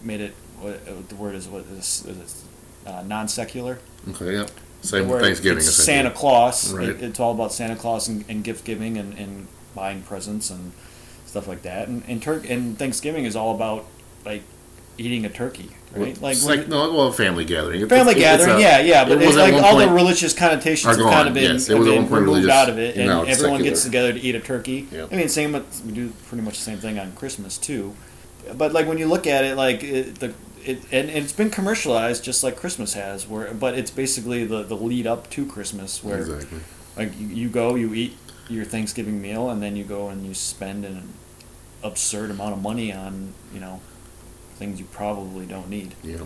made 0.01 0.21
it 0.21 0.33
what 0.59 1.09
the 1.09 1.15
word 1.15 1.35
is 1.35 1.47
what 1.47 1.65
is, 1.65 2.05
is 2.07 2.43
uh, 2.85 3.03
non 3.05 3.27
secular. 3.27 3.79
Okay, 4.09 4.33
yeah. 4.35 4.45
Same 4.81 5.07
with 5.07 5.21
Thanksgiving. 5.21 5.57
It's. 5.59 5.71
Santa 5.73 6.11
Claus. 6.11 6.71
Right. 6.73 6.89
It, 6.89 7.01
it's 7.01 7.19
all 7.19 7.31
about 7.31 7.51
Santa 7.53 7.75
Claus 7.75 8.07
and, 8.09 8.25
and 8.27 8.43
gift 8.43 8.65
giving 8.65 8.97
and, 8.97 9.17
and 9.17 9.47
buying 9.73 10.01
presents 10.03 10.49
and 10.49 10.73
stuff 11.25 11.47
like 11.47 11.61
that. 11.63 11.87
And 11.87 12.03
and, 12.07 12.21
Tur- 12.21 12.43
and 12.47 12.77
Thanksgiving 12.77 13.23
is 13.25 13.35
all 13.35 13.55
about 13.55 13.85
like 14.25 14.43
eating 14.97 15.25
a 15.25 15.29
turkey, 15.29 15.69
right? 15.95 16.17
Well, 16.19 16.31
it's 16.31 16.45
when 16.45 16.59
like 16.59 16.67
no, 16.67 16.93
well, 16.93 17.11
family 17.11 17.45
gathering. 17.45 17.87
Family 17.89 18.13
it's- 18.15 18.35
it's 18.35 18.45
gathering, 18.45 18.57
a- 18.57 18.67
yeah, 18.67 18.79
yeah. 18.79 19.03
But 19.05 19.21
it 19.21 19.23
it's 19.23 19.35
like 19.35 19.53
all 19.55 19.77
the 19.77 19.89
religious 19.89 20.33
connotations 20.33 20.97
have 20.97 21.05
kind 21.05 21.27
of 21.27 21.33
been, 21.33 21.53
yes. 21.53 21.69
It 21.69 21.77
was 21.77 21.87
been 21.87 22.09
removed 22.09 22.49
out 22.49 22.69
of 22.69 22.77
it, 22.77 22.95
and 22.95 23.09
and 23.09 23.27
everyone 23.29 23.33
secular. 23.59 23.63
gets 23.63 23.83
together 23.83 24.13
to 24.13 24.19
eat 24.19 24.35
a 24.35 24.39
turkey. 24.39 24.87
Yep. 24.91 25.09
I 25.11 25.15
mean, 25.15 25.29
same 25.29 25.53
with 25.53 25.83
we 25.85 25.91
do 25.93 26.11
pretty 26.27 26.43
much 26.43 26.57
the 26.57 26.63
same 26.63 26.77
thing 26.77 26.99
on 26.99 27.11
Christmas 27.13 27.57
too. 27.57 27.95
But 28.55 28.71
like 28.73 28.87
when 28.87 28.97
you 28.97 29.07
look 29.07 29.25
at 29.25 29.43
it, 29.45 29.55
like 29.57 29.83
it, 29.83 30.19
the 30.19 30.33
it 30.65 30.79
and 30.91 31.09
it's 31.09 31.33
been 31.33 31.49
commercialized 31.49 32.23
just 32.23 32.43
like 32.43 32.55
Christmas 32.55 32.93
has, 32.93 33.27
where 33.27 33.53
but 33.53 33.73
it's 33.77 33.89
basically 33.91 34.43
the 34.45 34.63
the 34.63 34.75
lead 34.75 35.07
up 35.07 35.29
to 35.31 35.45
Christmas 35.45 36.03
where 36.03 36.19
Exactly. 36.19 36.59
like 36.97 37.11
you 37.19 37.49
go, 37.49 37.75
you 37.75 37.93
eat 37.93 38.15
your 38.49 38.65
Thanksgiving 38.65 39.21
meal, 39.21 39.49
and 39.49 39.61
then 39.63 39.75
you 39.75 39.83
go 39.85 40.09
and 40.09 40.25
you 40.25 40.33
spend 40.33 40.85
an 40.85 41.13
absurd 41.81 42.29
amount 42.31 42.53
of 42.53 42.61
money 42.61 42.91
on 42.93 43.33
you 43.53 43.59
know 43.59 43.81
things 44.63 44.79
you 44.79 44.85
probably 44.85 45.45
don't 45.45 45.69
need. 45.69 45.93
Yeah. 46.03 46.19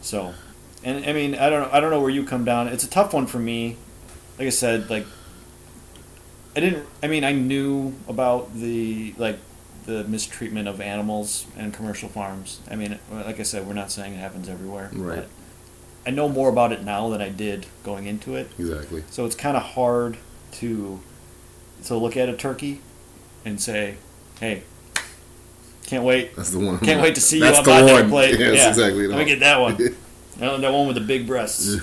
So, 0.00 0.34
and 0.82 1.04
I 1.04 1.12
mean, 1.12 1.34
I 1.34 1.50
don't, 1.50 1.72
I 1.72 1.78
don't 1.78 1.90
know 1.90 2.00
where 2.00 2.10
you 2.10 2.24
come 2.24 2.44
down. 2.44 2.68
It's 2.68 2.84
a 2.84 2.90
tough 2.90 3.12
one 3.12 3.26
for 3.26 3.38
me. 3.38 3.76
Like 4.38 4.46
I 4.46 4.50
said, 4.50 4.88
like 4.88 5.06
I 6.56 6.60
didn't. 6.60 6.86
I 7.02 7.06
mean, 7.06 7.22
I 7.22 7.32
knew 7.32 7.94
about 8.08 8.54
the 8.54 9.14
like 9.18 9.38
the 9.84 10.04
mistreatment 10.04 10.68
of 10.68 10.80
animals 10.80 11.46
and 11.56 11.74
commercial 11.74 12.08
farms. 12.08 12.60
I 12.70 12.76
mean, 12.76 12.98
like 13.10 13.40
I 13.40 13.42
said, 13.42 13.66
we're 13.66 13.74
not 13.74 13.90
saying 13.90 14.14
it 14.14 14.18
happens 14.18 14.48
everywhere. 14.48 14.90
Right. 14.92 15.16
But 15.16 15.28
I 16.06 16.10
know 16.10 16.28
more 16.28 16.48
about 16.48 16.72
it 16.72 16.82
now 16.82 17.10
than 17.10 17.20
I 17.20 17.28
did 17.28 17.66
going 17.84 18.06
into 18.06 18.36
it. 18.36 18.50
Exactly. 18.58 19.04
So 19.10 19.26
it's 19.26 19.36
kind 19.36 19.56
of 19.56 19.62
hard 19.62 20.16
to 20.52 21.00
to 21.84 21.96
look 21.96 22.16
at 22.16 22.28
a 22.30 22.36
turkey 22.36 22.80
and 23.44 23.60
say, 23.60 23.96
"Hey, 24.40 24.62
can't 25.92 26.04
wait, 26.04 26.34
That's 26.34 26.48
the 26.50 26.58
one. 26.58 26.78
can't 26.78 27.02
wait 27.02 27.14
to 27.16 27.20
see 27.20 27.36
you 27.36 27.44
That's 27.44 27.58
on 27.58 27.64
the 27.64 27.70
my 27.70 27.80
dinner 27.82 28.00
one. 28.00 28.08
plate." 28.08 28.38
Yes, 28.40 28.56
yeah, 28.56 28.68
exactly. 28.70 29.06
Let 29.06 29.18
me 29.18 29.24
get 29.26 29.40
that 29.40 29.60
one. 29.60 29.76
that 30.38 30.60
that 30.62 30.72
one 30.72 30.86
with 30.86 30.96
the 30.96 31.02
big 31.02 31.26
breasts. 31.26 31.76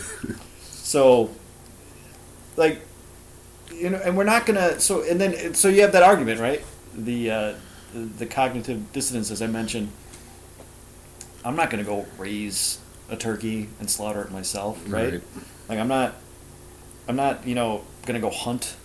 so, 0.62 1.30
like, 2.56 2.82
you 3.72 3.92
know, 3.92 4.02
and 4.04 4.18
we're 4.18 4.24
not 4.24 4.48
gonna. 4.48 4.80
So 4.80 5.04
and 5.04 5.22
then 5.22 5.54
so 5.54 5.68
you 5.68 5.82
have 5.84 5.92
that 5.92 6.02
argument, 6.02 6.40
right? 6.40 6.64
The 6.96 7.30
uh, 7.30 7.54
the, 7.94 8.00
the 8.00 8.26
cognitive 8.26 8.92
dissonance, 8.94 9.30
as 9.30 9.44
I 9.44 9.48
mentioned. 9.48 9.92
I'm 11.46 11.56
not 11.56 11.70
gonna 11.70 11.84
go 11.84 12.08
raise 12.18 12.80
a 13.10 13.16
turkey 13.16 13.70
and 13.80 13.90
slaughter 13.90 14.24
it 14.24 14.32
myself, 14.32 14.82
right? 14.88 15.14
Right. 15.14 15.24
Like 15.70 15.78
I'm 15.78 15.88
not, 15.88 16.16
I'm 17.08 17.16
not, 17.16 17.48
you 17.48 17.54
know, 17.54 17.84
gonna 18.08 18.20
go 18.20 18.32
hunt 18.32 18.76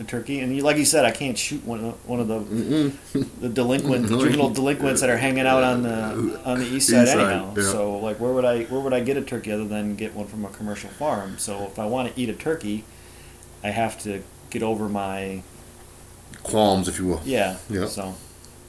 a 0.00 0.04
turkey. 0.04 0.40
And 0.40 0.54
you, 0.54 0.62
like 0.62 0.76
you 0.76 0.84
said, 0.84 1.04
I 1.04 1.10
can't 1.10 1.36
shoot 1.38 1.64
one 1.64 1.84
of 1.84 2.08
one 2.08 2.20
of 2.20 2.28
the 2.28 2.40
Mm-mm. 2.40 3.26
the 3.40 3.48
delinquent 3.48 4.08
juvenile 4.08 4.50
delinquents 4.50 5.00
that 5.02 5.10
are 5.10 5.16
hanging 5.16 5.46
out 5.46 5.62
on 5.62 5.82
the 5.82 6.40
on 6.44 6.58
the 6.58 6.66
east 6.66 6.88
side 6.90 7.02
East 7.04 7.12
side, 7.12 7.20
anyhow. 7.32 7.54
yeah. 7.56 7.62
So 7.64 7.98
like, 7.98 8.18
where 8.18 8.32
would 8.32 8.44
I 8.44 8.64
where 8.64 8.80
would 8.80 8.92
I 8.92 9.00
get 9.00 9.16
a 9.16 9.22
turkey 9.22 9.52
other 9.52 9.66
than 9.66 9.94
get 9.96 10.14
one 10.14 10.26
from 10.26 10.44
a 10.44 10.48
commercial 10.48 10.90
farm? 10.90 11.38
So 11.38 11.64
if 11.64 11.78
I 11.78 11.86
want 11.86 12.14
to 12.14 12.20
eat 12.20 12.28
a 12.28 12.34
turkey, 12.34 12.84
I 13.62 13.68
have 13.70 13.98
to 14.02 14.22
get 14.50 14.62
over 14.62 14.88
my 14.88 15.42
Qualms, 16.42 16.88
if 16.88 16.98
you 16.98 17.06
will. 17.06 17.20
yeah. 17.24 17.58
Yeah. 17.68 17.86
So, 17.86 18.14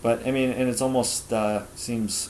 but 0.01 0.27
I 0.27 0.31
mean, 0.31 0.51
and 0.51 0.67
it's 0.69 0.81
almost 0.81 1.31
uh, 1.31 1.65
seems. 1.75 2.29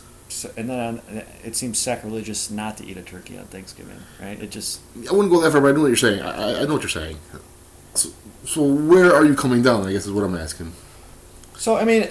And 0.55 0.69
then 0.69 1.01
it 1.43 1.57
seems 1.57 1.77
sacrilegious 1.77 2.49
not 2.49 2.77
to 2.77 2.85
eat 2.85 2.95
a 2.95 3.01
turkey 3.01 3.37
on 3.37 3.47
Thanksgiving, 3.47 3.97
right? 4.21 4.41
It 4.41 4.49
just 4.49 4.79
I 5.09 5.11
wouldn't 5.11 5.29
go 5.29 5.41
that 5.41 5.51
far, 5.51 5.59
but 5.59 5.67
I 5.67 5.71
know 5.73 5.81
what 5.81 5.87
you're 5.87 5.97
saying. 5.97 6.21
I, 6.21 6.29
I- 6.29 6.61
I 6.61 6.65
know 6.65 6.73
what 6.75 6.83
you're 6.83 6.89
saying. 6.89 7.17
So, 7.93 8.09
so 8.45 8.63
where 8.63 9.13
are 9.13 9.25
you 9.25 9.35
coming 9.35 9.61
down? 9.61 9.85
I 9.85 9.91
guess 9.91 10.05
is 10.05 10.11
what 10.11 10.23
I'm 10.23 10.35
asking. 10.35 10.73
So 11.57 11.75
I 11.75 11.85
mean, 11.85 12.07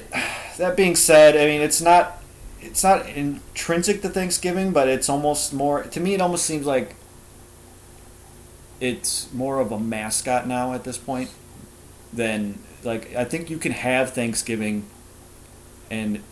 that 0.59 0.77
being 0.77 0.97
said, 0.97 1.37
I 1.37 1.47
mean 1.47 1.61
it's 1.61 1.81
not 1.81 2.23
it's 2.61 2.85
not 2.85 3.09
intrinsic 3.09 4.03
to 4.03 4.09
Thanksgiving, 4.09 4.73
but 4.73 4.89
it's 4.89 5.09
almost 5.09 5.53
more 5.53 5.83
to 5.85 6.01
me. 6.01 6.15
It 6.15 6.21
almost 6.21 6.45
seems 6.45 6.67
like 6.67 6.95
it's 8.81 9.33
more 9.33 9.61
of 9.61 9.73
a 9.73 9.79
mascot 9.79 10.47
now 10.47 10.73
at 10.73 10.85
this 10.85 10.99
point 10.99 11.31
than 12.13 12.59
like 12.83 13.15
I 13.15 13.25
think 13.25 13.51
you 13.51 13.59
can 13.59 13.73
have 13.73 14.13
Thanksgiving 14.13 14.87
and 15.91 16.23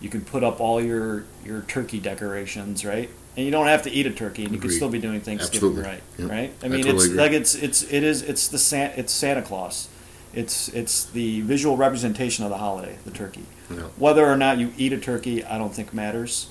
you 0.00 0.08
can 0.08 0.22
put 0.22 0.44
up 0.44 0.60
all 0.60 0.82
your 0.82 1.24
your 1.44 1.62
turkey 1.62 2.00
decorations, 2.00 2.84
right? 2.84 3.10
And 3.36 3.44
you 3.44 3.50
don't 3.50 3.66
have 3.66 3.82
to 3.82 3.90
eat 3.90 4.06
a 4.06 4.10
turkey, 4.12 4.44
and 4.44 4.54
you 4.54 4.60
can 4.60 4.70
still 4.70 4.88
be 4.88 5.00
doing 5.00 5.20
Thanksgiving 5.20 5.70
Absolutely. 5.70 5.82
right, 5.82 6.02
Yep. 6.18 6.30
right? 6.30 6.52
I 6.62 6.66
I 6.66 6.68
mean, 6.68 6.82
totally 6.84 6.94
it's 6.96 7.04
agree. 7.06 7.18
like 7.18 7.32
it's 7.32 7.54
it's 7.56 7.82
it 7.92 8.04
is 8.04 8.22
it's 8.22 8.46
the 8.48 8.58
San, 8.58 8.92
it's 8.96 9.12
Santa 9.12 9.42
Claus. 9.42 9.88
It's 10.32 10.68
it's 10.68 11.04
the 11.06 11.40
visual 11.40 11.76
representation 11.76 12.44
of 12.44 12.50
the 12.50 12.58
holiday, 12.58 12.96
the 13.04 13.10
turkey. 13.10 13.44
You 13.70 13.76
Whether 13.96 14.24
or 14.26 14.36
not 14.36 14.58
you 14.58 14.72
eat 14.76 14.92
a 14.92 14.98
turkey, 14.98 15.44
I 15.44 15.58
don't 15.58 15.74
think 15.74 15.92
matters. 15.92 16.48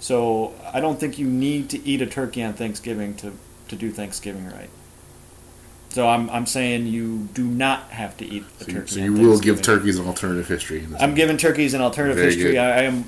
So 0.00 0.54
I 0.74 0.80
don't 0.80 0.98
think 0.98 1.18
you 1.18 1.26
need 1.28 1.70
to 1.70 1.86
eat 1.86 2.02
a 2.02 2.06
turkey 2.06 2.42
on 2.42 2.52
Thanksgiving 2.54 3.14
to, 3.16 3.32
to 3.68 3.76
do 3.76 3.90
Thanksgiving 3.90 4.46
right. 4.46 4.68
So 5.90 6.08
I'm 6.08 6.28
I'm 6.30 6.46
saying 6.46 6.88
you 6.88 7.28
do 7.34 7.44
not 7.44 7.90
have 7.90 8.16
to 8.18 8.24
eat 8.26 8.42
a 8.60 8.64
So 8.64 8.70
you, 8.70 8.74
turkey. 8.78 8.90
so 8.90 9.00
on 9.00 9.16
you 9.16 9.28
will 9.28 9.38
give 9.38 9.62
turkeys 9.62 9.98
an 9.98 10.06
alternative 10.06 10.48
history. 10.48 10.80
In 10.84 10.92
this 10.92 11.00
I'm 11.02 11.14
giving 11.14 11.36
turkeys 11.36 11.72
an 11.72 11.80
alternative 11.80 12.16
Very 12.18 12.32
history. 12.34 12.52
good. 12.52 12.58
I, 12.58 12.70
I 12.78 12.82
am. 12.82 13.04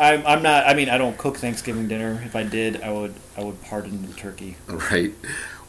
I'm, 0.00 0.26
I'm 0.26 0.42
not. 0.42 0.66
I 0.66 0.74
mean, 0.74 0.88
I 0.88 0.98
don't 0.98 1.16
cook 1.18 1.36
Thanksgiving 1.36 1.86
dinner. 1.88 2.20
If 2.24 2.34
I 2.34 2.42
did, 2.42 2.80
I 2.82 2.90
would. 2.92 3.14
I 3.36 3.44
would 3.44 3.60
pardon 3.62 4.06
the 4.06 4.14
turkey. 4.14 4.56
Right. 4.68 5.12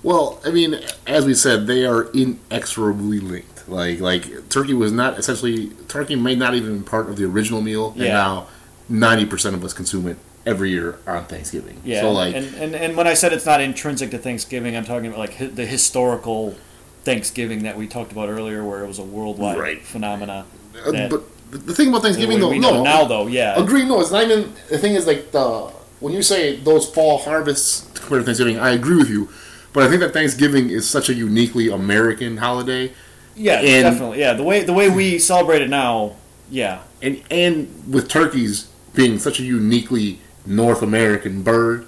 Well, 0.03 0.41
I 0.45 0.49
mean, 0.49 0.79
as 1.05 1.25
we 1.25 1.33
said, 1.35 1.67
they 1.67 1.85
are 1.85 2.09
inexorably 2.13 3.19
linked. 3.19 3.69
Like, 3.69 3.99
like 3.99 4.49
turkey 4.49 4.73
was 4.73 4.91
not 4.91 5.19
essentially 5.19 5.69
turkey 5.87 6.15
may 6.15 6.33
not 6.35 6.55
even 6.55 6.73
been 6.77 6.83
part 6.83 7.09
of 7.09 7.17
the 7.17 7.25
original 7.25 7.61
meal, 7.61 7.91
and 7.91 8.01
Yeah. 8.01 8.13
now 8.13 8.47
ninety 8.89 9.25
percent 9.25 9.55
of 9.55 9.63
us 9.63 9.73
consume 9.73 10.07
it 10.07 10.17
every 10.45 10.71
year 10.71 10.97
on 11.05 11.25
Thanksgiving. 11.25 11.79
Yeah. 11.85 12.01
So 12.01 12.11
like, 12.11 12.33
and, 12.35 12.55
and 12.55 12.75
and 12.75 12.97
when 12.97 13.05
I 13.05 13.13
said 13.13 13.31
it's 13.33 13.45
not 13.45 13.61
intrinsic 13.61 14.09
to 14.11 14.17
Thanksgiving, 14.17 14.75
I'm 14.75 14.85
talking 14.85 15.05
about 15.07 15.19
like 15.19 15.35
hi- 15.35 15.45
the 15.45 15.65
historical 15.67 16.55
Thanksgiving 17.03 17.63
that 17.63 17.77
we 17.77 17.87
talked 17.87 18.11
about 18.11 18.27
earlier, 18.29 18.63
where 18.63 18.83
it 18.83 18.87
was 18.87 18.97
a 18.99 19.03
worldwide 19.03 19.81
phenomenon. 19.81 20.45
Right. 20.73 20.83
phenomena. 20.83 21.05
uh, 21.05 21.09
but 21.09 21.23
the 21.57 21.73
thing 21.73 21.89
about 21.89 22.01
Thanksgiving, 22.03 22.37
we, 22.37 22.41
though, 22.41 22.49
we 22.49 22.59
no, 22.59 22.83
now 22.83 23.05
though, 23.05 23.27
yeah. 23.27 23.61
agree. 23.61 23.85
No, 23.85 23.99
it's 24.01 24.11
not 24.11 24.23
even. 24.23 24.53
The 24.69 24.77
thing 24.77 24.95
is, 24.95 25.05
like 25.05 25.31
the 25.31 25.71
when 25.99 26.13
you 26.13 26.21
say 26.21 26.55
those 26.57 26.89
fall 26.89 27.19
harvests 27.19 27.87
compared 27.93 28.21
to 28.21 28.25
Thanksgiving, 28.25 28.59
I 28.59 28.71
agree 28.71 28.97
with 28.97 29.09
you. 29.09 29.29
But 29.73 29.83
I 29.83 29.89
think 29.89 30.01
that 30.01 30.13
Thanksgiving 30.13 30.69
is 30.69 30.89
such 30.89 31.09
a 31.09 31.13
uniquely 31.13 31.69
American 31.69 32.37
holiday. 32.37 32.91
Yeah, 33.35 33.59
and- 33.59 33.83
definitely. 33.83 34.19
Yeah, 34.19 34.33
the 34.33 34.43
way 34.43 34.63
the 34.63 34.73
way 34.73 34.89
we 34.89 35.19
celebrate 35.19 35.61
it 35.61 35.69
now, 35.69 36.15
yeah, 36.49 36.81
and 37.01 37.21
and 37.29 37.91
with 37.91 38.09
turkeys 38.09 38.69
being 38.93 39.19
such 39.19 39.39
a 39.39 39.43
uniquely 39.43 40.19
North 40.45 40.81
American 40.81 41.43
bird, 41.43 41.87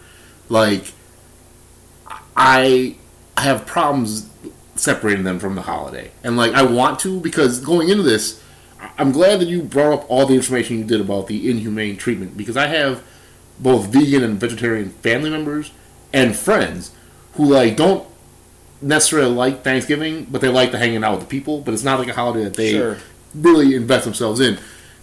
like 0.50 0.94
I 2.36 2.96
have 3.38 3.66
problems 3.66 4.30
separating 4.76 5.24
them 5.24 5.40
from 5.40 5.56
the 5.56 5.64
holiday, 5.64 6.12
and 6.24 6.38
like 6.38 6.54
I 6.54 6.64
want 6.64 7.00
to 7.00 7.20
because 7.20 7.60
going 7.60 7.90
into 7.90 8.04
this, 8.04 8.42
I'm 8.98 9.12
glad 9.12 9.40
that 9.40 9.48
you 9.48 9.62
brought 9.62 9.94
up 9.94 10.06
all 10.10 10.26
the 10.26 10.36
information 10.36 10.78
you 10.78 10.84
did 10.84 11.02
about 11.02 11.28
the 11.28 11.50
inhumane 11.50 11.98
treatment 11.98 12.38
because 12.38 12.58
I 12.58 12.68
have 12.68 13.04
both 13.60 13.88
vegan 13.88 14.24
and 14.24 14.40
vegetarian 14.40 14.90
family 14.90 15.30
members 15.30 15.72
and 16.12 16.36
friends 16.36 16.92
who 17.34 17.46
like 17.46 17.76
don't 17.78 18.08
necessarily 18.82 19.32
like 19.34 19.64
Thanksgiving, 19.64 20.28
but 20.30 20.42
they 20.42 20.50
like 20.50 20.72
to 20.72 20.78
hanging 20.78 21.04
out 21.04 21.12
with 21.14 21.22
the 21.22 21.28
people. 21.28 21.62
But 21.62 21.74
it's 21.74 21.84
not 21.84 22.00
like 22.00 22.08
a 22.10 22.14
holiday 22.14 22.44
that 22.44 22.56
they 22.56 22.72
Sure. 22.72 22.98
really 23.34 23.76
invest 23.76 24.06
themselves 24.06 24.40
in. 24.40 24.58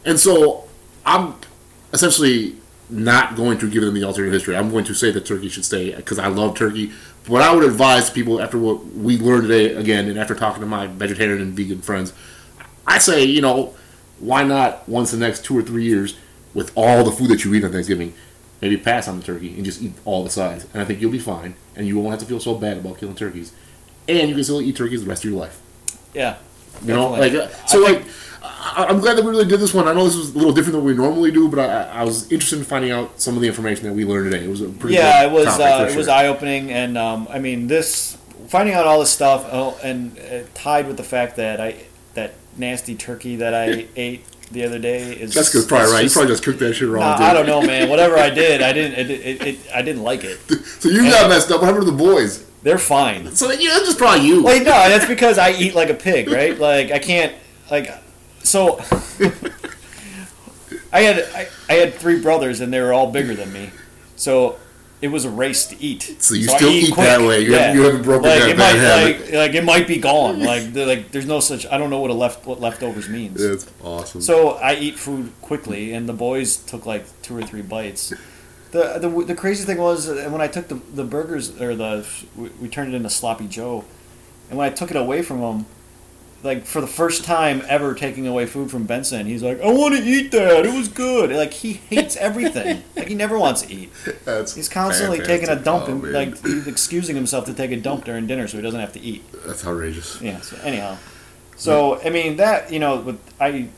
And 0.05 0.19
so 0.21 0.69
I'm 1.07 1.35
essentially 1.93 2.57
not 2.89 3.37
going 3.37 3.59
to 3.59 3.71
give 3.71 3.83
them 3.83 3.95
the 3.95 4.03
alternate 4.05 4.33
history. 4.33 4.57
I'm 4.57 4.71
going 4.71 4.85
to 4.85 4.95
say 4.95 5.11
that 5.13 5.25
turkey 5.25 5.49
should 5.49 5.65
stay 5.65 5.95
because 5.95 6.19
I 6.19 6.27
love 6.27 6.57
turkey. 6.57 6.93
But 7.25 7.31
What 7.33 7.43
I 7.43 7.55
would 7.55 7.65
advise 7.65 8.11
people 8.11 8.41
after 8.41 8.59
what 8.59 8.85
we 8.87 9.17
learned 9.19 9.43
today 9.49 9.75
again, 9.75 10.09
and 10.09 10.19
after 10.19 10.35
talking 10.35 10.61
to 10.61 10.67
my 10.67 10.87
vegetarian 10.89 11.41
and 11.41 11.55
vegan 11.55 11.81
friends, 11.83 12.13
I 12.87 12.99
say 12.99 13.25
you 13.25 13.41
know 13.41 13.75
why 14.19 14.45
not 14.45 14.89
once 14.89 15.11
the 15.11 15.17
next 15.17 15.45
two 15.45 15.57
or 15.57 15.63
three 15.63 15.85
years 15.85 16.17
with 16.53 16.73
all 16.75 17.05
the 17.05 17.13
food 17.13 17.29
that 17.29 17.45
you 17.45 17.55
eat 17.55 17.65
on 17.65 17.73
Thanksgiving, 17.73 18.13
maybe 18.61 18.77
pass 18.77 19.09
on 19.09 19.19
the 19.19 19.25
turkey 19.25 19.55
and 19.55 19.65
just 19.65 19.81
eat 19.83 19.93
all 20.05 20.25
the 20.25 20.31
sides, 20.31 20.67
and 20.73 20.83
I 20.83 20.85
think 20.85 21.01
you'll 21.01 21.13
be 21.13 21.19
fine, 21.19 21.55
and 21.77 21.87
you 21.87 21.99
won't 21.99 22.11
have 22.11 22.21
to 22.21 22.27
feel 22.27 22.41
so 22.41 22.55
bad 22.55 22.79
about 22.79 22.99
killing 22.99 23.15
turkeys, 23.15 23.53
and 24.09 24.29
you 24.29 24.35
can 24.35 24.45
still 24.45 24.61
eat 24.61 24.77
turkeys 24.77 25.03
the 25.03 25.09
rest 25.09 25.25
of 25.25 25.31
your 25.31 25.41
life. 25.41 25.61
yeah. 26.15 26.37
You 26.83 26.95
know, 26.95 27.17
Definitely. 27.17 27.41
like 27.41 27.51
uh, 27.51 27.67
so. 27.67 27.87
I 27.87 27.91
like, 27.93 28.05
I, 28.43 28.87
I'm 28.89 29.01
glad 29.01 29.17
that 29.17 29.25
we 29.25 29.31
really 29.31 29.45
did 29.45 29.61
this 29.61 29.75
one. 29.75 29.89
I 29.89 29.93
know 29.93 30.05
this 30.05 30.17
was 30.17 30.35
a 30.35 30.39
little 30.39 30.53
different 30.53 30.77
than 30.77 30.85
we 30.85 30.95
normally 30.95 31.31
do, 31.31 31.49
but 31.49 31.59
I, 31.59 32.01
I 32.01 32.05
was 32.05 32.31
interested 32.31 32.59
in 32.59 32.65
finding 32.65 32.91
out 32.91 33.21
some 33.21 33.35
of 33.35 33.43
the 33.43 33.49
information 33.49 33.85
that 33.87 33.93
we 33.93 34.05
learned 34.05 34.31
today. 34.31 34.45
It 34.45 34.49
was 34.49 34.61
a 34.61 34.69
pretty 34.69 34.95
yeah, 34.95 35.25
it 35.25 35.33
was 35.33 35.47
uh, 35.47 35.89
it 35.91 35.97
was 35.97 36.09
eye 36.09 36.27
opening, 36.27 36.71
and 36.73 36.97
um, 36.97 37.27
I 37.31 37.39
mean 37.39 37.67
this 37.67 38.17
finding 38.49 38.75
out 38.75 38.87
all 38.87 39.01
this 39.01 39.11
stuff, 39.11 39.47
oh, 39.53 39.79
and 39.83 40.19
uh, 40.19 40.43
tied 40.55 40.87
with 40.87 40.97
the 40.97 41.05
fact 41.05 41.37
that 41.37 41.61
I 41.61 41.85
that 42.15 42.35
nasty 42.57 42.95
turkey 42.95 43.37
that 43.37 43.55
I 43.55 43.87
ate 43.97 44.25
the 44.51 44.65
other 44.65 44.79
day 44.79 45.13
is 45.13 45.33
Jessica's 45.33 45.65
probably 45.65 45.85
it's 45.85 45.93
right. 45.93 46.03
just- 46.03 46.15
you 46.15 46.21
probably 46.21 46.33
just 46.35 46.43
cooked 46.45 46.59
that 46.61 46.75
shit 46.75 46.89
wrong. 46.89 47.03
Nah, 47.03 47.17
dude. 47.19 47.27
I 47.27 47.33
don't 47.33 47.47
know, 47.47 47.63
man. 47.63 47.89
Whatever 47.89 48.17
I 48.19 48.31
did, 48.31 48.63
I 48.63 48.73
didn't. 48.73 48.99
It, 48.99 49.11
it, 49.11 49.47
it, 49.47 49.59
I 49.75 49.83
didn't 49.83 50.03
like 50.03 50.25
it. 50.25 50.39
So 50.81 50.89
you 50.89 51.03
got 51.03 51.29
messed 51.29 51.51
up. 51.51 51.61
What 51.61 51.67
happened 51.67 51.85
to 51.85 51.91
the 51.91 51.97
boys? 51.97 52.45
They're 52.63 52.79
fine. 52.79 53.31
So 53.37 53.51
yeah, 53.51 53.71
that's 53.75 53.85
just 53.85 53.99
probably 53.99 54.27
you. 54.27 54.43
Wait, 54.43 54.61
no, 54.61 54.71
that's 54.71 55.07
because 55.07 55.37
I 55.39 55.53
eat 55.53 55.75
like 55.75 55.91
a 55.91 55.95
pig, 55.95 56.29
right? 56.29 56.59
Like 56.59 56.91
I 56.91 56.99
can't, 56.99 57.35
like, 57.71 57.91
so. 58.43 58.81
I 60.93 61.03
had 61.03 61.29
I, 61.35 61.49
I 61.69 61.73
had 61.75 61.95
three 61.95 62.21
brothers 62.21 62.61
and 62.61 62.73
they 62.73 62.81
were 62.81 62.93
all 62.93 63.11
bigger 63.13 63.35
than 63.35 63.53
me, 63.53 63.71
so 64.17 64.59
it 65.03 65.09
was 65.09 65.25
a 65.25 65.31
race 65.31 65.67
to 65.67 65.83
eat. 65.83 66.17
So 66.21 66.35
you 66.35 66.51
I 66.51 66.57
still 66.57 66.69
eat 66.71 66.93
quick. 66.93 67.07
that 67.07 67.21
way. 67.21 67.41
You 67.43 67.55
haven't- 67.55 67.77
you 67.77 67.83
haven't 67.85 68.03
broken 68.03 68.29
like, 68.29 68.41
that 68.41 68.51
it 68.51 68.59
might, 68.59 68.75
habit. 68.75 69.21
Like, 69.21 69.33
like 69.33 69.55
it 69.55 69.65
might 69.65 69.87
be 69.89 69.97
gone. 69.99 70.41
Like 70.43 70.75
like 70.75 71.11
there's 71.11 71.27
no 71.27 71.41
such. 71.41 71.67
I 71.67 71.79
don't 71.79 71.91
know 71.91 72.01
what 72.01 72.11
a 72.11 72.15
left 72.15 72.47
what 72.47 72.61
leftovers 72.61 73.09
means. 73.09 73.43
That's 73.43 73.67
awesome. 73.83 74.21
So 74.21 74.51
I 74.57 74.75
eat 74.75 74.99
food 74.99 75.33
quickly, 75.41 75.93
and 75.93 76.09
the 76.09 76.13
boys 76.13 76.57
took 76.57 76.85
like 76.87 77.05
two 77.23 77.37
or 77.37 77.43
three 77.43 77.63
bites. 77.63 78.13
The 78.73 78.99
the, 78.99 79.25
the 79.25 79.35
crazy 79.35 79.65
thing 79.65 79.79
was 79.79 80.09
uh, 80.09 80.29
when 80.31 80.41
I 80.41 80.47
took 80.47 80.69
the, 80.69 80.77
the 80.95 81.05
burgers 81.05 81.61
or 81.61 81.75
the 81.75 82.07
we, 82.37 82.51
we 82.61 82.69
turned 82.69 82.93
it 82.93 82.97
into 82.97 83.11
sloppy 83.11 83.49
Joe, 83.49 83.85
and 84.49 84.59
when 84.59 84.67
I 84.67 84.71
took 84.71 84.91
it 84.91 84.97
away 84.97 85.23
from 85.23 85.41
him, 85.41 85.67
like 86.43 86.65
for 86.65 86.81
the 86.81 86.87
first 86.87 87.25
time 87.25 87.63
ever 87.69 87.95
taking 87.95 88.27
away 88.27 88.47
food 88.47 88.71
from 88.71 88.85
Benson, 88.85 89.27
he's 89.27 89.43
like, 89.43 89.61
"I 89.61 89.71
want 89.71 89.95
to 89.97 90.03
eat 90.03 90.31
that. 90.33 90.65
It 90.67 90.75
was 90.75 90.89
good." 90.89 91.31
Like 91.31 91.53
he 91.53 91.75
hates 91.75 92.17
everything. 92.17 92.83
like 92.97 93.09
he 93.09 93.15
never 93.15 93.39
wants 93.39 93.63
to 93.63 93.73
eat. 93.73 93.91
that's 94.25 94.55
He's 94.55 94.69
constantly 94.69 95.21
taking 95.21 95.49
a 95.49 95.57
dump 95.57 95.85
Oh, 95.89 95.93
and 95.93 96.03
man. 96.03 96.13
like 96.13 96.43
he's 96.45 96.67
excusing 96.67 97.15
himself 97.17 97.45
to 97.47 97.55
take 97.55 97.71
a 97.73 97.77
dump 97.77 98.05
during 98.05 98.27
dinner 98.27 98.49
so 98.49 98.57
he 98.57 98.63
doesn't 98.63 98.81
have 98.81 98.93
to 98.95 99.01
eat. 99.01 99.23
that's 99.45 99.67
outrageous. 99.67 100.21
Yeah. 100.23 100.41
So 100.41 100.57
anyhow, 100.63 100.97
so 101.57 102.01
I 102.03 102.11
mean 102.11 102.37
that 102.37 102.73
you 102.73 102.79
know, 102.79 103.01
with 103.01 103.21
I, 103.41 103.69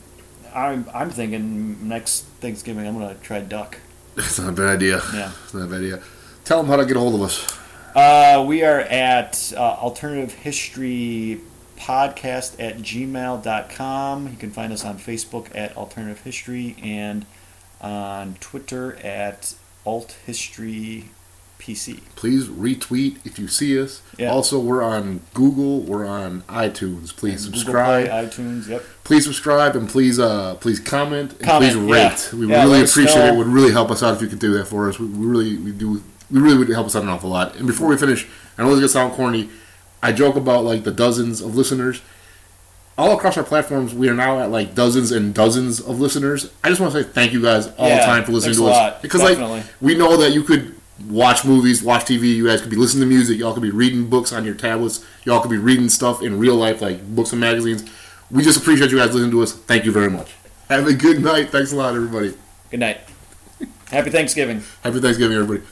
I'm 0.55 0.85
I'm 0.93 1.09
thinking 1.09 1.87
next 1.89 2.21
Thanksgiving 2.39 2.87
I'm 2.87 2.93
gonna 2.93 3.15
try 3.15 3.39
duck. 3.41 3.77
That's 4.15 4.37
not 4.39 4.49
a 4.49 4.51
bad 4.51 4.69
idea. 4.69 5.01
Yeah. 5.13 5.31
It's 5.43 5.53
not 5.55 5.63
a 5.63 5.67
bad 5.67 5.79
idea. 5.79 6.03
Tell 6.45 6.57
them 6.61 6.67
how 6.67 6.75
to 6.75 6.85
get 6.85 6.95
a 6.95 6.99
hold 6.99 7.15
of 7.15 7.21
us. 7.23 7.57
Uh, 7.95 8.43
we 8.47 8.63
are 8.63 8.79
at 8.81 9.51
uh, 9.57 9.59
alternative 9.59 10.33
history 10.33 11.41
podcast 11.83 12.55
at 12.59 12.77
gmail.com. 12.77 14.27
You 14.29 14.37
can 14.37 14.51
find 14.51 14.71
us 14.71 14.85
on 14.85 14.97
Facebook 14.97 15.47
at 15.55 15.75
alternative 15.75 16.21
history 16.21 16.75
and 16.81 17.25
on 17.81 18.35
Twitter 18.39 18.95
at 19.03 19.53
alt 19.85 20.15
history 20.25 21.09
PC. 21.59 21.99
Please 22.15 22.47
retweet 22.47 23.17
if 23.25 23.37
you 23.37 23.47
see 23.47 23.79
us. 23.81 24.01
Yeah. 24.17 24.31
Also, 24.31 24.59
we're 24.59 24.83
on 24.83 25.21
Google. 25.33 25.81
We're 25.81 26.05
on 26.05 26.41
iTunes. 26.43 27.15
Please 27.15 27.45
Google 27.45 27.59
subscribe. 27.59 28.07
Play, 28.07 28.25
iTunes. 28.25 28.67
Yep. 28.69 28.83
please 29.03 29.25
subscribe 29.25 29.75
and 29.75 29.87
please 29.89 30.19
uh 30.19 30.55
please 30.55 30.79
comment 30.79 31.33
and 31.33 31.41
Comment, 31.41 31.73
please 31.73 31.89
yeah. 31.97 32.09
rate. 32.09 32.33
We 32.33 32.47
Yeah, 32.47 32.63
really 32.63 32.81
appreciate 32.83 33.15
know. 33.15 33.25
it. 33.27 33.33
It 33.33 33.37
would 33.37 33.47
really 33.47 33.71
help 33.71 33.91
us 33.91 34.01
out 34.03 34.15
if 34.15 34.21
you 34.21 34.27
could 34.27 34.39
do 34.39 34.53
that 34.53 34.65
for 34.67 34.87
us. 34.89 34.99
We, 34.99 35.07
we 35.07 35.25
really 35.25 35.57
we 35.57 35.71
do 35.71 36.03
we 36.31 36.39
really 36.41 36.57
would 36.57 36.69
help 36.69 36.87
us 36.87 36.95
out 36.95 37.03
an 37.03 37.09
awful 37.09 37.29
lot. 37.29 37.55
And 37.57 37.67
before 37.67 37.87
we 37.87 37.97
finish, 37.97 38.25
I 38.57 38.63
know 38.63 38.69
this 38.75 38.83
is 38.85 38.93
gonna 38.93 39.07
sound 39.07 39.13
corny. 39.17 39.49
I 40.03 40.11
joke 40.11 40.35
about 40.35 40.65
like 40.65 40.83
the 40.83 40.91
dozens 40.91 41.41
of 41.41 41.55
listeners. 41.55 42.01
All 42.95 43.15
across 43.17 43.37
our 43.37 43.43
platforms, 43.43 43.95
we 43.95 44.07
are 44.09 44.13
now 44.13 44.39
at 44.39 44.51
like 44.51 44.75
dozens 44.75 45.11
and 45.11 45.33
dozens 45.33 45.79
of 45.79 45.99
listeners. 45.99 46.51
I 46.63 46.69
just 46.69 46.79
want 46.79 46.93
to 46.93 47.01
say 47.03 47.09
thank 47.09 47.31
you 47.33 47.41
guys 47.41 47.67
all 47.77 47.89
the 47.89 48.03
time 48.03 48.23
for 48.23 48.33
listening 48.33 48.55
to 48.57 48.67
a 48.67 48.69
us 48.69 48.75
lot. 48.77 49.01
because 49.01 49.21
Definitely. 49.21 49.57
like 49.61 49.65
we 49.81 49.95
know 49.97 50.17
that 50.17 50.31
you 50.31 50.43
could 50.43 50.75
watch 51.09 51.43
movies, 51.45 51.81
watch 51.81 52.03
TV. 52.03 52.35
You 52.35 52.45
guys 52.47 52.61
could 52.61 52.69
be 52.69 52.75
listening 52.75 53.07
to 53.09 53.15
music. 53.15 53.39
Y'all 53.39 53.53
could 53.53 53.63
be 53.63 53.71
reading 53.71 54.09
books 54.09 54.31
on 54.33 54.45
your 54.45 54.53
tablets. 54.55 55.03
Y'all 55.23 55.39
could 55.39 55.49
be 55.49 55.57
reading 55.57 55.89
stuff 55.89 56.21
in 56.21 56.37
real 56.37 56.55
life, 56.55 56.81
like 56.81 57.03
books 57.15 57.31
and 57.31 57.39
magazines. 57.41 57.83
We 58.29 58.43
just 58.43 58.59
appreciate 58.59 58.91
you 58.91 58.97
guys 58.97 59.13
listening 59.13 59.31
to 59.31 59.41
us. 59.41 59.53
Thank 59.53 59.85
you 59.85 59.91
very 59.91 60.09
much. 60.09 60.33
Have 60.69 60.85
a 60.85 60.93
good 60.93 61.23
night. 61.23 61.49
Thanks 61.49 61.71
a 61.71 61.75
lot, 61.75 61.95
everybody. 61.95 62.35
Good 62.69 62.79
night. 62.81 62.99
Happy 63.89 64.09
Thanksgiving. 64.09 64.61
Happy 64.83 64.99
Thanksgiving, 64.99 65.37
everybody. 65.37 65.63